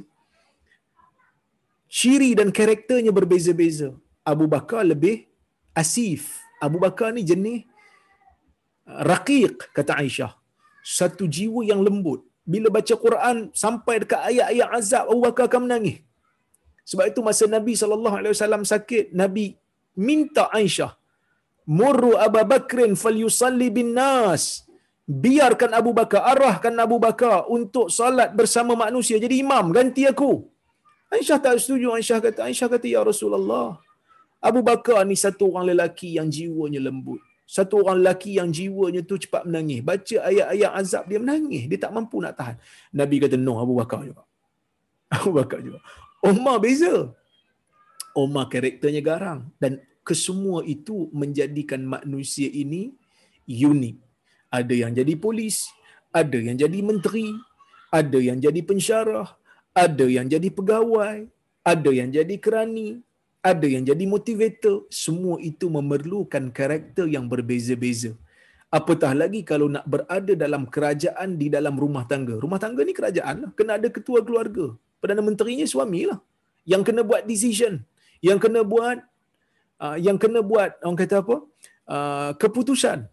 Ciri 1.92 2.32
dan 2.40 2.50
karakternya 2.56 3.12
berbeza-beza. 3.12 3.92
Abu 4.24 4.48
Bakar 4.48 4.88
lebih 4.88 5.28
asif. 5.76 6.40
Abu 6.64 6.80
Bakar 6.80 7.12
ni 7.12 7.24
jenis 7.28 7.68
uh, 8.88 9.04
raqiq 9.12 9.76
kata 9.76 10.00
Aisyah. 10.00 10.32
Satu 11.00 11.28
jiwa 11.28 11.62
yang 11.72 11.84
lembut. 11.84 12.24
Bila 12.48 12.72
baca 12.72 12.96
Quran 13.06 13.52
sampai 13.64 13.96
dekat 14.04 14.22
ayat-ayat 14.32 14.70
azab 14.80 15.12
Abu 15.12 15.22
Bakar 15.28 15.46
akan 15.52 15.68
menangis. 15.68 16.00
Sebab 16.90 17.06
itu 17.12 17.22
masa 17.22 17.46
Nabi 17.46 17.74
sallallahu 17.78 18.16
alaihi 18.20 18.34
wasallam 18.34 18.64
sakit, 18.66 19.14
Nabi 19.14 19.60
minta 19.94 20.50
Aisyah, 20.60 20.96
"Murru 21.68 22.16
Abu 22.18 22.42
Bakrin 22.54 22.98
falyusalli 22.98 23.68
bin 23.70 23.92
nas." 23.94 24.69
Biarkan 25.10 25.74
Abu 25.74 25.90
Bakar, 25.90 26.22
arahkan 26.22 26.74
Abu 26.78 27.02
Bakar 27.02 27.50
untuk 27.50 27.90
salat 27.90 28.30
bersama 28.38 28.78
manusia 28.78 29.18
jadi 29.18 29.42
imam, 29.42 29.74
ganti 29.74 30.06
aku. 30.06 30.46
Aisyah 31.10 31.42
tak 31.42 31.58
setuju. 31.58 31.98
Aisyah 31.98 32.22
kata, 32.22 32.46
Aisyah 32.46 32.70
kata, 32.70 32.86
"Ya 32.86 33.02
Rasulullah, 33.02 33.82
Abu 34.38 34.62
Bakar 34.62 35.02
ni 35.10 35.18
satu 35.18 35.52
orang 35.52 35.74
lelaki 35.74 36.16
yang 36.18 36.30
jiwanya 36.30 36.80
lembut. 36.88 37.20
Satu 37.50 37.82
orang 37.82 38.06
lelaki 38.06 38.38
yang 38.40 38.54
jiwanya 38.54 39.02
tu 39.02 39.18
cepat 39.18 39.44
menangis. 39.50 39.82
Baca 39.82 40.18
ayat-ayat 40.30 40.72
azab 40.80 41.04
dia 41.10 41.18
menangis. 41.18 41.66
Dia 41.66 41.80
tak 41.82 41.92
mampu 41.98 42.22
nak 42.24 42.38
tahan. 42.40 42.56
Nabi 42.94 43.16
kata, 43.18 43.36
no, 43.36 43.58
Abu 43.58 43.74
Bakar 43.82 44.06
juga. 44.06 44.24
Abu 45.18 45.32
Bakar 45.34 45.60
juga. 45.66 45.82
Omar 46.22 46.62
beza. 46.62 47.10
Omar 48.14 48.46
karakternya 48.54 49.02
garang 49.02 49.50
dan 49.58 49.82
kesemua 50.06 50.62
itu 50.62 51.10
menjadikan 51.10 51.82
manusia 51.82 52.48
ini 52.54 52.94
unik. 53.50 54.09
Ada 54.50 54.74
yang 54.74 54.92
jadi 54.98 55.14
polis, 55.14 55.70
ada 56.10 56.38
yang 56.38 56.58
jadi 56.58 56.80
menteri, 56.82 57.30
ada 57.94 58.18
yang 58.18 58.38
jadi 58.42 58.62
pensyarah, 58.66 59.30
ada 59.74 60.06
yang 60.10 60.26
jadi 60.26 60.50
pegawai, 60.50 61.30
ada 61.62 61.90
yang 61.94 62.10
jadi 62.10 62.36
kerani, 62.42 63.02
ada 63.46 63.68
yang 63.70 63.84
jadi 63.86 64.04
motivator. 64.10 64.90
Semua 64.90 65.38
itu 65.40 65.70
memerlukan 65.70 66.50
karakter 66.50 67.06
yang 67.06 67.30
berbeza-beza. 67.30 68.18
Apatah 68.70 69.18
lagi 69.18 69.42
kalau 69.42 69.66
nak 69.66 69.86
berada 69.90 70.34
dalam 70.38 70.70
kerajaan 70.70 71.42
di 71.42 71.50
dalam 71.50 71.74
rumah 71.74 72.06
tangga. 72.06 72.38
Rumah 72.38 72.60
tangga 72.62 72.86
ni 72.86 72.94
kerajaan 72.94 73.36
lah. 73.46 73.52
Kena 73.58 73.82
ada 73.82 73.90
ketua 73.90 74.22
keluarga. 74.22 74.78
Perdana 75.02 75.26
Menterinya 75.26 75.66
suami 75.66 76.06
lah. 76.06 76.22
Yang 76.70 76.94
kena 76.94 77.02
buat 77.02 77.26
decision. 77.26 77.82
Yang 78.22 78.40
kena 78.46 78.62
buat 78.62 79.02
uh, 79.82 79.98
yang 79.98 80.22
kena 80.22 80.46
buat 80.46 80.78
orang 80.86 80.98
kata 81.02 81.26
apa? 81.26 81.36
Uh, 81.90 82.32
keputusan. 82.38 83.10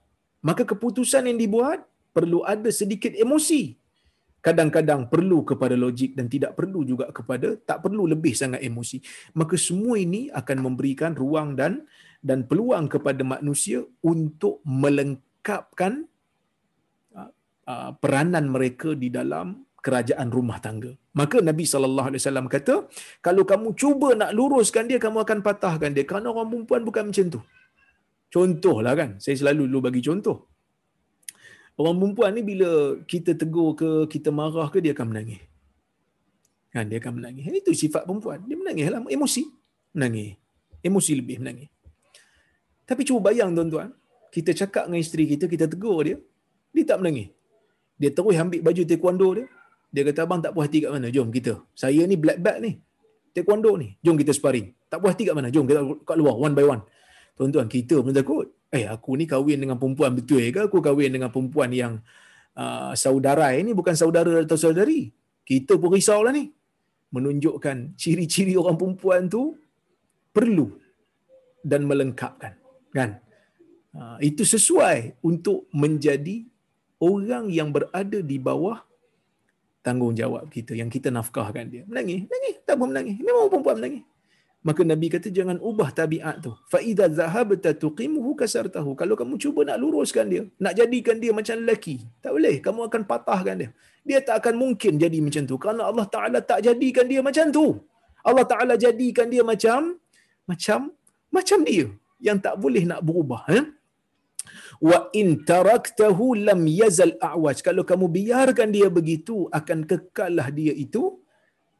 Maka 0.48 0.62
keputusan 0.72 1.26
yang 1.28 1.38
dibuat 1.42 1.78
perlu 2.16 2.40
ada 2.54 2.70
sedikit 2.80 3.12
emosi. 3.24 3.62
Kadang-kadang 4.46 5.10
perlu 5.12 5.38
kepada 5.42 5.74
logik 5.74 6.14
dan 6.18 6.26
tidak 6.30 6.54
perlu 6.58 6.80
juga 6.90 7.10
kepada 7.10 7.48
tak 7.68 7.78
perlu 7.84 8.06
lebih 8.12 8.34
sangat 8.40 8.62
emosi. 8.62 9.02
Maka 9.40 9.58
semua 9.58 9.98
ini 9.98 10.30
akan 10.40 10.58
memberikan 10.66 11.12
ruang 11.22 11.58
dan 11.60 11.82
dan 12.22 12.46
peluang 12.50 12.86
kepada 12.94 13.22
manusia 13.34 13.82
untuk 14.12 14.62
melengkapkan 14.62 16.06
uh, 17.18 17.30
uh, 17.72 17.90
peranan 17.98 18.46
mereka 18.54 18.94
di 18.94 19.10
dalam 19.18 19.66
kerajaan 19.82 20.28
rumah 20.36 20.58
tangga. 20.62 20.94
Maka 21.20 21.42
Nabi 21.48 21.64
sallallahu 21.72 22.08
alaihi 22.10 22.22
wasallam 22.22 22.46
kata, 22.54 22.74
kalau 23.26 23.42
kamu 23.50 23.68
cuba 23.82 24.08
nak 24.20 24.30
luruskan 24.38 24.86
dia 24.90 24.98
kamu 25.02 25.26
akan 25.26 25.38
patahkan 25.46 25.90
dia 25.96 26.06
kerana 26.10 26.30
orang 26.34 26.48
perempuan 26.50 26.82
bukan 26.86 27.04
macam 27.10 27.26
tu. 27.34 27.40
Contohlah 28.32 28.92
kan, 28.98 29.10
saya 29.22 29.38
selalu 29.38 29.70
dulu 29.70 29.90
bagi 29.90 30.02
contoh. 30.02 30.50
Orang 31.76 32.00
perempuan 32.00 32.32
ni 32.32 32.42
bila 32.42 33.00
kita 33.04 33.36
tegur 33.36 33.76
ke, 33.76 34.08
kita 34.08 34.32
marah 34.32 34.68
ke 34.72 34.80
dia 34.80 34.96
akan 34.96 35.12
menangis. 35.12 35.40
Kan 36.72 36.88
dia 36.88 36.98
akan 37.00 37.20
menangis. 37.20 37.44
Itu 37.52 37.76
sifat 37.76 38.08
perempuan. 38.08 38.44
Dia 38.48 38.56
menangis 38.56 38.86
lah, 38.88 39.00
emosi. 39.04 39.42
Menangis. 39.92 40.40
Emosi 40.80 41.12
lebih 41.16 41.44
menangis. 41.44 41.68
Tapi 42.86 43.02
cuba 43.02 43.28
bayang 43.32 43.52
tuan-tuan, 43.52 43.90
kita 44.30 44.54
cakap 44.54 44.86
dengan 44.86 45.00
isteri 45.02 45.24
kita, 45.26 45.44
kita 45.50 45.66
tegur 45.66 46.06
dia, 46.06 46.16
dia 46.70 46.84
tak 46.86 47.02
menangis. 47.02 47.34
Dia 47.96 48.12
terus 48.12 48.36
ambil 48.36 48.60
baju 48.60 48.82
taekwondo 48.84 49.28
dia, 49.40 49.46
dia 49.90 50.02
kata 50.04 50.20
abang 50.28 50.40
tak 50.44 50.52
puas 50.52 50.68
hati 50.68 50.84
kat 50.84 50.92
mana? 50.92 51.08
Jom 51.08 51.32
kita. 51.32 51.64
Saya 51.72 52.04
ni 52.04 52.20
black 52.20 52.38
belt 52.44 52.60
ni. 52.60 52.76
Taekwondo 53.32 53.72
ni. 53.80 53.96
Jom 54.04 54.16
kita 54.20 54.32
sparring. 54.36 54.76
Tak 54.92 55.00
puas 55.00 55.16
hati 55.16 55.24
kat 55.28 55.34
mana? 55.36 55.48
Jom 55.48 55.64
kita 55.64 55.80
kat 56.04 56.16
luar 56.20 56.36
one 56.36 56.52
by 56.52 56.64
one. 56.68 56.84
Tuan-tuan, 57.36 57.68
kita 57.68 58.00
pun 58.00 58.16
takut. 58.16 58.48
Eh, 58.72 58.88
aku 58.88 59.14
ni 59.14 59.28
kahwin 59.28 59.62
dengan 59.62 59.76
perempuan 59.76 60.16
betul 60.16 60.42
ke? 60.50 60.66
Aku 60.66 60.82
kahwin 60.82 61.14
dengan 61.14 61.30
perempuan 61.30 61.70
yang 61.70 62.02
uh, 62.58 62.96
saudara 62.96 63.54
ini 63.54 63.76
bukan 63.76 63.94
saudara 63.94 64.42
atau 64.42 64.58
saudari. 64.58 65.12
Kita 65.46 65.78
pun 65.78 65.94
risau 65.94 66.24
lah 66.26 66.34
ni. 66.34 66.50
menunjukkan 67.06 67.94
ciri-ciri 67.94 68.58
orang 68.58 68.74
perempuan 68.74 69.30
tu 69.30 69.54
perlu 70.34 70.74
dan 71.64 71.86
melengkapkan 71.88 72.58
kan 72.92 73.18
ha, 73.96 74.20
itu 74.20 74.44
sesuai 74.44 75.18
untuk 75.24 75.64
menjadi 75.72 76.44
orang 77.00 77.48
yang 77.48 77.72
berada 77.72 78.20
di 78.20 78.36
bawah 78.36 78.84
tanggungjawab 79.80 80.50
kita 80.52 80.76
yang 80.76 80.92
kita 80.92 81.08
nafkahkan 81.08 81.66
dia 81.72 81.82
menangis 81.88 82.28
menangis 82.28 82.54
tak 82.68 82.76
apa 82.76 82.84
menangis 82.84 83.16
memang 83.22 83.48
perempuan 83.48 83.76
menangis 83.80 84.04
maka 84.68 84.82
nabi 84.90 85.06
kata 85.14 85.28
jangan 85.38 85.58
ubah 85.68 85.88
tabiat 85.98 86.36
tu. 86.44 86.52
Fa 86.72 86.78
idza 86.90 87.06
zahabta 87.18 87.70
tuqimuhu 87.82 88.30
kasartahu. 88.40 88.90
Kalau 89.00 89.14
kamu 89.20 89.34
cuba 89.42 89.60
nak 89.68 89.78
luruskan 89.82 90.26
dia 90.32 90.42
nak 90.64 90.74
jadikan 90.78 91.16
dia 91.22 91.32
macam 91.38 91.54
lelaki 91.62 91.96
tak 92.24 92.32
boleh. 92.36 92.56
Kamu 92.66 92.80
akan 92.88 93.02
patahkan 93.10 93.56
dia. 93.62 93.70
Dia 94.08 94.18
tak 94.28 94.36
akan 94.40 94.54
mungkin 94.62 94.92
jadi 95.02 95.18
macam 95.26 95.42
tu. 95.50 95.56
Kerana 95.62 95.82
Allah 95.90 96.06
taala 96.14 96.38
tak 96.50 96.60
jadikan 96.66 97.06
dia 97.12 97.22
macam 97.28 97.46
tu. 97.58 97.66
Allah 98.28 98.46
taala 98.52 98.74
jadikan 98.86 99.26
dia 99.34 99.42
macam 99.52 99.80
macam 100.50 100.80
macam 101.36 101.58
dia 101.68 101.86
yang 102.26 102.38
tak 102.46 102.54
boleh 102.64 102.84
nak 102.90 103.00
berubah 103.08 103.42
eh? 103.56 103.64
wa 104.88 104.98
in 105.20 105.28
taraktahu 105.50 106.24
lam 106.48 106.60
yazal 106.80 107.14
a'waj. 107.30 107.58
Kalau 107.66 107.82
kamu 107.90 108.06
biarkan 108.16 108.68
dia 108.76 108.88
begitu 108.98 109.36
akan 109.58 109.78
kekallah 109.90 110.48
dia 110.58 110.74
itu 110.84 111.02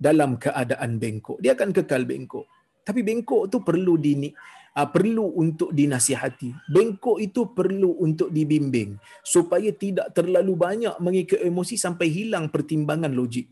dalam 0.07 0.31
keadaan 0.45 1.03
bengkok. 1.03 1.39
Dia 1.43 1.53
akan 1.57 1.71
kekal 1.77 2.05
bengkok 2.11 2.47
tapi 2.87 3.03
bengkok 3.03 3.51
tu 3.51 3.59
perlu 3.67 3.99
dini 3.99 4.31
uh, 4.79 4.87
perlu 4.87 5.35
untuk 5.35 5.75
dinasihati 5.75 6.71
bengkok 6.71 7.19
itu 7.19 7.51
perlu 7.51 7.99
untuk 7.99 8.31
dibimbing 8.31 8.95
supaya 9.27 9.75
tidak 9.75 10.15
terlalu 10.15 10.55
banyak 10.55 10.95
mengikut 11.03 11.43
emosi 11.43 11.75
sampai 11.75 12.07
hilang 12.07 12.47
pertimbangan 12.47 13.11
logik 13.11 13.51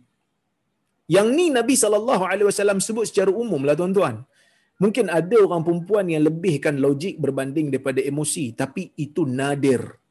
yang 1.10 1.34
ni 1.34 1.50
Nabi 1.50 1.74
saw 1.74 1.90
sebut 2.78 3.10
secara 3.10 3.34
umum 3.34 3.66
lah 3.66 3.74
tuan-tuan 3.74 4.22
Mungkin 4.74 5.06
ada 5.06 5.38
orang 5.38 5.62
perempuan 5.62 6.10
yang 6.10 6.26
lebihkan 6.26 6.82
logik 6.82 7.22
berbanding 7.22 7.70
daripada 7.70 8.02
emosi. 8.02 8.58
Tapi 8.58 8.90
itu 8.98 9.22
nadir. 9.22 10.02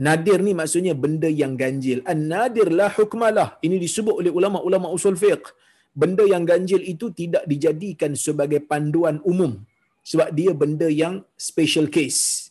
Nadir 0.00 0.42
ni 0.42 0.50
maksudnya 0.50 0.98
benda 0.98 1.30
yang 1.30 1.54
ganjil. 1.54 2.02
An-nadir 2.02 2.74
la 2.74 2.90
hukmalah. 2.90 3.62
Ini 3.62 3.78
disebut 3.78 4.18
oleh 4.18 4.32
ulama-ulama 4.34 4.90
usul 4.90 5.14
fiqh. 5.14 5.54
Benda 5.90 6.22
yang 6.24 6.46
ganjil 6.46 6.80
itu 6.86 7.10
tidak 7.10 7.44
dijadikan 7.44 8.14
sebagai 8.14 8.62
panduan 8.62 9.18
umum. 9.26 9.58
Sebab 10.00 10.32
dia 10.32 10.54
benda 10.56 10.88
yang 10.88 11.20
special 11.36 11.90
case. 11.90 12.50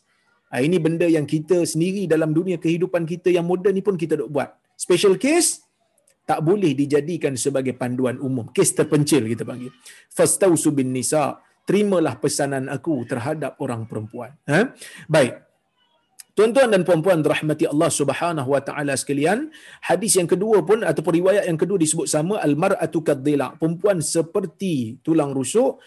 Ha, 0.50 0.62
ini 0.62 0.78
benda 0.82 1.06
yang 1.06 1.30
kita 1.30 1.66
sendiri 1.66 2.10
dalam 2.10 2.34
dunia 2.34 2.58
kehidupan 2.58 3.06
kita 3.06 3.30
yang 3.30 3.46
moden 3.46 3.74
ni 3.74 3.84
pun 3.86 3.98
kita 3.98 4.18
duk 4.18 4.30
buat. 4.30 4.50
Special 4.74 5.18
case, 5.18 5.62
tak 6.30 6.46
boleh 6.46 6.78
dijadikan 6.78 7.34
sebagai 7.34 7.74
panduan 7.74 8.22
umum. 8.22 8.50
Kes 8.54 8.74
terpencil 8.78 9.26
kita 9.26 9.46
panggil. 9.46 9.74
Fastausu 10.14 10.70
bin 10.70 10.94
nisa' 10.94 11.42
terimalah 11.70 12.18
pesanan 12.18 12.66
aku 12.66 13.06
terhadap 13.06 13.54
orang 13.62 13.86
perempuan. 13.86 14.34
Ha? 14.50 14.74
Baik. 15.06 15.49
Tuan-tuan 16.40 16.72
dan 16.72 16.88
puan-puan 16.88 17.20
rahmati 17.20 17.68
Allah 17.68 17.92
Subhanahu 17.92 18.50
wa 18.56 18.62
taala 18.68 18.96
sekalian, 18.96 19.52
hadis 19.84 20.16
yang 20.16 20.24
kedua 20.34 20.64
pun 20.64 20.88
ataupun 20.88 21.20
riwayat 21.20 21.44
yang 21.52 21.60
kedua 21.60 21.76
disebut 21.76 22.08
sama 22.08 22.40
al-mar'atu 22.40 23.04
kadzila, 23.04 23.60
perempuan 23.60 24.00
seperti 24.00 25.04
tulang 25.04 25.36
rusuk 25.36 25.84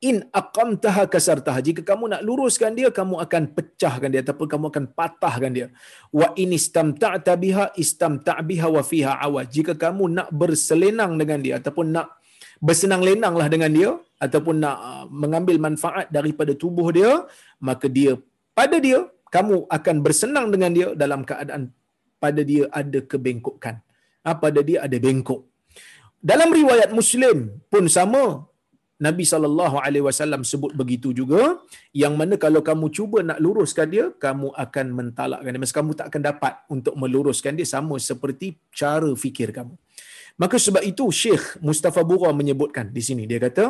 in 0.00 0.24
aqamtaha 0.40 1.04
kasartaha. 1.04 1.60
Jika 1.60 1.84
kamu 1.84 2.16
nak 2.16 2.22
luruskan 2.24 2.72
dia 2.78 2.88
kamu 2.88 3.20
akan 3.24 3.52
pecahkan 3.52 4.08
dia 4.08 4.24
ataupun 4.24 4.48
kamu 4.48 4.64
akan 4.72 4.84
patahkan 4.96 5.52
dia. 5.52 5.68
Wa 6.08 6.32
in 6.40 6.56
istamta'ta 6.56 7.36
biha 7.36 7.76
istamta' 7.76 8.40
biha 8.40 8.72
wa 8.72 8.80
fiha 8.80 9.20
awaj. 9.20 9.52
Jika 9.52 9.76
kamu 9.84 10.16
nak 10.16 10.28
berselenang 10.32 11.20
dengan 11.20 11.44
dia 11.44 11.60
ataupun 11.60 11.92
nak 11.92 12.08
bersenang 12.56 13.04
lenanglah 13.04 13.52
dengan 13.52 13.68
dia 13.68 13.90
ataupun 14.16 14.64
nak 14.64 14.76
uh, 14.80 15.04
mengambil 15.12 15.60
manfaat 15.60 16.08
daripada 16.08 16.56
tubuh 16.56 16.88
dia 16.88 17.28
maka 17.60 17.84
dia 17.84 18.16
pada 18.56 18.80
dia 18.80 19.04
kamu 19.34 19.56
akan 19.76 19.96
bersenang 20.04 20.48
dengan 20.54 20.70
dia 20.76 20.88
dalam 21.02 21.22
keadaan 21.30 21.62
pada 22.22 22.42
dia 22.50 22.64
ada 22.80 22.98
kebengkokan 23.10 23.76
ha, 24.24 24.36
pada 24.44 24.60
dia 24.68 24.78
ada 24.86 24.96
bengkok. 25.06 25.42
Dalam 26.30 26.48
riwayat 26.60 26.92
muslim 27.00 27.36
pun 27.72 27.86
sama. 27.98 28.24
Nabi 29.00 29.24
sallallahu 29.24 29.76
alaihi 29.80 30.04
wasallam 30.04 30.42
sebut 30.44 30.72
begitu 30.80 31.10
juga. 31.20 31.56
Yang 31.96 32.14
mana 32.20 32.34
kalau 32.42 32.60
kamu 32.60 32.86
cuba 32.96 33.18
nak 33.28 33.38
luruskan 33.44 33.88
dia 33.94 34.04
kamu 34.24 34.52
akan 34.64 34.86
mentalakkan 34.98 35.48
dia. 35.56 35.60
Maksud 35.62 35.76
kamu 35.80 35.92
tak 35.96 36.06
akan 36.12 36.22
dapat 36.30 36.54
untuk 36.68 36.94
meluruskan 37.00 37.56
dia 37.56 37.64
sama 37.64 37.96
seperti 37.96 38.60
cara 38.80 39.08
fikir 39.24 39.56
kamu. 39.56 39.72
Maka 40.36 40.56
sebab 40.60 40.84
itu 40.84 41.08
Syekh 41.08 41.56
Mustafa 41.64 42.04
Bura 42.04 42.28
menyebutkan 42.36 42.92
di 42.92 43.00
sini. 43.00 43.24
Dia 43.24 43.40
kata 43.40 43.64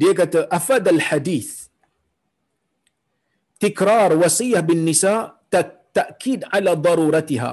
dia 0.00 0.12
kata 0.20 0.50
afadal 0.58 1.02
hadis 1.06 1.69
tikrar 3.62 4.10
wasiyah 4.22 4.62
bin 4.70 4.82
nisa 4.88 5.14
ta'kid 5.98 6.40
ala 6.56 6.72
daruratiha 6.86 7.52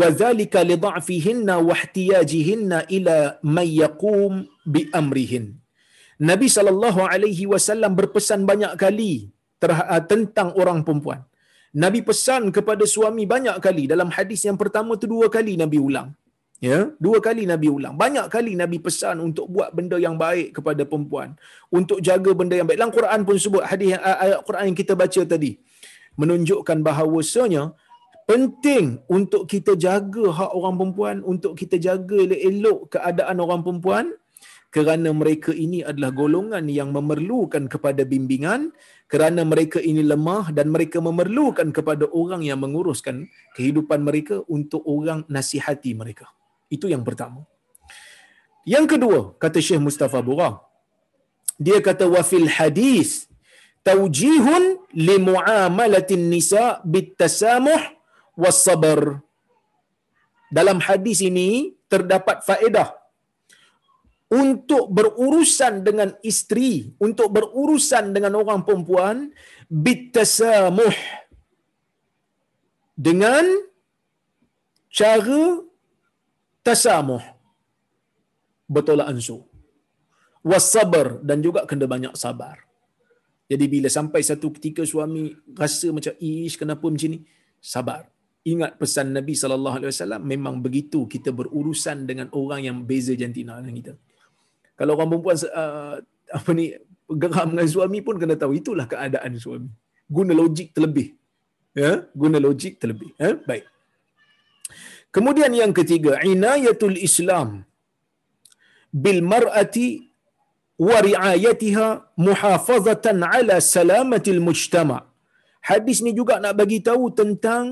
wa 0.00 0.06
dhalika 0.20 0.60
li 0.68 0.76
dha'fihinna 0.84 1.54
wa 1.68 1.74
ihtiyajihinna 1.78 2.78
ila 2.96 3.16
man 3.56 3.68
yaqum 3.82 4.32
bi 4.74 4.82
amrihin 5.00 5.46
Nabi 6.30 6.46
sallallahu 6.56 7.00
alaihi 7.12 7.44
wasallam 7.52 7.92
berpesan 7.98 8.40
banyak 8.50 8.72
kali 8.82 9.12
tentang 10.10 10.48
orang 10.62 10.78
perempuan. 10.86 11.20
Nabi 11.82 12.00
pesan 12.08 12.42
kepada 12.56 12.84
suami 12.94 13.24
banyak 13.34 13.56
kali. 13.66 13.84
Dalam 13.92 14.08
hadis 14.16 14.40
yang 14.48 14.58
pertama 14.62 14.94
tu 15.02 15.06
dua 15.14 15.26
kali 15.36 15.54
Nabi 15.62 15.78
ulang. 15.88 16.08
Ya, 16.62 16.94
dua 17.02 17.18
kali 17.18 17.42
Nabi 17.42 17.66
ulang. 17.74 17.98
Banyak 17.98 18.30
kali 18.30 18.54
Nabi 18.54 18.78
pesan 18.78 19.18
untuk 19.18 19.50
buat 19.50 19.74
benda 19.74 19.98
yang 19.98 20.14
baik 20.14 20.54
kepada 20.62 20.86
perempuan, 20.86 21.34
untuk 21.74 21.98
jaga 21.98 22.30
benda 22.38 22.54
yang 22.54 22.70
baik. 22.70 22.78
Dalam 22.78 22.94
Quran 22.94 23.20
pun 23.26 23.34
sebut 23.34 23.66
hadis 23.66 23.98
ayat 23.98 24.38
Quran 24.46 24.70
yang 24.70 24.78
kita 24.78 24.94
baca 24.94 25.22
tadi 25.26 25.58
menunjukkan 26.14 26.78
bahawasanya 26.86 27.74
penting 28.30 29.02
untuk 29.10 29.50
kita 29.50 29.74
jaga 29.74 30.30
hak 30.30 30.50
orang 30.54 30.74
perempuan, 30.78 31.16
untuk 31.26 31.58
kita 31.58 31.82
jaga 31.82 32.30
elok 32.30 32.94
keadaan 32.94 33.42
orang 33.42 33.66
perempuan 33.66 34.14
kerana 34.70 35.10
mereka 35.10 35.50
ini 35.50 35.82
adalah 35.82 36.14
golongan 36.14 36.70
yang 36.70 36.94
memerlukan 36.94 37.66
kepada 37.66 38.06
bimbingan 38.06 38.70
kerana 39.10 39.42
mereka 39.42 39.82
ini 39.82 40.06
lemah 40.06 40.54
dan 40.54 40.70
mereka 40.70 41.02
memerlukan 41.02 41.74
kepada 41.74 42.06
orang 42.14 42.46
yang 42.46 42.62
menguruskan 42.62 43.26
kehidupan 43.58 44.06
mereka 44.06 44.46
untuk 44.46 44.86
orang 44.86 45.26
nasihati 45.26 45.92
mereka. 45.98 46.30
Itu 46.72 46.88
yang 46.88 47.04
pertama. 47.04 47.44
Yang 48.64 48.96
kedua, 48.96 49.20
kata 49.42 49.60
Syekh 49.60 49.82
Mustafa 49.84 50.24
Bura, 50.24 50.56
dia 51.60 51.78
kata 51.84 52.08
wafil 52.08 52.48
hadis 52.48 53.28
taujihun 53.84 54.80
li 54.96 55.16
muamalatin 55.20 56.32
nisa 56.32 56.80
bitasamuh 56.86 57.82
was 58.38 58.64
sabr. 58.64 59.20
Dalam 60.48 60.80
hadis 60.80 61.20
ini 61.20 61.76
terdapat 61.92 62.40
faedah 62.48 62.96
untuk 64.32 64.88
berurusan 64.88 65.84
dengan 65.84 66.16
isteri, 66.24 66.88
untuk 66.96 67.28
berurusan 67.36 68.16
dengan 68.16 68.40
orang 68.40 68.64
perempuan 68.64 69.28
bitasamuh 69.68 70.96
dengan 72.96 73.44
cara 74.92 75.71
tasamuh 76.66 77.22
bertolak 78.70 79.10
ansur. 79.12 79.42
Wasabar 80.42 81.22
dan 81.22 81.38
juga 81.38 81.62
kena 81.70 81.86
banyak 81.86 82.14
sabar. 82.18 82.56
Jadi 83.46 83.64
bila 83.68 83.88
sampai 83.92 84.24
satu 84.24 84.48
ketika 84.56 84.82
suami 84.82 85.30
rasa 85.54 85.92
macam 85.94 86.14
ish 86.18 86.56
kenapa 86.58 86.82
macam 86.88 87.10
ni? 87.14 87.20
Sabar. 87.62 88.08
Ingat 88.42 88.74
pesan 88.80 89.14
Nabi 89.14 89.38
sallallahu 89.38 89.76
alaihi 89.78 89.90
wasallam 89.94 90.22
memang 90.26 90.58
begitu 90.58 91.06
kita 91.06 91.30
berurusan 91.30 92.10
dengan 92.10 92.26
orang 92.34 92.66
yang 92.66 92.78
beza 92.82 93.14
jantina 93.14 93.60
dengan 93.62 93.76
kita. 93.78 93.92
Kalau 94.74 94.98
orang 94.98 95.14
perempuan 95.14 95.36
uh, 95.62 95.94
apa 96.38 96.50
ni 96.58 96.74
geram 97.22 97.54
dengan 97.54 97.68
suami 97.70 97.98
pun 98.02 98.18
kena 98.18 98.34
tahu 98.34 98.58
itulah 98.58 98.86
keadaan 98.90 99.38
suami. 99.38 99.70
Guna 100.10 100.32
logik 100.34 100.74
terlebih. 100.74 101.14
Ya 101.70 102.02
guna 102.18 102.42
logik 102.42 102.82
terlebih. 102.82 103.14
Ya 103.14 103.38
baik 103.46 103.62
kemudian 105.16 105.52
yang 105.62 105.72
ketiga 105.78 106.12
inayatul 106.32 106.96
islam 107.08 107.48
bil 109.04 109.20
mar'ati 109.32 109.88
wa 110.88 110.98
riayatiha 111.08 111.88
muhafazatan 112.26 113.24
ala 113.36 113.56
salamatil 113.74 114.42
mujtama 114.48 114.98
hadis 115.70 115.98
ni 116.06 116.12
juga 116.20 116.36
nak 116.44 116.54
bagi 116.60 116.78
tahu 116.88 117.04
tentang 117.20 117.64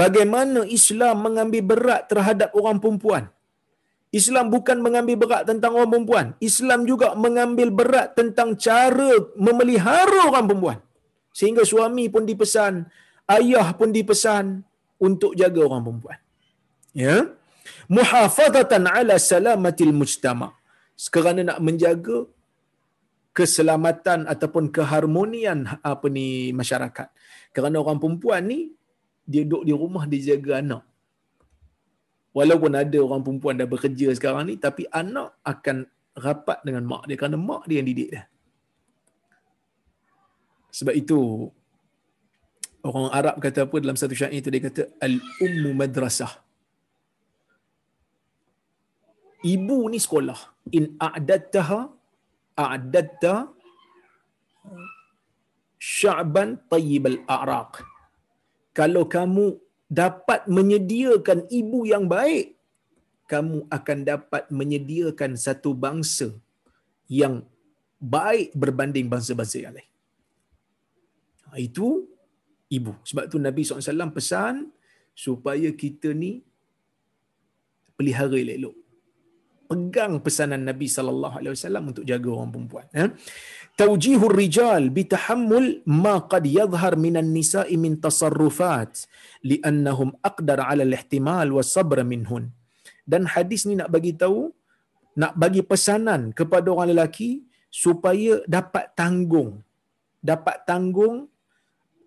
bagaimana 0.00 0.60
Islam 0.78 1.16
mengambil 1.26 1.62
berat 1.70 2.02
terhadap 2.12 2.50
orang 2.60 2.78
perempuan 2.82 3.24
Islam 4.18 4.46
bukan 4.54 4.78
mengambil 4.82 5.16
berat 5.22 5.42
tentang 5.46 5.72
orang 5.78 5.90
perempuan. 5.92 6.26
Islam 6.48 6.82
juga 6.90 7.08
mengambil 7.24 7.68
berat 7.80 8.08
tentang 8.18 8.58
cara 8.58 9.10
memelihara 9.46 10.20
orang 10.30 10.50
perempuan. 10.50 10.78
Sehingga 11.30 11.62
suami 11.62 12.10
pun 12.14 12.26
dipesan, 12.30 12.90
ayah 13.38 13.70
pun 13.78 13.94
dipesan 13.94 14.66
untuk 14.98 15.38
jaga 15.38 15.60
orang 15.62 15.82
perempuan. 15.86 16.18
Ya. 16.90 17.30
muhafazatan 17.86 18.84
ala 18.90 19.14
salamatil 19.18 19.94
mujtama. 19.94 20.48
Kerana 21.14 21.40
nak 21.48 21.58
menjaga 21.64 22.28
keselamatan 23.36 24.26
ataupun 24.32 24.68
keharmonian 24.74 25.58
apa 25.80 26.06
ni 26.10 26.50
masyarakat. 26.60 27.08
Kerana 27.54 27.76
orang 27.82 27.98
perempuan 28.02 28.42
ni 28.50 28.60
dia 29.24 29.46
duduk 29.46 29.62
di 29.68 29.72
rumah 29.72 30.04
dia 30.10 30.34
jaga 30.34 30.60
anak. 30.62 30.82
Walaupun 32.36 32.72
ada 32.82 32.98
orang 33.06 33.22
perempuan 33.26 33.58
dah 33.58 33.66
bekerja 33.66 34.14
sekarang 34.14 34.44
ni 34.50 34.54
tapi 34.66 34.86
anak 34.90 35.34
akan 35.42 35.86
rapat 36.14 36.58
dengan 36.66 36.84
mak 36.90 37.02
dia 37.08 37.16
kerana 37.18 37.38
mak 37.38 37.62
dia 37.70 37.76
yang 37.80 37.88
didik 37.90 38.08
dia. 38.12 38.22
Sebab 40.70 40.94
itu 40.94 41.50
orang 42.86 43.08
Arab 43.10 43.34
kata 43.42 43.66
apa 43.66 43.76
dalam 43.82 43.98
satu 43.98 44.14
syair 44.14 44.38
itu 44.38 44.50
dia 44.52 44.62
kata 44.62 44.82
al-ummu 45.02 45.70
madrasah 45.74 46.49
ibu 49.44 49.78
ni 49.92 49.98
sekolah 50.06 50.40
in 50.78 50.84
a'dattaha 51.08 51.80
a'datta 52.64 53.34
sya'ban 55.80 56.60
tayyibal 56.72 57.18
a'raq 57.36 57.80
kalau 58.76 59.04
kamu 59.16 59.46
dapat 59.90 60.46
menyediakan 60.56 61.48
ibu 61.60 61.78
yang 61.92 62.04
baik 62.06 62.60
kamu 63.32 63.58
akan 63.76 63.98
dapat 64.12 64.44
menyediakan 64.50 65.38
satu 65.46 65.70
bangsa 65.84 66.28
yang 67.06 67.46
baik 68.00 68.50
berbanding 68.62 69.06
bangsa-bangsa 69.12 69.56
yang 69.62 69.74
lain. 69.76 69.90
Ha, 71.46 71.58
itu 71.62 71.86
ibu. 72.76 72.92
Sebab 73.06 73.24
tu 73.30 73.38
Nabi 73.38 73.62
SAW 73.62 74.16
pesan 74.18 74.70
supaya 75.14 75.70
kita 75.82 76.10
ni 76.22 76.42
pelihara 77.94 78.34
elok-elok 78.34 78.76
pegang 79.70 80.14
pesanan 80.24 80.62
Nabi 80.70 80.86
sallallahu 80.96 81.34
alaihi 81.40 81.54
wasallam 81.56 81.84
untuk 81.90 82.04
jaga 82.10 82.28
orang 82.34 82.50
perempuan 82.54 82.86
ya. 82.90 83.06
Taujihur 83.80 84.34
rijal 84.42 84.82
bitahammul 84.96 85.68
ma 86.00 86.14
qad 86.32 86.44
yadhhar 86.58 86.94
minan 87.04 87.30
nisa'i 87.36 87.76
min 87.84 87.94
tasarrufat 88.04 89.06
li'annahum 89.50 90.10
aqdar 90.30 90.58
'ala 90.66 90.82
al-ihtimal 90.88 91.48
was 91.56 91.70
sabr 91.76 92.02
minhun. 92.12 92.44
Dan 93.12 93.22
hadis 93.34 93.62
ni 93.68 93.74
nak 93.80 93.88
bagi 93.94 94.12
tahu 94.22 94.40
nak 95.22 95.32
bagi 95.42 95.62
pesanan 95.70 96.34
kepada 96.38 96.66
orang 96.74 96.90
lelaki 96.92 97.30
supaya 97.82 98.42
dapat 98.56 98.84
tanggung. 99.00 99.62
Dapat 100.30 100.56
tanggung 100.68 101.16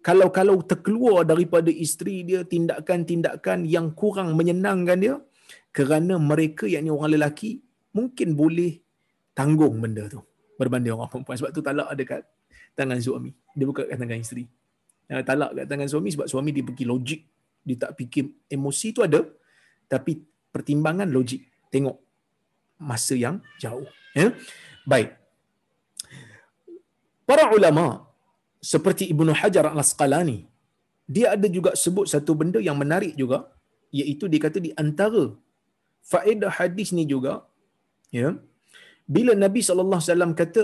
kalau-kalau 0.07 0.59
terkeluar 0.71 1.23
daripada 1.31 1.71
isteri 1.85 2.15
dia 2.27 2.43
tindakan-tindakan 2.53 3.63
yang 3.75 3.87
kurang 3.99 4.35
menyenangkan 4.39 4.99
dia 4.99 5.15
kerana 5.73 6.21
mereka 6.21 6.69
yang 6.69 6.85
orang 6.93 7.17
lelaki 7.17 7.65
mungkin 7.91 8.37
boleh 8.37 8.79
tanggung 9.33 9.81
benda 9.81 10.05
tu. 10.05 10.21
Berbanding 10.61 10.93
orang 10.93 11.09
perempuan. 11.09 11.35
Sebab 11.41 11.49
tu 11.49 11.65
talak 11.65 11.89
ada 11.89 12.03
kat 12.05 12.21
tangan 12.77 13.01
suami. 13.01 13.33
Dia 13.57 13.65
bukan 13.65 13.89
kat 13.89 13.97
tangan 13.97 14.21
isteri. 14.21 14.45
Talak 15.09 15.51
kat 15.57 15.65
tangan 15.65 15.87
suami 15.89 16.09
sebab 16.13 16.29
suami 16.29 16.49
dia 16.53 16.61
pergi 16.61 16.85
logik. 16.85 17.21
Dia 17.65 17.75
tak 17.81 17.91
fikir 17.97 18.29
emosi 18.53 18.87
tu 18.93 19.01
ada 19.01 19.25
tapi 19.89 20.21
pertimbangan 20.53 21.09
logik. 21.09 21.41
Tengok 21.73 21.97
masa 22.77 23.17
yang 23.17 23.41
jauh. 23.57 23.89
Ya? 24.13 24.29
Baik. 24.85 25.17
Para 27.25 27.49
ulama 27.49 28.05
seperti 28.61 29.09
Ibnu 29.09 29.33
Hajar 29.33 29.73
Al-Asqalani 29.73 30.53
dia 31.09 31.35
ada 31.35 31.47
juga 31.51 31.75
sebut 31.75 32.07
satu 32.07 32.31
benda 32.31 32.59
yang 32.63 32.79
menarik 32.79 33.13
juga 33.19 33.51
iaitu 33.91 34.31
dia 34.31 34.39
kata 34.39 34.57
di 34.63 34.71
antara 34.83 35.35
faedah 36.11 36.51
hadis 36.59 36.89
ni 36.97 37.03
juga 37.13 37.33
ya. 38.19 38.29
Bila 39.15 39.31
Nabi 39.45 39.61
sallallahu 39.67 39.99
alaihi 39.99 40.11
wasallam 40.11 40.33
kata 40.41 40.61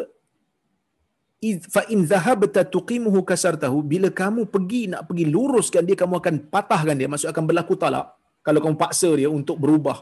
fa 1.75 1.81
in 1.93 1.99
dhahabta 2.11 2.61
tuqimuhu 2.75 3.19
kasartahu 3.31 3.77
bila 3.93 4.07
kamu 4.21 4.41
pergi 4.53 4.81
nak 4.91 5.01
pergi 5.07 5.25
luruskan 5.35 5.83
dia 5.89 5.97
kamu 6.01 6.15
akan 6.21 6.35
patahkan 6.53 6.95
dia. 6.99 7.09
Maksud 7.11 7.29
akan 7.33 7.43
berlaku 7.49 7.75
talak. 7.83 8.07
Kalau 8.47 8.59
kamu 8.63 8.77
paksa 8.83 9.09
dia 9.19 9.29
untuk 9.39 9.57
berubah 9.63 9.99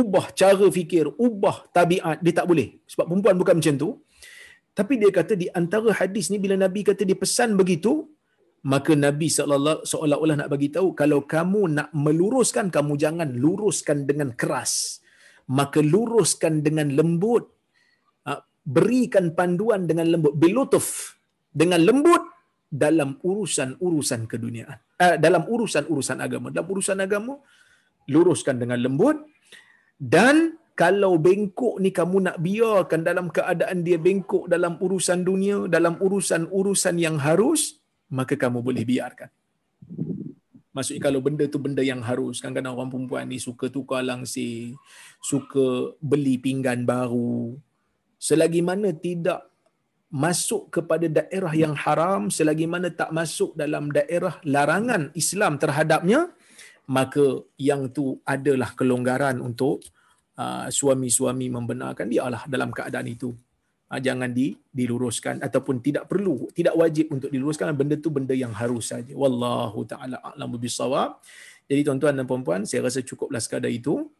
ubah 0.00 0.26
cara 0.40 0.66
fikir 0.78 1.04
ubah 1.26 1.56
tabiat 1.76 2.20
dia 2.24 2.34
tak 2.38 2.46
boleh. 2.50 2.68
Sebab 2.90 3.04
perempuan 3.08 3.36
bukan 3.40 3.56
macam 3.60 3.74
tu. 3.82 3.90
Tapi 4.78 4.94
dia 5.00 5.10
kata 5.18 5.32
di 5.42 5.46
antara 5.60 5.90
hadis 6.00 6.30
ni 6.32 6.38
bila 6.44 6.54
nabi 6.54 6.80
kata 6.86 7.02
dia 7.08 7.18
pesan 7.22 7.58
begitu 7.60 8.06
maka 8.66 8.92
Nabi 8.98 9.30
sallallahu 9.30 9.86
seolah-olah 9.86 10.36
nak 10.42 10.50
bagi 10.50 10.68
tahu 10.74 10.90
kalau 10.98 11.22
kamu 11.22 11.78
nak 11.78 11.88
meluruskan 11.94 12.74
kamu 12.74 12.98
jangan 12.98 13.30
luruskan 13.38 14.02
dengan 14.08 14.34
keras. 14.34 14.98
Maka 15.48 15.80
luruskan 15.80 16.60
dengan 16.66 16.92
lembut. 16.92 17.48
Ha, 18.26 18.42
berikan 18.66 19.32
panduan 19.38 19.86
dengan 19.88 20.10
lembut. 20.12 20.34
Bilutuf 20.36 21.16
dengan 21.48 21.80
lembut 21.86 22.20
dalam 22.68 23.16
urusan-urusan 23.22 24.28
keduniaan. 24.28 24.76
Eh, 25.00 25.16
dalam 25.16 25.48
urusan-urusan 25.48 26.18
agama. 26.20 26.52
Dalam 26.52 26.68
urusan 26.68 26.98
agama 27.00 27.40
luruskan 28.10 28.60
dengan 28.60 28.82
lembut. 28.82 29.16
Dan 29.96 30.58
kalau 30.76 31.18
bengkok 31.18 31.82
ni 31.82 31.90
kamu 31.90 32.16
nak 32.26 32.36
biarkan 32.38 33.02
dalam 33.02 33.26
keadaan 33.34 33.82
dia 33.82 33.98
bengkok 33.98 34.46
dalam 34.46 34.78
urusan 34.78 35.26
dunia 35.26 35.66
dalam 35.66 35.98
urusan-urusan 35.98 36.94
yang 37.02 37.18
harus 37.18 37.77
maka 38.08 38.34
kamu 38.34 38.64
boleh 38.64 38.84
biarkan. 38.84 39.30
Maksudnya 40.72 41.02
kalau 41.10 41.18
benda 41.18 41.44
tu 41.50 41.58
benda 41.58 41.82
yang 41.82 42.04
harus, 42.04 42.38
kadang-kadang 42.38 42.76
orang 42.78 42.90
perempuan 42.92 43.26
ni 43.26 43.42
suka 43.42 43.66
tukar 43.66 44.04
langsir, 44.04 44.78
suka 45.18 45.96
beli 45.98 46.38
pinggan 46.38 46.86
baru. 46.86 47.58
Selagi 48.18 48.62
mana 48.62 48.94
tidak 48.94 49.48
masuk 50.08 50.72
kepada 50.72 51.10
daerah 51.10 51.52
yang 51.52 51.74
haram, 51.76 52.30
selagi 52.30 52.64
mana 52.64 52.88
tak 52.94 53.10
masuk 53.12 53.58
dalam 53.58 53.92
daerah 53.92 54.40
larangan 54.46 55.12
Islam 55.12 55.60
terhadapnya, 55.60 56.32
maka 56.88 57.44
yang 57.60 57.92
tu 57.92 58.16
adalah 58.24 58.72
kelonggaran 58.72 59.42
untuk 59.44 59.84
uh, 60.40 60.70
suami-suami 60.72 61.52
membenarkan 61.52 62.06
dia 62.08 62.24
lah 62.30 62.46
dalam 62.48 62.72
keadaan 62.72 63.08
itu. 63.10 63.36
Ah, 63.88 64.04
jangan 64.04 64.28
di, 64.36 64.52
diluruskan 64.68 65.40
ataupun 65.40 65.80
tidak 65.80 66.12
perlu 66.12 66.44
tidak 66.52 66.76
wajib 66.76 67.08
untuk 67.08 67.32
diluruskan 67.32 67.72
benda 67.72 67.96
tu 67.96 68.12
benda 68.12 68.36
yang 68.36 68.52
harus 68.52 68.92
saja. 68.92 69.16
Wallahu 69.16 69.80
taala 69.88 70.20
a'lamu 70.20 70.60
bisawab 70.60 71.24
jadi 71.68 71.88
tuan-tuan 71.88 72.12
dan 72.12 72.28
puan-puan 72.28 72.68
saya 72.68 72.84
rasa 72.84 73.00
cukuplah 73.00 73.40
sekadar 73.40 73.72
itu. 73.72 74.12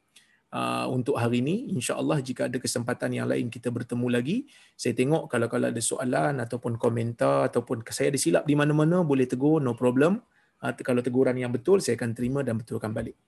Uh, 0.49 0.89
untuk 0.89 1.21
hari 1.21 1.45
ini 1.45 1.69
insyaallah 1.77 2.25
jika 2.25 2.49
ada 2.49 2.57
kesempatan 2.57 3.13
yang 3.13 3.29
lain 3.29 3.53
kita 3.53 3.69
bertemu 3.69 4.09
lagi 4.09 4.49
saya 4.81 4.97
tengok 4.97 5.29
kalau 5.29 5.45
kalau 5.45 5.69
ada 5.69 5.83
soalan 5.85 6.41
ataupun 6.41 6.81
komentar 6.81 7.53
ataupun 7.53 7.85
saya 7.93 8.09
ada 8.09 8.17
silap 8.17 8.49
di 8.49 8.57
mana-mana 8.57 9.05
boleh 9.05 9.29
tegur 9.29 9.61
no 9.61 9.77
problem. 9.77 10.25
Uh, 10.65 10.73
kalau 10.81 11.05
teguran 11.05 11.37
yang 11.37 11.53
betul 11.53 11.85
saya 11.85 12.01
akan 12.01 12.17
terima 12.17 12.41
dan 12.41 12.57
betulkan 12.57 12.97
balik. 12.97 13.21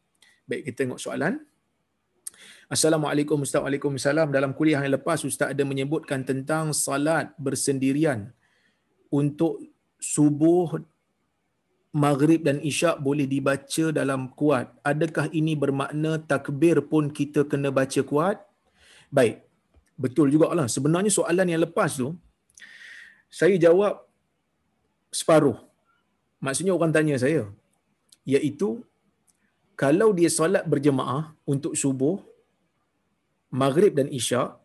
Baik 0.48 0.72
kita 0.72 0.88
tengok 0.88 0.96
soalan 0.96 1.44
Assalamualaikum 2.70 3.42
Ustaz. 3.42 3.58
Waalaikumsalam. 3.66 4.30
Dalam 4.30 4.54
kuliah 4.54 4.78
yang 4.78 4.94
lepas 4.94 5.26
Ustaz 5.26 5.50
ada 5.50 5.66
menyebutkan 5.66 6.22
tentang 6.22 6.70
salat 6.70 7.34
bersendirian 7.34 8.30
untuk 9.10 9.58
subuh, 9.98 10.78
maghrib 11.90 12.46
dan 12.46 12.62
isyak 12.62 13.02
boleh 13.02 13.26
dibaca 13.26 13.84
dalam 13.90 14.30
kuat. 14.38 14.70
Adakah 14.86 15.26
ini 15.34 15.58
bermakna 15.58 16.22
takbir 16.22 16.78
pun 16.86 17.10
kita 17.10 17.42
kena 17.42 17.74
baca 17.74 18.06
kuat? 18.06 18.38
Baik. 19.10 19.42
Betul 19.98 20.30
juga 20.30 20.54
lah. 20.54 20.70
Sebenarnya 20.70 21.10
soalan 21.10 21.50
yang 21.50 21.66
lepas 21.66 21.98
tu, 21.98 22.14
saya 23.26 23.58
jawab 23.58 23.98
separuh. 25.10 25.58
Maksudnya 26.38 26.70
orang 26.78 26.94
tanya 26.94 27.18
saya, 27.18 27.50
iaitu 28.22 28.86
kalau 29.74 30.14
dia 30.14 30.30
solat 30.30 30.62
berjemaah 30.62 31.34
untuk 31.42 31.74
subuh, 31.74 32.29
maghrib 33.50 33.92
dan 33.98 34.06
isyak 34.18 34.58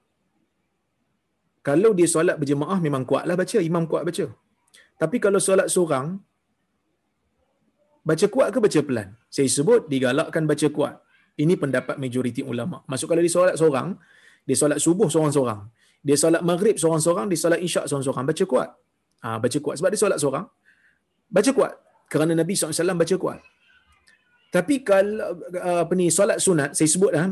kalau 1.65 1.97
dia 1.97 2.05
solat 2.05 2.37
berjemaah 2.41 2.77
memang 2.77 3.03
kuatlah 3.09 3.33
baca 3.33 3.57
imam 3.57 3.89
kuat 3.89 4.05
baca. 4.05 4.25
Tapi 5.01 5.17
kalau 5.17 5.41
solat 5.41 5.67
seorang 5.73 6.21
baca 8.05 8.25
kuat 8.29 8.47
ke 8.53 8.59
baca 8.61 8.79
pelan? 8.85 9.09
Saya 9.33 9.49
sebut 9.49 9.89
digalakkan 9.89 10.45
baca 10.45 10.67
kuat. 10.69 10.95
Ini 11.41 11.57
pendapat 11.57 11.97
majoriti 11.97 12.45
ulama. 12.45 12.85
Masuk 12.85 13.09
kalau 13.11 13.21
dia 13.25 13.33
solat 13.33 13.55
seorang 13.57 13.97
dia 14.45 14.57
solat 14.61 14.77
subuh 14.77 15.09
seorang-seorang. 15.09 15.65
Dia 16.05 16.17
solat 16.21 16.45
maghrib 16.45 16.77
seorang-seorang 16.77 17.25
dia 17.33 17.39
solat 17.43 17.59
isyak 17.65 17.89
seorang-seorang 17.89 18.25
baca 18.29 18.43
kuat. 18.45 18.69
Ha, 19.25 19.27
baca 19.41 19.57
kuat. 19.57 19.75
Sebab 19.81 19.89
dia 19.89 20.01
solat 20.05 20.17
seorang 20.21 20.45
baca 21.33 21.51
kuat. 21.57 21.73
Kerana 22.05 22.37
Nabi 22.37 22.53
SAW 22.53 22.93
baca 22.93 23.15
kuat 23.17 23.39
tapi 24.55 24.75
kalau 24.89 25.35
uh, 25.67 25.79
apa 25.83 25.93
ni 25.99 26.07
solat 26.17 26.37
sunat 26.45 26.69
saya 26.77 26.89
sebut 26.93 27.11
dah 27.15 27.25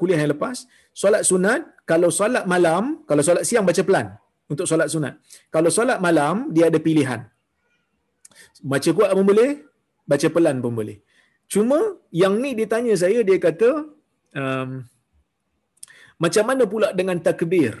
kuliah 0.00 0.18
yang 0.22 0.32
lepas 0.34 0.56
solat 1.02 1.22
sunat 1.30 1.60
kalau 1.90 2.08
solat 2.18 2.44
malam 2.54 3.02
kalau 3.10 3.22
solat 3.28 3.44
siang 3.48 3.66
baca 3.70 3.82
pelan 3.88 4.08
untuk 4.48 4.64
solat 4.70 4.88
sunat. 4.88 5.14
Kalau 5.54 5.68
solat 5.68 6.00
malam 6.00 6.48
dia 6.56 6.72
ada 6.72 6.80
pilihan. 6.80 7.20
Baca 8.64 8.90
kuat 8.96 9.10
pun 9.12 9.24
boleh 9.28 9.50
baca 10.08 10.26
pelan 10.32 10.56
pun 10.64 10.72
boleh. 10.72 10.98
Cuma 11.52 11.78
yang 12.12 12.40
ni 12.40 12.56
dia 12.56 12.68
tanya 12.72 12.96
saya 12.96 13.20
dia 13.28 13.36
kata 13.36 13.70
um, 14.40 14.70
macam 16.18 16.44
mana 16.48 16.64
pula 16.64 16.88
dengan 16.96 17.20
takbir? 17.20 17.76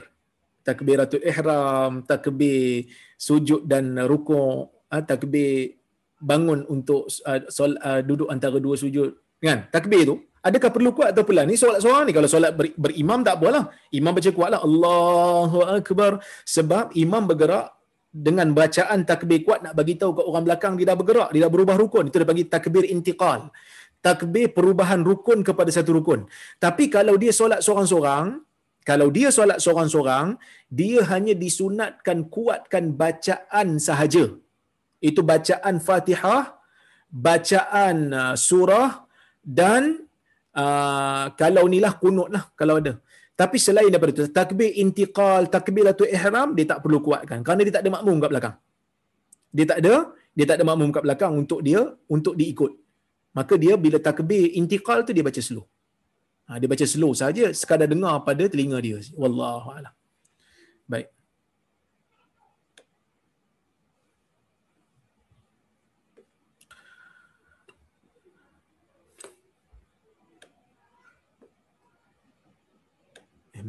Takbiratul 0.68 1.24
ihram 1.24 2.04
takbir 2.04 2.92
sujud 3.16 3.64
dan 3.64 3.96
rukuk 4.04 4.68
uh, 4.92 5.02
takbir 5.10 5.77
bangun 6.18 6.66
untuk 6.66 7.06
uh, 7.26 7.40
sol, 7.48 7.78
uh, 7.78 8.00
duduk 8.02 8.28
antara 8.28 8.58
dua 8.58 8.74
sujud. 8.74 9.14
Kan? 9.38 9.70
Takbir 9.70 10.02
tu 10.02 10.14
adakah 10.42 10.70
perlu 10.74 10.90
kuat 10.96 11.14
atau 11.14 11.22
pula 11.22 11.42
ni 11.46 11.54
solat 11.54 11.78
seorang 11.82 12.10
ni 12.10 12.12
kalau 12.16 12.28
solat 12.30 12.52
ber, 12.58 12.74
berimam 12.74 13.22
tak 13.26 13.38
apalah. 13.38 13.70
Imam 13.94 14.12
baca 14.14 14.30
kuatlah 14.34 14.60
Allahu 14.62 15.58
akbar. 15.78 16.12
Sebab 16.42 16.94
imam 16.98 17.22
bergerak 17.30 17.74
dengan 18.08 18.50
bacaan 18.56 19.04
takbir 19.04 19.44
kuat 19.46 19.60
nak 19.62 19.74
bagi 19.78 19.94
tahu 20.00 20.16
ke 20.16 20.22
orang 20.24 20.44
belakang 20.48 20.74
dia 20.80 20.90
dah 20.90 20.96
bergerak 20.98 21.30
dia 21.30 21.40
dah 21.46 21.52
berubah 21.52 21.76
rukun. 21.78 22.10
Itu 22.10 22.22
panggil 22.24 22.48
takbir 22.50 22.84
intiqal. 22.88 23.52
Takbir 23.98 24.54
perubahan 24.54 25.02
rukun 25.02 25.42
kepada 25.42 25.70
satu 25.74 25.98
rukun. 25.98 26.26
Tapi 26.62 26.86
kalau 26.86 27.14
dia 27.18 27.34
solat 27.34 27.60
seorang-seorang 27.62 28.42
kalau 28.86 29.12
dia 29.12 29.28
solat 29.28 29.58
seorang-seorang 29.60 30.40
dia 30.72 31.04
hanya 31.12 31.34
disunatkan 31.36 32.26
kuatkan 32.32 32.96
bacaan 32.96 33.76
sahaja 33.76 34.32
itu 35.00 35.20
bacaan 35.22 35.74
Fatihah 35.78 36.58
bacaan 37.08 37.96
uh, 38.12 38.34
surah 38.36 39.08
dan 39.40 40.04
uh, 40.52 41.32
kalau 41.40 41.64
nilah 41.72 41.94
kunut 41.96 42.28
lah 42.28 42.44
kalau 42.52 42.76
ada 42.82 43.00
tapi 43.38 43.56
selain 43.62 43.86
daripada 43.86 44.12
itu, 44.18 44.26
takbir 44.34 44.70
intiqal, 44.82 45.46
takbiratul 45.46 46.10
ihram, 46.10 46.48
dia 46.58 46.66
tak 46.74 46.82
perlu 46.82 46.98
kuatkan. 47.06 47.38
Kerana 47.46 47.62
dia 47.66 47.74
tak 47.76 47.82
ada 47.86 47.90
makmum 47.94 48.16
kat 48.18 48.30
belakang. 48.34 48.56
Dia 49.54 49.64
tak 49.70 49.78
ada, 49.82 49.94
dia 50.34 50.44
tak 50.50 50.56
ada 50.58 50.64
makmum 50.66 50.90
kat 50.96 51.02
belakang 51.06 51.32
untuk 51.42 51.60
dia, 51.62 51.80
untuk 52.10 52.34
diikut. 52.34 52.72
Maka 53.38 53.54
dia 53.62 53.78
bila 53.84 54.02
takbir 54.02 54.42
intiqal 54.58 55.06
tu 55.06 55.14
dia 55.14 55.22
baca 55.22 55.38
slow. 55.38 55.62
Ha, 56.50 56.58
dia 56.58 56.66
baca 56.72 56.82
slow 56.82 57.12
saja 57.14 57.46
sekadar 57.60 57.86
dengar 57.86 58.14
pada 58.26 58.42
telinga 58.50 58.78
dia. 58.82 58.98
Wallahualam. 59.14 59.94
Baik. 60.90 61.06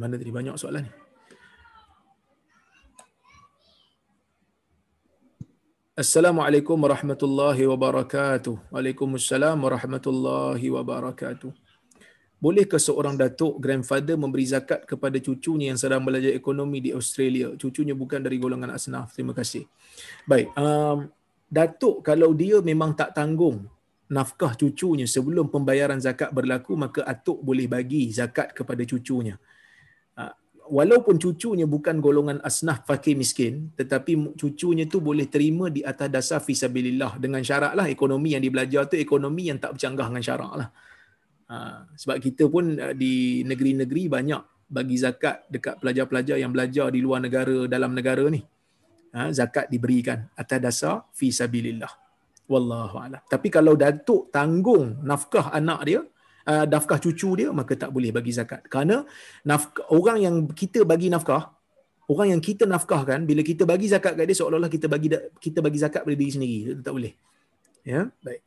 Mana 0.00 0.16
tadi 0.16 0.32
banyak 0.32 0.56
soalan 0.56 0.88
ni? 0.88 0.92
Assalamualaikum 5.92 6.80
warahmatullahi 6.80 7.68
wabarakatuh. 7.68 8.72
Waalaikumsalam 8.72 9.60
warahmatullahi 9.60 10.72
wabarakatuh. 10.72 11.52
Bolehkah 12.40 12.80
seorang 12.80 13.20
datuk 13.20 13.60
grandfather 13.60 14.16
memberi 14.16 14.48
zakat 14.48 14.88
kepada 14.88 15.20
cucunya 15.20 15.68
yang 15.68 15.76
sedang 15.76 16.00
belajar 16.00 16.32
ekonomi 16.32 16.80
di 16.80 16.96
Australia? 16.96 17.52
Cucunya 17.60 17.92
bukan 17.92 18.24
dari 18.24 18.40
golongan 18.40 18.72
asnaf. 18.72 19.12
Terima 19.12 19.36
kasih. 19.36 19.68
Baik, 20.24 20.48
um, 20.56 21.12
datuk 21.52 22.00
kalau 22.00 22.32
dia 22.32 22.64
memang 22.64 22.96
tak 22.96 23.12
tanggung 23.12 23.68
nafkah 24.08 24.56
cucunya 24.56 25.04
sebelum 25.04 25.52
pembayaran 25.52 26.00
zakat 26.00 26.32
berlaku, 26.32 26.80
maka 26.80 27.04
atuk 27.04 27.44
boleh 27.44 27.68
bagi 27.68 28.08
zakat 28.08 28.56
kepada 28.56 28.80
cucunya 28.88 29.36
walaupun 30.70 31.18
cucunya 31.18 31.66
bukan 31.66 31.98
golongan 31.98 32.38
asnaf 32.46 32.86
fakir 32.86 33.18
miskin 33.18 33.74
tetapi 33.74 34.38
cucunya 34.38 34.86
tu 34.86 35.02
boleh 35.02 35.26
terima 35.26 35.66
di 35.66 35.82
atas 35.82 36.08
dasar 36.08 36.38
fisabilillah. 36.40 37.18
Dengan 37.18 37.42
syarat 37.42 37.74
lah 37.74 37.90
ekonomi 37.90 38.38
yang 38.38 38.42
dibelajar 38.46 38.86
tu 38.86 38.94
ekonomi 38.94 39.50
yang 39.50 39.58
tak 39.58 39.74
bercanggah 39.74 40.06
dengan 40.06 40.22
syarak 40.22 40.52
lah. 40.54 40.68
Ha, 41.50 41.56
sebab 41.98 42.16
kita 42.22 42.46
pun 42.46 42.78
uh, 42.78 42.94
di 42.94 43.42
negeri-negeri 43.42 44.06
banyak 44.06 44.42
bagi 44.70 44.94
zakat 44.94 45.50
dekat 45.50 45.82
pelajar-pelajar 45.82 46.38
yang 46.38 46.54
belajar 46.54 46.94
di 46.94 47.02
luar 47.02 47.18
negara 47.18 47.66
dalam 47.66 47.90
negara 47.90 48.22
ni. 48.30 48.38
Ha, 49.10 49.34
zakat 49.34 49.66
diberikan 49.66 50.30
atas 50.38 50.58
dasar 50.62 51.10
fisabilillah. 51.10 51.90
Wallahu 52.46 52.96
a'lam. 53.02 53.22
Tapi 53.26 53.50
kalau 53.50 53.74
datuk 53.74 54.30
tanggung 54.30 55.02
nafkah 55.02 55.50
anak 55.50 55.80
dia 55.86 56.00
uh, 56.46 56.64
nafkah 56.64 56.98
cucu 57.02 57.30
dia 57.40 57.48
maka 57.50 57.76
tak 57.76 57.90
boleh 57.92 58.10
bagi 58.14 58.32
zakat 58.32 58.64
kerana 58.72 59.04
nafkah, 59.44 59.84
orang 59.92 60.18
yang 60.24 60.36
kita 60.52 60.86
bagi 60.86 61.12
nafkah 61.12 61.52
orang 62.10 62.36
yang 62.36 62.42
kita 62.42 62.64
nafkahkan 62.64 63.26
bila 63.28 63.42
kita 63.44 63.66
bagi 63.68 63.86
zakat 63.90 64.14
kat 64.18 64.24
dia 64.24 64.36
seolah-olah 64.36 64.70
kita 64.72 64.86
bagi 64.86 65.08
kita 65.40 65.58
bagi 65.60 65.78
zakat 65.78 66.02
pada 66.06 66.16
diri 66.16 66.32
sendiri 66.32 66.56
itu 66.76 66.82
tak 66.82 66.94
boleh 66.96 67.12
ya 67.86 68.10
baik 68.22 68.42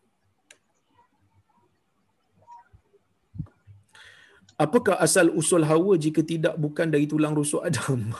Apakah 4.53 4.95
asal 5.01 5.33
usul 5.33 5.65
hawa 5.65 5.97
jika 5.97 6.21
tidak 6.21 6.53
bukan 6.61 6.87
dari 6.93 7.09
tulang 7.09 7.33
rusuk 7.33 7.65
Adam? 7.65 8.13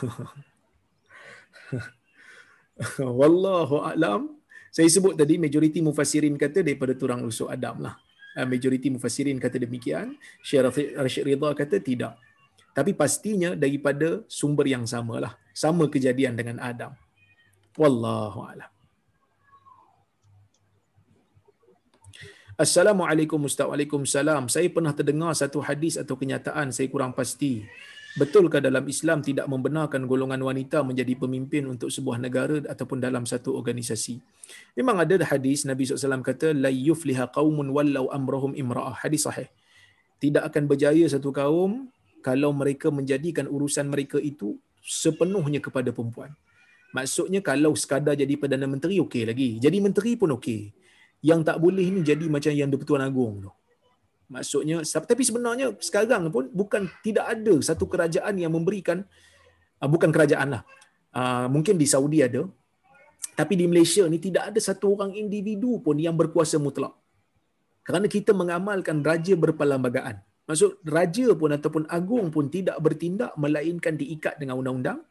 Wallahu 3.20 3.78
a'lam. 3.86 4.34
Saya 4.74 4.90
sebut 4.90 5.14
tadi 5.14 5.38
majoriti 5.38 5.78
mufassirin 5.78 6.34
kata 6.34 6.66
daripada 6.66 6.98
tulang 6.98 7.22
rusuk 7.22 7.46
Adam 7.46 7.86
lah. 7.86 7.94
Ah, 8.34 8.42
majoriti 8.42 8.90
mufassirin 8.90 9.38
kata 9.38 9.62
demikian 9.62 10.18
Syekh 10.42 10.98
Rashid 10.98 11.22
Ridha 11.22 11.54
kata 11.54 11.78
tidak 11.78 12.18
tapi 12.74 12.90
pastinya 12.90 13.54
daripada 13.54 14.26
sumber 14.26 14.66
yang 14.66 14.82
samalah 14.90 15.38
sama 15.54 15.86
kejadian 15.86 16.34
dengan 16.34 16.58
Adam 16.58 16.98
wallahu 17.78 18.42
a'lam 18.42 18.74
Assalamualaikum 22.54 23.50
Ustaz. 23.50 23.66
Waalaikumsalam. 23.66 24.46
Saya 24.46 24.70
pernah 24.70 24.94
terdengar 24.94 25.34
satu 25.34 25.58
hadis 25.58 25.98
atau 25.98 26.14
kenyataan 26.14 26.70
saya 26.70 26.86
kurang 26.86 27.10
pasti. 27.10 27.66
Betulkah 28.14 28.62
dalam 28.62 28.86
Islam 28.86 29.26
tidak 29.26 29.50
membenarkan 29.50 30.06
golongan 30.06 30.38
wanita 30.38 30.86
menjadi 30.86 31.18
pemimpin 31.18 31.66
untuk 31.66 31.90
sebuah 31.90 32.22
negara 32.22 32.62
ataupun 32.62 33.02
dalam 33.02 33.26
satu 33.26 33.58
organisasi? 33.58 34.22
Memang 34.78 35.02
ada 35.02 35.18
hadis 35.26 35.66
Nabi 35.66 35.82
SAW 35.82 36.22
kata 36.22 36.54
la 36.54 36.70
yufliha 36.70 37.26
qaumun 37.34 37.74
wallau 37.74 38.06
amrahum 38.14 38.54
imra'ah. 38.54 39.02
Hadis 39.02 39.26
sahih. 39.26 39.50
Tidak 40.22 40.46
akan 40.46 40.62
berjaya 40.70 41.02
satu 41.10 41.34
kaum 41.34 41.90
kalau 42.22 42.54
mereka 42.54 42.94
menjadikan 42.94 43.50
urusan 43.50 43.90
mereka 43.90 44.22
itu 44.22 44.54
sepenuhnya 44.78 45.58
kepada 45.58 45.90
perempuan. 45.90 46.30
Maksudnya 46.94 47.42
kalau 47.42 47.74
sekadar 47.74 48.14
jadi 48.14 48.38
Perdana 48.38 48.70
Menteri 48.70 49.02
okey 49.02 49.26
lagi. 49.26 49.58
Jadi 49.58 49.82
menteri 49.82 50.14
pun 50.14 50.38
okey. 50.38 50.70
Yang 51.18 51.50
tak 51.50 51.58
boleh 51.58 51.82
ni 51.90 52.06
jadi 52.06 52.30
macam 52.30 52.54
yang 52.54 52.70
di-Pertuan 52.70 53.02
Agong 53.02 53.50
tu. 53.50 53.52
Maksudnya 54.28 54.80
tapi 54.84 55.22
sebenarnya 55.22 55.76
sekarang 55.78 56.32
pun 56.32 56.48
bukan 56.48 56.88
tidak 57.04 57.28
ada 57.28 57.54
satu 57.60 57.84
kerajaan 57.84 58.34
yang 58.40 58.52
memberikan 58.56 59.04
uh, 59.80 59.88
bukan 59.88 60.08
kerajaan 60.08 60.58
lah. 60.58 60.62
Uh, 61.14 61.46
mungkin 61.52 61.76
di 61.76 61.86
Saudi 61.86 62.24
ada. 62.24 62.48
Tapi 63.34 63.58
di 63.58 63.66
Malaysia 63.66 64.06
ni 64.06 64.22
tidak 64.22 64.54
ada 64.54 64.60
satu 64.62 64.94
orang 64.94 65.10
individu 65.18 65.82
pun 65.82 65.98
yang 65.98 66.14
berkuasa 66.14 66.54
mutlak. 66.56 66.94
Kerana 67.82 68.06
kita 68.06 68.30
mengamalkan 68.30 69.02
raja 69.02 69.34
berperlembagaan. 69.34 70.22
Maksud 70.44 70.84
raja 70.86 71.32
pun 71.34 71.50
ataupun 71.52 71.82
agung 71.90 72.28
pun 72.30 72.46
tidak 72.46 72.78
bertindak 72.78 73.34
melainkan 73.34 73.96
diikat 73.98 74.38
dengan 74.38 74.60
undang-undang. 74.60 75.02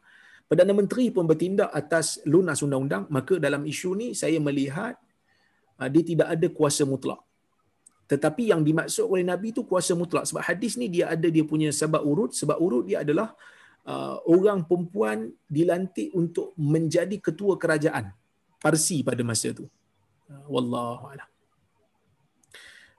Perdana 0.48 0.72
Menteri 0.72 1.10
pun 1.12 1.26
bertindak 1.28 1.70
atas 1.74 2.24
lunas 2.24 2.64
undang-undang. 2.64 3.10
Maka 3.12 3.38
dalam 3.38 3.68
isu 3.68 3.92
ni 3.98 4.08
saya 4.16 4.40
melihat 4.40 4.96
uh, 5.78 5.90
dia 5.92 6.04
tidak 6.06 6.28
ada 6.32 6.48
kuasa 6.48 6.88
mutlak. 6.88 7.20
Tetapi 8.14 8.54
yang 8.54 8.62
dimaksud 8.62 9.10
oleh 9.10 9.26
Nabi 9.26 9.50
itu 9.50 9.66
kuasa 9.66 9.98
mutlak. 9.98 10.30
Sebab 10.30 10.46
hadis 10.46 10.78
ni 10.78 10.88
dia 10.94 11.10
ada 11.10 11.28
dia 11.36 11.42
punya 11.42 11.74
sebab 11.74 12.06
urut. 12.06 12.32
Sebab 12.38 12.58
urut 12.62 12.86
dia 12.86 13.02
adalah 13.02 13.34
uh, 13.90 14.22
orang 14.30 14.62
perempuan 14.70 15.34
dilantik 15.50 16.14
untuk 16.14 16.54
menjadi 16.54 17.18
ketua 17.18 17.58
kerajaan 17.58 18.14
Parsi 18.62 19.02
pada 19.02 19.26
masa 19.26 19.52
itu. 19.52 19.66
Uh, 20.30 20.46
Wallahu 20.54 21.10
a'lam. 21.12 21.30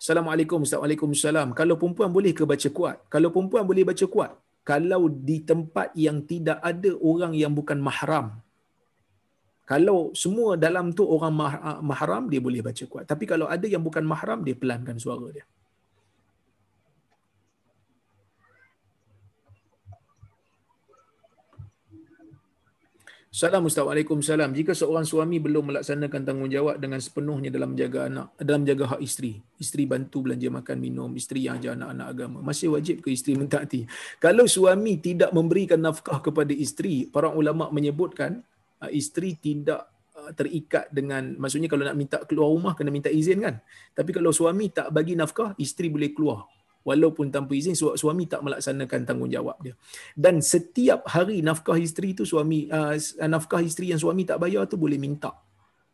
Assalamualaikum. 0.04 0.60
Waalaikumsalam. 0.60 1.56
Kalau 1.56 1.80
perempuan 1.80 2.12
boleh 2.12 2.36
ke 2.36 2.44
baca 2.44 2.68
kuat? 2.68 2.96
Kalau 3.08 3.32
perempuan 3.32 3.64
boleh 3.64 3.88
baca 3.88 4.04
kuat, 4.04 4.36
kalau 4.60 5.08
di 5.08 5.40
tempat 5.40 5.96
yang 5.96 6.20
tidak 6.28 6.60
ada 6.60 6.92
orang 7.00 7.32
yang 7.32 7.52
bukan 7.56 7.80
mahram, 7.80 8.43
kalau 9.64 10.12
semua 10.12 10.60
dalam 10.60 10.92
tu 10.92 11.04
orang 11.08 11.32
ah, 11.48 11.80
mahram 11.80 12.28
dia 12.28 12.40
boleh 12.40 12.60
baca 12.60 12.84
kuat 12.84 13.04
tapi 13.08 13.24
kalau 13.24 13.48
ada 13.48 13.64
yang 13.64 13.80
bukan 13.80 14.04
mahram 14.04 14.44
dia 14.44 14.56
pelankan 14.56 14.96
suara 15.00 15.28
dia 15.32 15.44
Salam 23.34 23.66
Assalamualaikum 23.66 24.22
salam. 24.22 24.54
Jika 24.54 24.78
seorang 24.78 25.02
suami 25.02 25.42
belum 25.42 25.74
melaksanakan 25.74 26.22
tanggungjawab 26.22 26.78
dengan 26.78 27.02
sepenuhnya 27.02 27.50
dalam 27.50 27.74
menjaga 27.74 28.06
anak, 28.06 28.30
dalam 28.38 28.62
menjaga 28.62 28.94
hak 28.94 29.02
isteri, 29.02 29.42
isteri 29.58 29.90
bantu 29.90 30.22
belanja 30.22 30.54
makan 30.54 30.78
minum, 30.78 31.10
isteri 31.18 31.50
yang 31.50 31.58
ajar 31.58 31.74
anak-anak 31.74 32.08
agama, 32.14 32.38
masih 32.46 32.70
wajib 32.78 33.02
ke 33.02 33.10
isteri 33.10 33.34
mentaati? 33.34 33.90
Kalau 34.22 34.46
suami 34.46 35.02
tidak 35.02 35.34
memberikan 35.34 35.82
nafkah 35.82 36.22
kepada 36.22 36.54
isteri, 36.54 37.10
para 37.10 37.34
ulama 37.34 37.74
menyebutkan 37.74 38.38
isteri 38.90 39.36
tidak 39.38 40.10
uh, 40.16 40.30
terikat 40.34 40.90
dengan 40.90 41.36
maksudnya 41.38 41.68
kalau 41.68 41.84
nak 41.86 41.96
minta 41.96 42.18
keluar 42.24 42.50
rumah 42.50 42.72
kena 42.76 42.90
minta 42.90 43.08
izin 43.08 43.40
kan? 43.44 43.60
Tapi 43.92 44.10
kalau 44.10 44.30
suami 44.34 44.72
tak 44.72 44.90
bagi 44.90 45.14
nafkah 45.14 45.56
isteri 45.60 45.88
boleh 45.88 46.10
keluar. 46.12 46.48
Walaupun 46.84 47.32
tanpa 47.32 47.56
izin 47.56 47.72
suami 47.72 48.28
tak 48.28 48.44
melaksanakan 48.44 49.08
tanggungjawab 49.08 49.56
dia. 49.64 49.72
Dan 50.12 50.44
setiap 50.44 51.08
hari 51.08 51.40
nafkah 51.40 51.80
isteri 51.80 52.12
tu 52.12 52.28
suami 52.28 52.68
uh, 52.68 52.92
nafkah 53.24 53.64
isteri 53.64 53.96
yang 53.96 54.00
suami 54.00 54.28
tak 54.28 54.36
bayar 54.36 54.68
tu 54.68 54.76
boleh 54.76 55.00
minta 55.00 55.32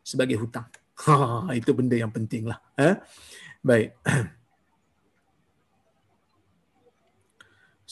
sebagai 0.03 0.39
hutang. 0.39 0.67
Ha 1.01 1.49
itu 1.57 1.73
benda 1.73 1.97
yang 1.97 2.13
penting 2.13 2.45
lah 2.45 2.61
eh? 2.77 2.93
baik 3.65 3.97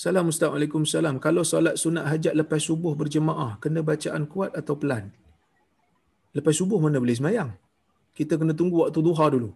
Salam 0.02 0.32
Assalamualaikum 0.32 0.84
salam. 0.92 1.16
Kalau 1.24 1.44
solat 1.50 1.76
sunat 1.82 2.06
hajat 2.10 2.34
lepas 2.40 2.62
subuh 2.68 2.94
berjemaah, 3.00 3.52
kena 3.64 3.82
bacaan 3.90 4.24
kuat 4.34 4.52
atau 4.60 4.76
pelan? 4.82 5.12
Lepas 6.38 6.56
subuh 6.60 6.80
mana 6.84 7.04
boleh 7.04 7.18
semayang? 7.20 7.50
Kita 8.18 8.40
kena 8.40 8.54
tunggu 8.60 8.78
waktu 8.84 9.00
duha 9.08 9.26
dulu. 9.36 9.50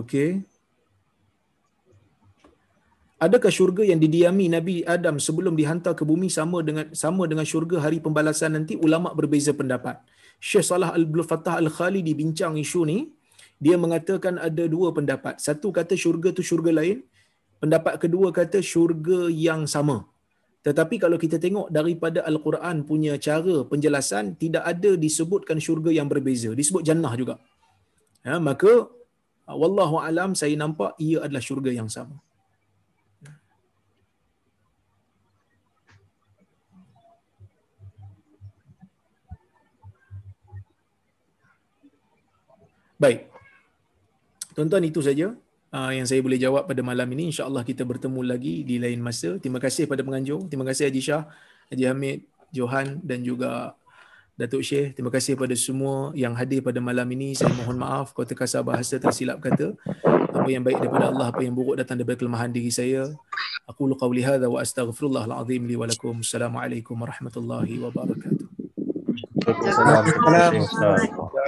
Okey. 0.00 0.44
Adakah 3.16 3.48
syurga 3.48 3.80
yang 3.80 3.96
didiami 4.04 4.52
Nabi 4.52 4.84
Adam 4.84 5.16
sebelum 5.16 5.56
dihantar 5.56 5.96
ke 5.96 6.04
bumi 6.04 6.28
sama 6.28 6.60
dengan 6.60 6.92
sama 6.92 7.24
dengan 7.24 7.48
syurga 7.48 7.80
hari 7.80 7.96
pembalasan 8.04 8.52
nanti? 8.60 8.76
Ulama 8.76 9.16
berbeza 9.16 9.56
pendapat. 9.56 10.04
Syekh 10.36 10.68
Salah 10.68 10.92
Al-Fattah 10.92 11.56
Al-Khalidi 11.64 12.12
bincang 12.12 12.60
isu 12.60 12.84
ni, 12.84 13.15
dia 13.64 13.76
mengatakan 13.84 14.36
ada 14.48 14.64
dua 14.74 14.88
pendapat. 14.96 15.40
Satu 15.46 15.68
kata 15.78 15.94
syurga 16.02 16.28
tu 16.36 16.44
syurga 16.44 16.72
lain, 16.78 16.98
pendapat 17.62 17.94
kedua 18.02 18.28
kata 18.38 18.60
syurga 18.60 19.20
yang 19.32 19.64
sama. 19.74 20.04
Tetapi 20.66 20.98
kalau 20.98 21.16
kita 21.24 21.38
tengok 21.38 21.70
daripada 21.70 22.26
Al-Quran 22.30 22.82
punya 22.90 23.14
cara 23.26 23.62
penjelasan, 23.70 24.34
tidak 24.42 24.64
ada 24.72 24.90
disebutkan 24.98 25.62
syurga 25.62 25.90
yang 25.94 26.10
berbeza. 26.10 26.50
Disebut 26.60 26.82
jannah 26.82 27.14
juga. 27.14 27.34
Ya, 28.26 28.36
maka, 28.42 28.90
Wallahu 29.46 30.02
alam 30.02 30.34
saya 30.34 30.58
nampak 30.58 30.98
ia 30.98 31.22
adalah 31.22 31.38
syurga 31.48 31.70
yang 31.70 31.86
sama. 31.86 32.18
Baik. 42.98 43.35
Tuan-tuan 44.56 44.88
itu 44.88 45.04
saja 45.04 45.36
uh, 45.68 45.92
yang 45.92 46.08
saya 46.08 46.24
boleh 46.24 46.40
jawab 46.40 46.64
pada 46.64 46.80
malam 46.80 47.04
ini. 47.12 47.28
InsyaAllah 47.28 47.60
kita 47.60 47.84
bertemu 47.84 48.24
lagi 48.24 48.64
di 48.64 48.80
lain 48.80 49.04
masa. 49.04 49.36
Terima 49.36 49.60
kasih 49.60 49.84
pada 49.84 50.00
penganjur. 50.00 50.48
Terima 50.48 50.64
kasih 50.64 50.88
Haji 50.88 51.02
Shah, 51.04 51.28
Haji 51.68 51.84
Hamid, 51.84 52.24
Johan 52.56 53.04
dan 53.04 53.20
juga 53.20 53.76
Datuk 54.32 54.64
Syekh. 54.64 54.96
Terima 54.96 55.12
kasih 55.12 55.36
kepada 55.36 55.52
semua 55.56 56.16
yang 56.16 56.32
hadir 56.32 56.64
pada 56.64 56.80
malam 56.80 57.04
ini. 57.12 57.36
Saya 57.36 57.52
mohon 57.52 57.76
maaf 57.76 58.16
kalau 58.16 58.24
terkasar 58.24 58.64
bahasa 58.64 58.96
tersilap 58.96 59.44
kata. 59.44 59.76
Apa 60.32 60.48
yang 60.48 60.64
baik 60.64 60.80
daripada 60.80 61.12
Allah, 61.12 61.28
apa 61.28 61.44
yang 61.44 61.52
buruk 61.52 61.76
datang 61.76 62.00
daripada 62.00 62.20
kelemahan 62.20 62.48
diri 62.48 62.72
saya. 62.72 63.12
Aku 63.68 63.84
luka 63.84 64.08
uli 64.08 64.24
hadha 64.24 64.48
wa 64.48 64.64
astaghfirullahaladzim 64.64 65.68
li 65.68 65.76
walakum. 65.76 66.24
Assalamualaikum 66.24 66.96
warahmatullahi 66.96 67.76
wabarakatuh. 67.76 68.46
Assalamualaikum 69.44 70.20
warahmatullahi 70.24 71.08
wabarakatuh. 71.12 71.46